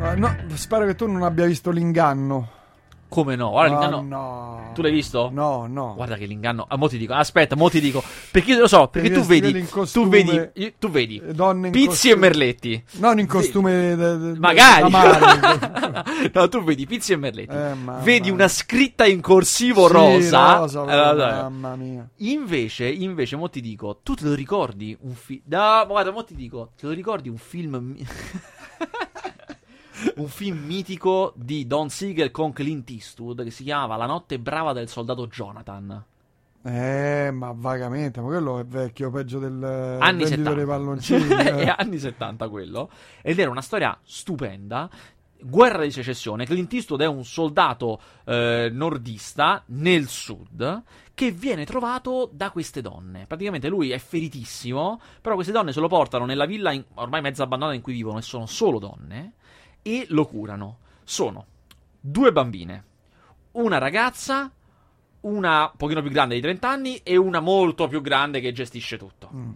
Ah, 0.00 0.14
no, 0.14 0.36
spero 0.54 0.86
che 0.86 0.94
tu 0.94 1.10
non 1.10 1.22
abbia 1.22 1.46
visto 1.46 1.70
l'inganno. 1.70 2.55
Come 3.08 3.36
no? 3.36 3.50
Guarda 3.50 3.72
l'inganno. 3.78 4.02
no. 4.02 4.70
Tu 4.74 4.82
l'hai 4.82 4.92
visto? 4.92 5.30
No, 5.32 5.66
no. 5.66 5.94
Guarda 5.94 6.16
che 6.16 6.26
l'inganno. 6.26 6.66
Ah, 6.68 6.76
mo 6.76 6.88
ti 6.88 6.98
dico. 6.98 7.14
Aspetta, 7.14 7.56
mo 7.56 7.70
ti 7.70 7.80
dico. 7.80 8.02
Perché 8.30 8.52
io 8.52 8.58
lo 8.60 8.66
so, 8.66 8.88
perché 8.88 9.10
tu 9.10 9.22
vedi. 9.22 9.50
in 9.58 9.64
Tu 9.66 9.70
costume, 9.72 10.08
vedi. 10.22 10.74
Tu 10.78 10.90
vedi. 10.90 11.16
eh, 11.24 11.30
in 11.32 11.70
Pizzi 11.70 11.86
costume- 11.86 12.12
e 12.12 12.16
merletti. 12.16 12.84
Non 12.98 13.18
in 13.18 13.26
costume 13.26 13.94
de- 13.96 14.18
de- 14.18 14.38
Magari. 14.38 14.90
no, 16.34 16.48
tu 16.48 16.62
vedi 16.62 16.86
Pizzi 16.86 17.12
e 17.12 17.16
Merletti. 17.16 17.54
Eh, 17.54 17.74
vedi 18.02 18.28
una 18.30 18.48
scritta 18.48 19.06
in 19.06 19.20
corsivo 19.20 19.86
Sì, 19.86 19.92
rosa. 19.92 20.56
rosa, 20.56 20.82
Eh, 20.82 21.42
mamma 21.42 21.76
mia. 21.76 22.06
Invece, 22.16 22.86
invece, 22.88 23.36
mo 23.36 23.48
ti 23.48 23.60
dico, 23.60 24.00
tu 24.02 24.14
te 24.14 24.24
lo 24.24 24.34
ricordi 24.34 24.96
un 25.02 25.14
film. 25.14 25.40
No, 25.46 25.84
guarda, 25.86 26.10
mo 26.10 26.24
ti 26.24 26.34
dico, 26.34 26.72
te 26.78 26.86
lo 26.86 26.92
ricordi 26.92 27.28
un 27.28 27.38
film. 27.38 27.94
un 30.16 30.28
film 30.28 30.64
mitico 30.64 31.32
di 31.36 31.66
Don 31.66 31.88
Siegel 31.88 32.30
con 32.30 32.52
Clint 32.52 32.88
Eastwood 32.90 33.44
che 33.44 33.50
si 33.50 33.64
chiamava 33.64 33.96
La 33.96 34.06
notte 34.06 34.38
brava 34.38 34.72
del 34.72 34.88
soldato 34.88 35.26
Jonathan. 35.26 36.04
Eh, 36.62 37.30
ma 37.32 37.52
vagamente, 37.54 38.20
ma 38.20 38.26
quello 38.26 38.58
è 38.58 38.64
vecchio, 38.64 39.08
peggio 39.10 39.38
del 39.38 39.62
Anni 39.62 40.24
venditore 40.24 40.26
70. 40.26 40.54
dei 40.54 40.64
palloncini. 40.66 41.28
È 41.64 41.74
anni 41.76 41.98
70 41.98 42.48
quello. 42.48 42.90
Ed 43.22 43.38
era 43.38 43.50
una 43.50 43.62
storia 43.62 43.96
stupenda. 44.02 44.90
Guerra 45.38 45.82
di 45.84 45.92
secessione. 45.92 46.44
Clint 46.44 46.72
Eastwood 46.72 47.02
è 47.02 47.06
un 47.06 47.24
soldato 47.24 48.00
eh, 48.24 48.68
nordista 48.72 49.62
nel 49.66 50.08
sud 50.08 50.82
che 51.14 51.30
viene 51.30 51.64
trovato 51.64 52.28
da 52.32 52.50
queste 52.50 52.80
donne. 52.80 53.26
Praticamente 53.28 53.68
lui 53.68 53.90
è 53.90 53.98
feritissimo, 53.98 55.00
però 55.20 55.34
queste 55.34 55.52
donne 55.52 55.72
se 55.72 55.78
lo 55.78 55.88
portano 55.88 56.24
nella 56.24 56.46
villa 56.46 56.72
in- 56.72 56.84
ormai 56.94 57.20
mezza 57.20 57.44
abbandonata 57.44 57.76
in 57.76 57.82
cui 57.82 57.92
vivono 57.92 58.18
e 58.18 58.22
sono 58.22 58.46
solo 58.46 58.80
donne 58.80 59.34
e 59.86 60.06
lo 60.08 60.26
curano. 60.26 60.78
Sono 61.04 61.46
due 62.00 62.32
bambine, 62.32 62.84
una 63.52 63.78
ragazza, 63.78 64.50
una 65.20 65.62
un 65.64 65.70
pochino 65.76 66.02
più 66.02 66.10
grande 66.10 66.34
di 66.34 66.40
30 66.40 66.68
anni 66.68 66.96
e 67.04 67.16
una 67.16 67.38
molto 67.38 67.86
più 67.86 68.00
grande 68.00 68.40
che 68.40 68.52
gestisce 68.52 68.98
tutto. 68.98 69.30
Mm. 69.32 69.50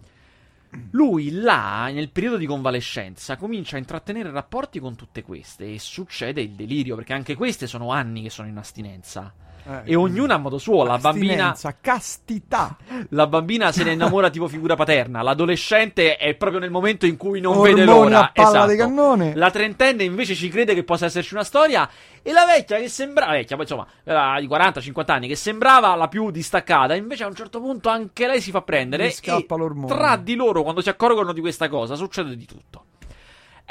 Lui 0.91 1.31
là, 1.31 1.89
nel 1.91 2.09
periodo 2.11 2.37
di 2.37 2.45
convalescenza, 2.45 3.35
comincia 3.35 3.75
a 3.75 3.79
intrattenere 3.79 4.31
rapporti 4.31 4.79
con 4.79 4.95
tutte 4.95 5.21
queste 5.21 5.73
e 5.73 5.79
succede 5.79 6.41
il 6.41 6.51
delirio, 6.51 6.95
perché 6.95 7.11
anche 7.11 7.35
queste 7.35 7.67
sono 7.67 7.91
anni 7.91 8.21
che 8.21 8.29
sono 8.29 8.47
in 8.47 8.55
astinenza. 8.55 9.33
Eh, 9.63 9.91
E 9.91 9.95
ognuna 9.95 10.35
a 10.35 10.37
modo 10.37 10.57
suo, 10.57 10.83
la 10.83 10.97
bambina, 10.97 11.55
castità. 11.79 12.75
la 13.09 13.27
bambina 13.27 13.71
se 13.71 13.83
ne 13.83 13.91
innamora 13.91 14.29
tipo 14.29 14.47
figura 14.47 14.75
paterna, 14.75 15.21
l'adolescente 15.21 16.17
è 16.17 16.33
proprio 16.35 16.59
nel 16.59 16.71
momento 16.71 17.05
in 17.05 17.17
cui 17.17 17.39
non 17.41 17.61
vede 17.61 17.81
Ormoni 17.81 18.09
l'ora. 18.11 18.19
a 18.25 18.31
palla 18.33 18.49
esatto. 18.49 18.71
di 18.71 18.77
cannone. 18.77 19.35
La 19.35 19.51
trentenne 19.51 20.03
invece 20.03 20.33
ci 20.35 20.49
crede 20.49 20.73
che 20.73 20.83
possa 20.83 21.05
esserci 21.05 21.33
una 21.33 21.43
storia. 21.43 21.89
E 22.23 22.31
la 22.31 22.45
vecchia 22.45 22.77
che 22.77 22.87
sembrava, 22.87 23.31
vecchia, 23.31 23.55
poi 23.55 23.65
insomma, 23.65 23.87
era 24.03 24.39
di 24.39 24.47
40-50 24.47 25.11
anni, 25.11 25.27
che 25.27 25.35
sembrava 25.35 25.95
la 25.95 26.07
più 26.07 26.29
distaccata, 26.29 26.93
invece 26.95 27.23
a 27.23 27.27
un 27.27 27.35
certo 27.35 27.59
punto 27.59 27.89
anche 27.89 28.27
lei 28.27 28.41
si 28.41 28.51
fa 28.51 28.61
prendere. 28.61 29.07
Gli 29.07 29.11
scappa 29.11 29.55
e 29.55 29.57
l'ormone. 29.57 29.93
Tra 29.93 30.15
di 30.17 30.35
loro, 30.35 30.61
quando 30.63 30.81
si 30.81 30.89
accorgono 30.89 31.33
di 31.33 31.39
questa 31.41 31.67
cosa, 31.67 31.95
succede 31.95 32.35
di 32.35 32.45
tutto. 32.45 32.85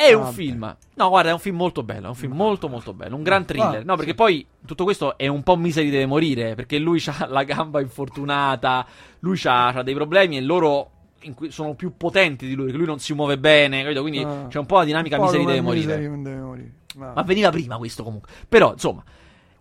È 0.01 0.13
un 0.15 0.23
Vabbè. 0.23 0.35
film. 0.35 0.77
No, 0.95 1.09
guarda, 1.09 1.31
è 1.31 1.33
un 1.33 1.39
film 1.39 1.57
molto 1.57 1.83
bello. 1.83 2.07
È 2.07 2.09
un 2.09 2.15
film 2.15 2.33
molto, 2.35 2.69
molto 2.69 2.95
bello. 2.95 3.17
Un 3.17 3.23
gran 3.23 3.45
thriller. 3.45 3.81
Ah, 3.81 3.85
No, 3.85 3.97
perché 3.97 4.15
poi 4.15 4.47
tutto 4.65 4.85
questo 4.85 5.19
è 5.19 5.27
un 5.27 5.43
po' 5.43 5.57
misery 5.57 5.91
deve 5.91 6.07
morire. 6.07 6.55
Perché 6.55 6.79
lui 6.79 7.03
ha 7.07 7.27
la 7.29 7.43
gamba 7.45 7.81
infortunata. 7.81 8.87
Lui 9.21 9.39
ha 9.45 9.83
dei 9.83 9.95
problemi 9.95 10.37
e 10.37 10.41
loro 10.41 10.91
in 11.23 11.35
cui 11.35 11.51
sono 11.51 11.75
più 11.75 11.97
potenti 11.97 12.47
di 12.47 12.55
lui. 12.55 12.65
Perché 12.65 12.79
lui 12.79 12.87
non 12.87 12.99
si 12.99 13.13
muove 13.13 13.39
bene. 13.39 13.83
capito? 13.83 14.01
Quindi 14.01 14.23
Ah. 14.23 14.47
c'è 14.49 14.59
un 14.59 14.67
po' 14.67 14.79
la 14.79 14.85
dinamica 14.85 15.17
come 15.19 15.31
deve 15.33 15.61
morire. 15.61 15.97
Deve 15.99 16.09
morire. 16.41 16.73
Ah. 16.99 17.13
Ma 17.17 17.23
veniva 17.23 17.51
prima 17.51 17.77
questo 17.77 18.03
comunque. 18.03 18.31
Però, 18.49 18.73
insomma. 18.73 19.03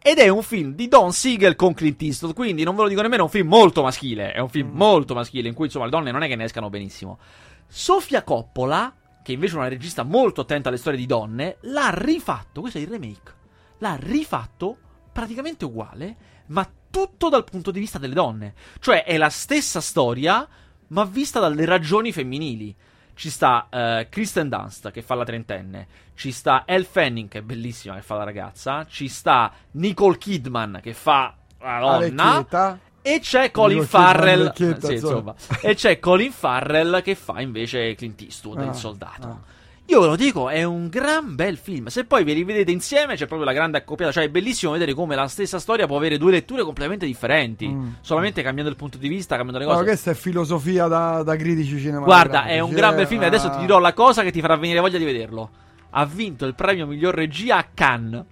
Ed 0.01 0.17
è 0.19 0.29
un 0.29 0.41
film 0.43 0.73
di 0.75 0.87
Don 0.87 1.11
Siegel 1.11 1.57
con 1.57 1.73
Clint 1.73 2.01
Eastwood, 2.01 2.33
quindi 2.33 2.63
non 2.63 2.73
ve 2.73 2.83
lo 2.83 2.87
dico 2.87 3.01
nemmeno, 3.01 3.23
è 3.23 3.25
un 3.25 3.29
film 3.31 3.49
molto 3.49 3.83
maschile, 3.83 4.31
è 4.31 4.39
un 4.39 4.47
film 4.47 4.69
molto 4.71 5.13
maschile 5.13 5.49
in 5.49 5.53
cui 5.53 5.65
insomma 5.65 5.83
le 5.83 5.91
donne 5.91 6.11
non 6.11 6.23
è 6.23 6.27
che 6.29 6.37
ne 6.37 6.45
escano 6.45 6.69
benissimo. 6.69 7.19
Sofia 7.67 8.23
Coppola, 8.23 8.93
che 9.29 9.35
invece 9.35 9.53
è 9.53 9.57
una 9.57 9.67
regista 9.67 10.01
molto 10.01 10.41
attenta 10.41 10.69
alle 10.69 10.79
storie 10.79 10.97
di 10.97 11.05
donne, 11.05 11.57
l'ha 11.61 11.91
rifatto, 11.93 12.61
questo 12.61 12.79
è 12.79 12.81
il 12.81 12.87
remake, 12.87 13.33
l'ha 13.77 13.95
rifatto 13.99 14.75
praticamente 15.11 15.65
uguale, 15.65 16.15
ma 16.47 16.67
tutto 16.89 17.29
dal 17.29 17.43
punto 17.43 17.69
di 17.69 17.79
vista 17.79 17.99
delle 17.99 18.15
donne. 18.15 18.55
Cioè 18.79 19.03
è 19.03 19.17
la 19.17 19.29
stessa 19.29 19.81
storia, 19.81 20.47
ma 20.87 21.03
vista 21.03 21.39
dalle 21.39 21.65
ragioni 21.65 22.11
femminili. 22.11 22.75
Ci 23.13 23.29
sta 23.29 23.67
eh, 23.69 24.07
Kristen 24.09 24.49
Dunst 24.49 24.89
che 24.89 25.03
fa 25.03 25.13
la 25.13 25.25
trentenne, 25.25 25.87
ci 26.15 26.31
sta 26.31 26.63
Elle 26.65 26.85
Fanning 26.85 27.29
che 27.29 27.39
è 27.39 27.43
bellissima 27.43 27.93
che 27.93 28.01
fa 28.01 28.15
la 28.15 28.23
ragazza, 28.23 28.87
ci 28.87 29.07
sta 29.07 29.51
Nicole 29.71 30.17
Kidman 30.17 30.79
che 30.81 30.95
fa 30.95 31.35
la 31.59 31.79
donna. 31.79 32.79
E 33.01 33.19
c'è 33.21 33.51
Colin 33.51 33.85
Farrell 33.85 34.51
sì, 34.53 34.91
insomma. 34.93 35.33
e 35.61 35.73
c'è 35.75 35.99
Colin 35.99 36.31
Farrell 36.31 37.01
che 37.01 37.15
fa 37.15 37.41
invece 37.41 37.95
Clint 37.95 38.21
Eastwood, 38.21 38.59
Ah, 38.59 38.65
il 38.65 38.73
soldato. 38.75 39.27
ah. 39.27 39.57
Io 39.85 40.01
ve 40.01 40.05
lo 40.05 40.15
dico, 40.15 40.49
è 40.49 40.61
un 40.63 40.87
gran 40.87 41.33
bel 41.33 41.57
film. 41.57 41.87
Se 41.87 42.03
poi 42.05 42.23
ve 42.23 42.33
li 42.33 42.43
vedete 42.43 42.69
insieme, 42.69 43.15
c'è 43.15 43.25
proprio 43.25 43.43
la 43.45 43.53
grande 43.53 43.79
accoppiata. 43.79 44.11
Cioè, 44.11 44.25
è 44.25 44.29
bellissimo 44.29 44.71
vedere 44.73 44.93
come 44.93 45.15
la 45.15 45.27
stessa 45.27 45.57
storia 45.57 45.87
può 45.87 45.97
avere 45.97 46.19
due 46.19 46.29
letture 46.29 46.61
completamente 46.61 47.07
differenti. 47.07 47.67
Mm. 47.67 47.87
Solamente 48.01 48.43
cambiando 48.43 48.69
il 48.69 48.77
punto 48.77 48.99
di 48.99 49.07
vista, 49.07 49.35
cambiando 49.35 49.57
le 49.57 49.65
No, 49.65 49.71
cose. 49.79 49.85
questa 49.89 50.11
è 50.11 50.13
filosofia 50.13 50.85
da, 50.85 51.23
da 51.23 51.35
critici 51.35 51.79
cinematografici. 51.79 52.29
Guarda, 52.29 52.43
è 52.47 52.59
un 52.59 52.69
gran 52.69 52.95
bel 52.95 53.07
film. 53.07 53.23
E 53.23 53.25
adesso 53.25 53.47
Ah. 53.47 53.49
ti 53.49 53.61
dirò 53.61 53.79
la 53.79 53.93
cosa 53.93 54.21
che 54.21 54.29
ti 54.29 54.41
farà 54.41 54.55
venire 54.57 54.79
voglia 54.79 54.99
di 54.99 55.05
vederlo. 55.05 55.49
Ha 55.89 56.05
vinto 56.05 56.45
il 56.45 56.53
premio 56.53 56.85
miglior 56.85 57.15
regia 57.15 57.57
a 57.57 57.65
Cannes. 57.73 58.23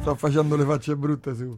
Sto 0.00 0.14
facendo 0.16 0.56
le 0.56 0.64
facce 0.64 0.96
brutte 0.96 1.34
su. 1.36 1.56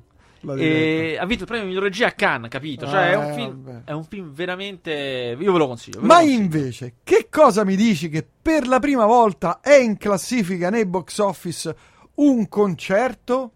E 0.57 1.17
ha 1.21 1.27
vinto 1.27 1.43
il 1.43 1.49
premio 1.49 1.67
miglior 1.67 1.83
regia 1.83 2.07
a 2.07 2.13
Cannes, 2.13 2.49
capito? 2.51 2.87
Cioè, 2.87 3.11
è 3.11 3.17
un 3.17 3.25
Eh, 3.25 3.35
film. 3.35 3.83
È 3.85 3.93
un 3.93 4.05
film 4.05 4.33
veramente. 4.33 5.37
Io 5.39 5.53
ve 5.53 5.59
lo 5.59 5.67
consiglio. 5.67 6.01
ve 6.01 6.07
lo 6.07 6.13
Ma 6.13 6.21
consiglio. 6.21 6.41
invece, 6.43 6.95
che 7.03 7.27
cosa 7.31 7.65
mi 7.65 7.75
dici 7.77 8.09
che 8.09 8.27
per 8.41 8.67
la 8.69 8.79
prima 8.79 9.05
volta 9.07 9.61
è 9.61 9.75
in 9.75 9.97
classifica 9.97 10.71
nei 10.71 10.87
box 10.87 11.19
office 11.19 11.77
un 12.15 12.49
concerto? 12.49 13.53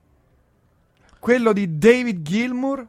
Quello 1.18 1.53
di 1.53 1.78
David 1.78 2.22
Gilmour? 2.22 2.89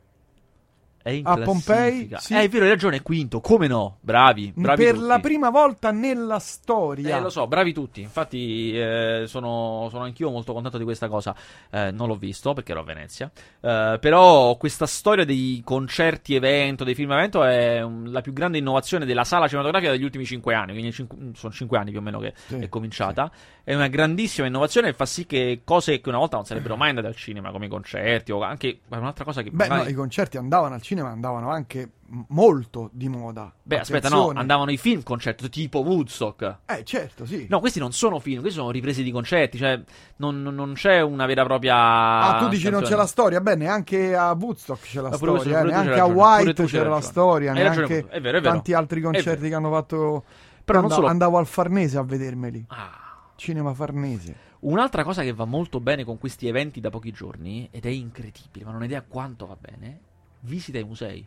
È 1.03 1.09
in 1.09 1.25
a 1.27 1.35
Pompei, 1.37 2.09
sì. 2.17 2.33
Eh, 2.33 2.43
è 2.43 2.47
vero, 2.47 2.63
hai 2.63 2.69
ragione, 2.69 2.95
è 2.95 3.01
quinto. 3.01 3.41
Come 3.41 3.67
no? 3.67 3.97
Bravi, 3.99 4.53
bravi 4.55 4.85
per 4.85 4.93
tutti. 4.93 5.05
la 5.05 5.19
prima 5.19 5.49
volta 5.49 5.91
nella 5.91 6.39
storia. 6.39 7.17
Eh, 7.17 7.19
lo 7.19 7.29
so, 7.29 7.45
bravi 7.45 7.73
tutti. 7.73 7.99
Infatti, 7.99 8.71
eh, 8.73 9.23
sono, 9.27 9.87
sono 9.91 10.05
anch'io 10.05 10.29
molto 10.29 10.53
contento 10.53 10.77
di 10.77 10.85
questa 10.85 11.09
cosa. 11.09 11.35
Eh, 11.69 11.91
non 11.91 12.07
l'ho 12.07 12.15
visto 12.15 12.53
perché 12.53 12.71
ero 12.71 12.79
a 12.79 12.83
Venezia. 12.85 13.29
Eh, 13.59 13.97
però, 13.99 14.55
questa 14.55 14.85
storia 14.85 15.25
dei 15.25 15.61
concerti 15.65 16.35
evento, 16.35 16.85
dei 16.85 16.95
film 16.95 17.11
evento, 17.11 17.43
è 17.43 17.81
un- 17.81 18.09
la 18.09 18.21
più 18.21 18.31
grande 18.31 18.57
innovazione 18.59 19.05
della 19.05 19.25
sala 19.25 19.47
cinematografica 19.49 19.91
degli 19.91 20.05
ultimi 20.05 20.23
cinque 20.23 20.55
anni. 20.55 20.71
Quindi, 20.71 20.93
cinque- 20.93 21.17
sono 21.33 21.51
cinque 21.51 21.77
anni 21.77 21.91
più 21.91 21.99
o 21.99 22.03
meno 22.03 22.19
che 22.19 22.33
Sì, 22.47 22.55
è 22.59 22.69
cominciata. 22.69 23.29
È 23.61 23.73
una 23.75 23.87
grandissima 23.87 24.47
innovazione 24.47 24.87
e 24.89 24.93
fa 24.93 25.05
sì 25.05 25.25
che 25.25 25.61
cose 25.65 25.99
che 25.99 26.07
una 26.09 26.17
volta 26.17 26.37
non 26.37 26.45
sarebbero 26.45 26.77
mai 26.77 26.89
andate 26.89 27.07
al 27.07 27.15
cinema, 27.15 27.51
come 27.51 27.65
i 27.65 27.69
concerti 27.69 28.31
o 28.31 28.41
anche 28.41 28.79
un'altra 28.87 29.25
cosa 29.25 29.41
che. 29.41 29.49
Beh, 29.51 29.67
magari- 29.67 29.83
no, 29.83 29.89
i 29.89 29.93
concerti 29.93 30.37
andavano 30.37 30.73
al 30.75 30.81
cinema, 30.81 30.91
andavano 31.01 31.49
anche 31.49 31.91
molto 32.29 32.89
di 32.93 33.09
moda. 33.09 33.51
Beh, 33.63 33.79
aspetta, 33.79 34.07
no, 34.07 34.15
Attenzione. 34.15 34.39
andavano 34.39 34.71
i 34.71 34.77
film 34.77 35.01
concerto 35.03 35.49
tipo 35.49 35.79
Woodstock. 35.79 36.57
Eh, 36.65 36.83
certo, 36.83 37.25
sì. 37.25 37.47
No, 37.49 37.59
questi 37.59 37.79
non 37.79 37.91
sono 37.91 38.19
film, 38.19 38.41
questi 38.41 38.59
sono 38.59 38.71
riprese 38.71 39.01
di 39.03 39.11
concerti, 39.11 39.57
cioè 39.57 39.81
non, 40.17 40.41
non- 40.41 40.73
c'è 40.75 41.01
una 41.01 41.25
vera 41.25 41.41
e 41.41 41.45
propria. 41.45 41.75
Ah, 41.75 42.39
tu 42.39 42.49
dici 42.49 42.63
non 42.65 42.81
c'è 42.81 42.89
canzone. 42.89 42.95
la 43.01 43.07
storia? 43.07 43.41
Beh, 43.41 43.55
neanche 43.55 44.15
a 44.15 44.31
Woodstock 44.33 44.81
c'è 44.81 45.01
la 45.01 45.09
pure 45.09 45.31
questo- 45.31 45.49
storia, 45.49 45.59
eh, 45.61 45.71
neanche 45.71 45.99
a 45.99 46.05
White 46.05 46.65
c'era 46.65 46.89
la 46.89 47.01
storia, 47.01 47.51
Hai 47.51 47.57
neanche 47.57 47.83
è 48.09 48.21
vero, 48.21 48.37
è 48.37 48.41
vero. 48.41 48.41
tanti 48.41 48.73
altri 48.73 49.01
concerti 49.01 49.49
che 49.49 49.55
hanno 49.55 49.71
fatto. 49.71 50.23
Però 50.65 50.79
non 50.79 50.85
Andavo- 50.91 50.93
solo- 50.93 51.07
andavo 51.07 51.37
al 51.39 51.45
Farnese 51.45 51.97
a 51.97 52.03
vedermeli. 52.03 52.63
Ah. 52.69 52.99
Cinema 53.35 53.73
Farnese. 53.73 54.51
Un'altra 54.59 55.03
cosa 55.03 55.23
che 55.23 55.33
va 55.33 55.43
molto 55.43 55.81
bene 55.81 56.05
con 56.05 56.17
questi 56.17 56.47
eventi 56.47 56.79
da 56.79 56.89
pochi 56.89 57.11
giorni, 57.11 57.67
ed 57.69 57.85
è 57.85 57.89
incredibile, 57.89 58.63
ma 58.63 58.71
non 58.71 58.81
ho 58.81 58.85
idea 58.85 59.01
quanto 59.01 59.45
va 59.45 59.57
bene, 59.59 59.99
visita 60.43 60.77
ai 60.77 60.83
musei. 60.85 61.25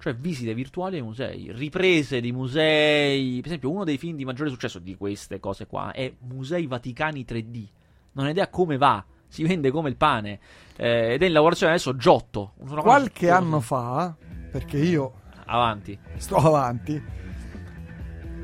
Cioè 0.00 0.14
visite 0.14 0.54
virtuali 0.54 0.96
ai 0.96 1.02
musei, 1.02 1.50
riprese 1.52 2.20
di 2.20 2.30
musei. 2.30 3.36
Per 3.38 3.46
esempio, 3.46 3.70
uno 3.70 3.82
dei 3.84 3.98
film 3.98 4.16
di 4.16 4.24
maggiore 4.24 4.48
successo 4.50 4.78
di 4.78 4.96
queste 4.96 5.40
cose 5.40 5.66
qua 5.66 5.90
è 5.92 6.12
Musei 6.20 6.66
Vaticani 6.66 7.24
3D. 7.28 7.66
Non 8.12 8.26
ho 8.26 8.28
idea 8.30 8.46
come 8.48 8.76
va, 8.76 9.04
si 9.26 9.42
vende 9.42 9.72
come 9.72 9.88
il 9.88 9.96
pane. 9.96 10.38
Eh, 10.76 11.14
ed 11.14 11.22
è 11.22 11.26
in 11.26 11.32
lavorazione 11.32 11.72
adesso 11.72 11.96
Giotto. 11.96 12.52
Cosa 12.60 12.80
Qualche 12.80 13.26
succosa. 13.26 13.36
anno 13.36 13.60
fa, 13.60 14.14
perché 14.52 14.78
io 14.78 15.12
Avanti. 15.46 15.98
sto 16.16 16.36
avanti, 16.36 17.02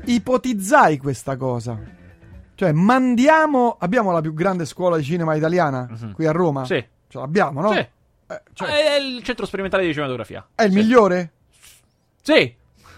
ipotizzai 0.05 0.97
questa 0.97 1.37
cosa. 1.37 1.79
Cioè, 2.55 2.71
mandiamo. 2.71 3.75
Abbiamo 3.79 4.11
la 4.11 4.21
più 4.21 4.33
grande 4.33 4.65
scuola 4.65 4.97
di 4.97 5.03
cinema 5.03 5.35
italiana 5.35 5.87
Mhm. 5.89 6.13
qui 6.13 6.25
a 6.25 6.31
Roma? 6.31 6.65
Sì. 6.65 6.83
Ce 7.07 7.17
l'abbiamo, 7.17 7.61
no? 7.61 7.71
Sì. 7.73 7.87
Eh, 8.27 8.41
cioè, 8.53 8.69
È 8.69 8.95
il 8.95 9.21
centro 9.23 9.45
sperimentale 9.45 9.83
di 9.85 9.89
cinematografia. 9.91 10.47
è 10.55 10.63
il 10.63 10.71
Sì. 10.71 10.77
migliore? 10.77 11.31
Sì, 12.21 12.55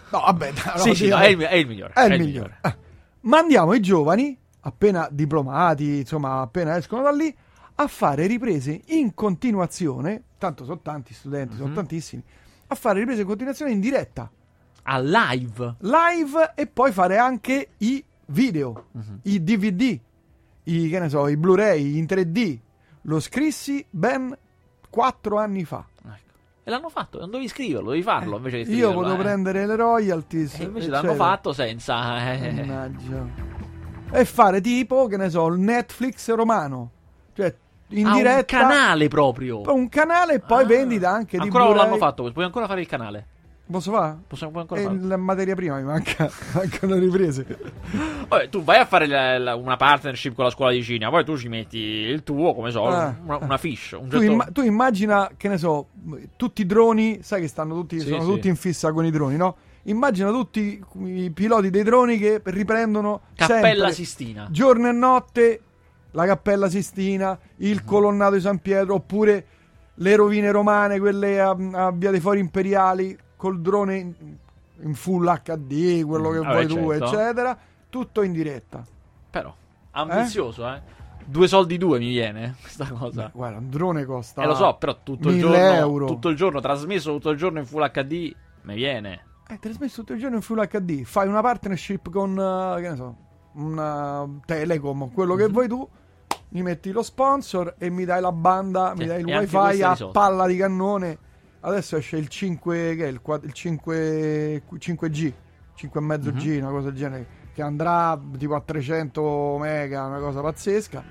No, 0.10 0.20
vabbè, 0.22 0.52
no, 0.54 0.78
sì, 0.78 0.96
sì, 0.96 1.08
no, 1.10 1.18
è, 1.18 1.28
il, 1.28 1.38
è 1.40 1.56
il 1.56 1.68
migliore. 1.68 1.92
È 1.94 2.04
il 2.06 2.18
migliore. 2.18 2.60
Eh, 2.62 2.76
Mandiamo 3.22 3.74
i 3.74 3.82
giovani, 3.82 4.38
appena 4.62 5.10
diplomati, 5.12 5.98
insomma, 5.98 6.40
appena 6.40 6.78
escono 6.78 7.02
da 7.02 7.12
lì, 7.12 7.36
a 7.76 7.88
fare 7.88 8.26
riprese 8.26 8.82
in 8.86 9.14
continuazione. 9.14 10.24
Tanto 10.38 10.64
sono 10.64 10.80
tanti 10.82 11.14
studenti, 11.14 11.56
sono 11.58 11.68
Mhm. 11.70 11.76
tantissimi. 11.76 12.24
A 12.68 12.76
fare 12.76 13.00
riprese 13.00 13.22
in 13.22 13.28
continuazione 13.28 13.72
in 13.72 13.82
diretta, 13.82 14.32
A 14.84 14.98
live. 15.00 15.76
live 15.80 16.54
e 16.56 16.68
poi 16.68 16.94
fare 16.94 17.18
anche 17.18 17.72
i 17.80 18.02
video, 18.28 18.86
Mhm. 18.94 19.20
i 19.24 19.44
DVD, 19.44 20.00
i, 20.64 20.88
che 20.90 21.00
ne 21.00 21.10
so, 21.10 21.28
i 21.28 21.36
Blu-ray 21.36 21.98
in 21.98 22.06
3D. 22.06 22.58
Lo 23.02 23.20
scrissi 23.20 23.86
ben 23.90 24.34
quattro 24.90 25.38
anni 25.38 25.64
fa. 25.66 25.86
Ecco. 26.06 26.16
E 26.64 26.70
l'hanno 26.70 26.90
fatto, 26.90 27.20
non 27.20 27.30
dovevi 27.30 27.48
scriverlo, 27.50 27.92
devi 27.92 28.04
farlo 28.04 28.38
invece 28.38 28.58
di 28.64 28.72
Io 28.72 28.90
scriverlo. 28.90 29.02
potevo 29.02 29.16
eh. 29.16 29.24
prendere 29.24 29.66
le 29.66 29.76
royalties. 29.76 30.60
E 30.60 30.64
invece 30.64 30.88
eccetera. 30.88 31.02
l'hanno 31.08 31.14
fatto 31.16 31.54
senza. 31.54 32.34
eh. 32.34 32.52
Mannaggia. 32.52 33.26
E 34.12 34.26
fare 34.26 34.62
tipo, 34.62 35.08
che 35.08 35.18
ne 35.18 35.30
so, 35.30 35.48
il 35.48 35.60
Netflix 35.60 36.34
romano. 36.34 36.92
Cioè, 37.34 37.56
in 37.90 38.06
Ha 38.08 38.14
diretta. 38.16 38.58
un 38.58 38.64
canale 38.64 39.08
proprio. 39.08 39.62
un 39.74 39.88
canale 39.90 40.34
e 40.36 40.40
poi 40.40 40.64
Ah. 40.64 40.68
vendita 40.68 41.10
anche 41.10 41.38
di 41.38 41.44
Ancora 41.44 41.64
non 41.66 41.76
l'hanno 41.78 41.96
fatto, 41.98 42.30
puoi 42.32 42.44
ancora 42.46 42.68
fare 42.68 42.82
il 42.82 42.88
canale. 42.88 43.28
Posso 43.70 43.92
fare? 43.92 44.18
Possiamo 44.26 44.60
ancora 44.62 44.80
E 44.80 44.84
farlo. 44.86 45.08
la 45.08 45.18
materia 45.18 45.54
prima 45.54 45.76
mi 45.78 45.84
manca, 45.84 46.30
mancano 46.56 46.94
le 46.96 47.00
riprese. 47.02 47.46
Vabbè, 48.30 48.48
tu 48.48 48.64
vai 48.64 48.80
a 48.80 48.86
fare 48.86 49.08
la- 49.08 49.38
la- 49.38 49.56
una 49.56 49.76
partnership 49.76 50.34
con 50.36 50.46
la 50.46 50.50
scuola 50.52 50.72
di 50.72 50.82
cinema, 50.82 51.12
poi 51.12 51.26
tu 51.26 51.38
ci 51.38 51.50
metti 51.50 51.78
il 51.78 52.24
tuo, 52.24 52.54
come 52.54 52.72
so, 52.72 52.86
Ah. 52.88 53.14
una, 53.24 53.38
una 53.38 53.58
fish, 53.58 53.98
un 54.00 54.08
Tu, 54.08 54.22
imma- 54.22 54.46
tu 54.46 54.62
immagina, 54.62 55.32
che 55.36 55.50
ne 55.50 55.58
so, 55.58 55.88
tutti 56.38 56.62
i 56.62 56.66
droni, 56.66 57.20
sai 57.22 57.42
che 57.42 57.48
stanno 57.50 57.74
tutti, 57.74 58.00
Sì, 58.00 58.08
sono 58.08 58.22
sì. 58.22 58.28
tutti 58.28 58.48
in 58.48 58.56
fissa 58.56 58.92
con 58.94 59.04
i 59.06 59.12
droni, 59.12 59.36
no? 59.36 59.58
Immagina 59.84 60.32
tutti 60.32 60.82
i 61.04 61.32
piloti 61.32 61.70
dei 61.70 61.84
droni 61.84 62.18
che 62.18 62.42
riprendono 62.46 63.22
Cappella 63.36 63.62
sempre, 63.90 63.92
Sistina. 63.94 64.48
giorno 64.50 64.88
e 64.88 64.92
notte 64.94 65.62
la 66.12 66.26
Cappella 66.26 66.70
Sistina, 66.70 67.38
il 67.58 67.80
Mhm. 67.82 67.86
colonnato 67.86 68.34
di 68.36 68.42
San 68.42 68.60
Pietro, 68.60 68.94
oppure 68.96 69.46
le 69.96 70.16
rovine 70.16 70.52
romane, 70.52 71.00
quelle 71.00 71.40
a, 71.42 71.50
a 71.74 71.92
Via 71.92 72.12
dei 72.12 72.20
Fori 72.20 72.40
Imperiali, 72.40 73.18
col 73.38 73.62
drone 73.62 73.96
in, 74.82 74.94
full 74.94 75.26
HD, 75.44 76.04
quello 76.04 76.32
che 76.32 76.40
Mm, 76.40 76.50
vuoi 76.50 76.68
tu, 76.68 76.90
certo. 76.90 77.06
eccetera, 77.06 77.58
tutto 77.90 78.22
in 78.24 78.34
diretta. 78.34 78.84
Però, 79.30 79.56
ambizioso, 79.92 80.68
eh? 80.68 80.82
Due 81.24 81.48
soldi 81.48 81.78
due 81.78 82.00
mi 82.00 82.10
viene 82.10 82.56
questa 82.62 82.88
cosa. 82.92 83.30
Guarda, 83.34 83.60
un 83.60 83.70
drone 83.70 84.04
costa... 84.06 84.44
Eh, 84.44 84.46
lo 84.48 84.56
so, 84.56 84.76
però 84.78 84.98
tutto 85.04 85.30
il, 85.30 85.36
1000 85.36 85.58
giorno, 85.58 85.74
euro. 85.74 86.06
tutto 86.08 86.30
il 86.30 86.36
giorno, 86.36 86.60
trasmesso 86.60 87.12
tutto 87.14 87.30
il 87.30 87.38
giorno 87.38 87.60
in 87.60 87.66
Full 87.66 87.90
HD, 87.92 88.36
mi 88.64 88.76
viene. 88.76 89.26
Eh, 89.50 89.60
trasmesso 89.60 90.02
tutto 90.02 90.14
il 90.14 90.20
giorno 90.20 90.36
in 90.38 90.42
Full 90.42 90.66
HD. 90.68 91.04
Fai 91.04 91.28
una 91.28 91.42
partnership 91.42 92.10
con, 92.10 92.38
eh, 92.38 92.82
che 92.82 92.90
ne 92.90 92.96
so, 92.96 93.16
una 93.54 94.28
Telecom, 94.46 95.12
quello 95.12 95.36
che 95.36 95.46
Mhm. 95.48 95.52
vuoi 95.52 95.68
tu. 95.68 95.88
Mi 96.50 96.62
metti 96.62 96.92
lo 96.92 97.04
sponsor 97.04 97.76
e 97.78 97.90
mi 97.90 98.06
dai 98.06 98.22
la 98.22 98.32
banda, 98.32 98.94
mi 98.96 99.02
Sì, 99.02 99.08
dai 99.08 99.20
il 99.20 99.26
wifi 99.26 99.82
a 99.84 99.98
palla 100.12 100.48
di 100.48 100.56
cannone. 100.56 101.18
Adesso 101.60 101.98
esce 101.98 102.18
il 102.18 102.28
5, 102.28 102.96
che 102.96 103.06
è 103.06 103.08
il, 103.08 103.22
qua- 103.22 103.40
il 103.44 103.52
5, 103.52 104.62
5G, 104.78 105.34
5,5 105.76 106.32
G, 106.34 106.46
Mhm. 106.48 106.58
una 106.64 106.70
cosa 106.72 106.90
del 106.90 106.98
genere, 106.98 107.28
che 107.54 107.62
andrà 107.62 108.20
tipo 108.38 108.56
a 108.56 108.62
300 108.62 109.58
mega, 109.60 110.06
una 110.06 110.20
cosa 110.20 110.42
pazzesca. 110.42 111.04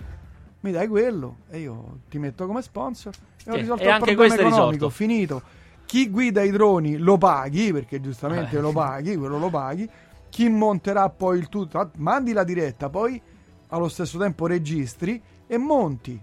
Mi 0.61 0.72
dai 0.72 0.88
quello 0.88 1.38
e 1.51 1.59
io 1.61 1.99
ti 2.09 2.18
metto 2.18 2.47
come 2.47 2.62
sponsor 2.62 3.12
e 3.44 3.51
ho 3.51 3.55
risolto 3.55 3.82
e 3.84 3.88
il 3.88 3.97
problema 3.97 4.16
questo 4.16 4.40
è 4.40 4.44
economico, 4.47 4.70
risolto. 4.72 4.90
finito. 4.90 5.42
Chi 5.84 6.11
guida 6.11 6.42
i 6.42 6.51
droni 6.51 6.97
lo 6.97 7.16
paghi, 7.18 7.72
perché 7.72 8.01
giustamente 8.01 8.57
Eh. 8.57 8.61
lo 8.61 8.72
paghi, 8.72 9.14
quello 9.16 9.38
lo 9.38 9.51
paghi. 9.51 9.88
Chi 10.28 10.49
monterà 10.49 11.09
poi 11.11 11.38
il 11.38 11.49
tutto, 11.49 11.78
ah, 11.78 11.88
mandi 11.99 12.32
la 12.32 12.42
diretta, 12.42 12.88
poi 12.88 13.20
allo 13.68 13.88
stesso 13.88 14.18
tempo 14.18 14.47
registri 14.47 15.20
e 15.47 15.57
monti. 15.59 16.20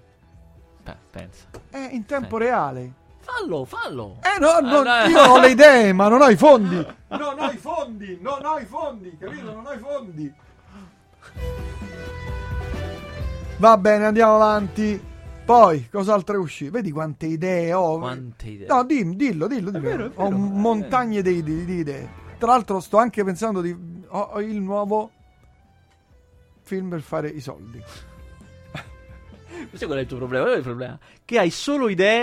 Beh, 0.83 0.95
pensa. 1.09 1.45
Eh, 1.69 1.89
in 1.91 2.05
tempo 2.05 2.37
Sì. 2.37 2.43
reale. 2.43 2.93
Fallo, 3.23 3.63
fallo. 3.65 4.17
Eh 4.21 4.37
no, 4.39 4.59
no, 4.59 4.83
Eh, 4.83 5.07
io 5.09 5.21
ho 5.31 5.39
le 5.39 5.51
idee, 5.51 5.93
ma 5.93 6.07
non 6.09 6.21
ho 6.21 6.29
i 6.29 6.35
fondi. 6.35 6.75
Non 7.13 7.37
ho 7.39 7.51
i 7.51 7.57
fondi, 7.57 8.17
non 8.21 8.43
ho 8.43 8.57
i 8.57 8.65
fondi, 8.65 9.15
capito? 9.19 9.53
Non 9.53 9.65
ho 9.67 9.71
i 9.71 9.77
fondi. 9.77 10.33
Va 13.57 13.77
bene, 13.77 14.05
andiamo 14.05 14.35
avanti. 14.35 14.99
Poi, 15.45 15.89
cos'altro 15.91 16.35
è 16.35 16.39
uscito? 16.39 16.71
Vedi 16.71 16.91
quante 16.91 17.27
idee 17.27 17.71
ho. 17.73 17.99
Quante 17.99 18.49
idee. 18.49 18.67
No, 18.67 18.83
dim- 18.83 19.13
dillo, 19.13 19.47
dillo, 19.47 19.69
dillo. 19.71 19.83
vero, 19.87 20.05
è 20.07 20.11
Ho 20.15 20.23
vero. 20.29 20.37
montagne 20.37 21.21
di, 21.21 21.43
di- 21.43 21.65
di 21.65 21.73
idee. 21.75 22.09
Tra 22.39 22.47
l'altro 22.47 22.79
sto 22.79 22.97
anche 22.97 23.23
pensando 23.23 23.61
di... 23.61 23.71
Ho, 24.07 24.19
ho 24.19 24.41
il 24.41 24.59
nuovo 24.59 25.11
film 26.63 26.89
per 26.89 27.01
fare 27.01 27.29
i 27.29 27.39
soldi. 27.41 27.81
Questo 29.69 29.85
qual 29.85 29.99
è 29.99 30.01
il 30.01 30.07
tuo 30.07 30.17
problema? 30.17 30.43
Qual 30.45 30.55
è 30.55 30.59
il 30.59 30.63
problema? 30.63 30.97
Che 31.23 31.37
hai 31.39 31.49
solo 31.51 31.87
idee 31.89 32.21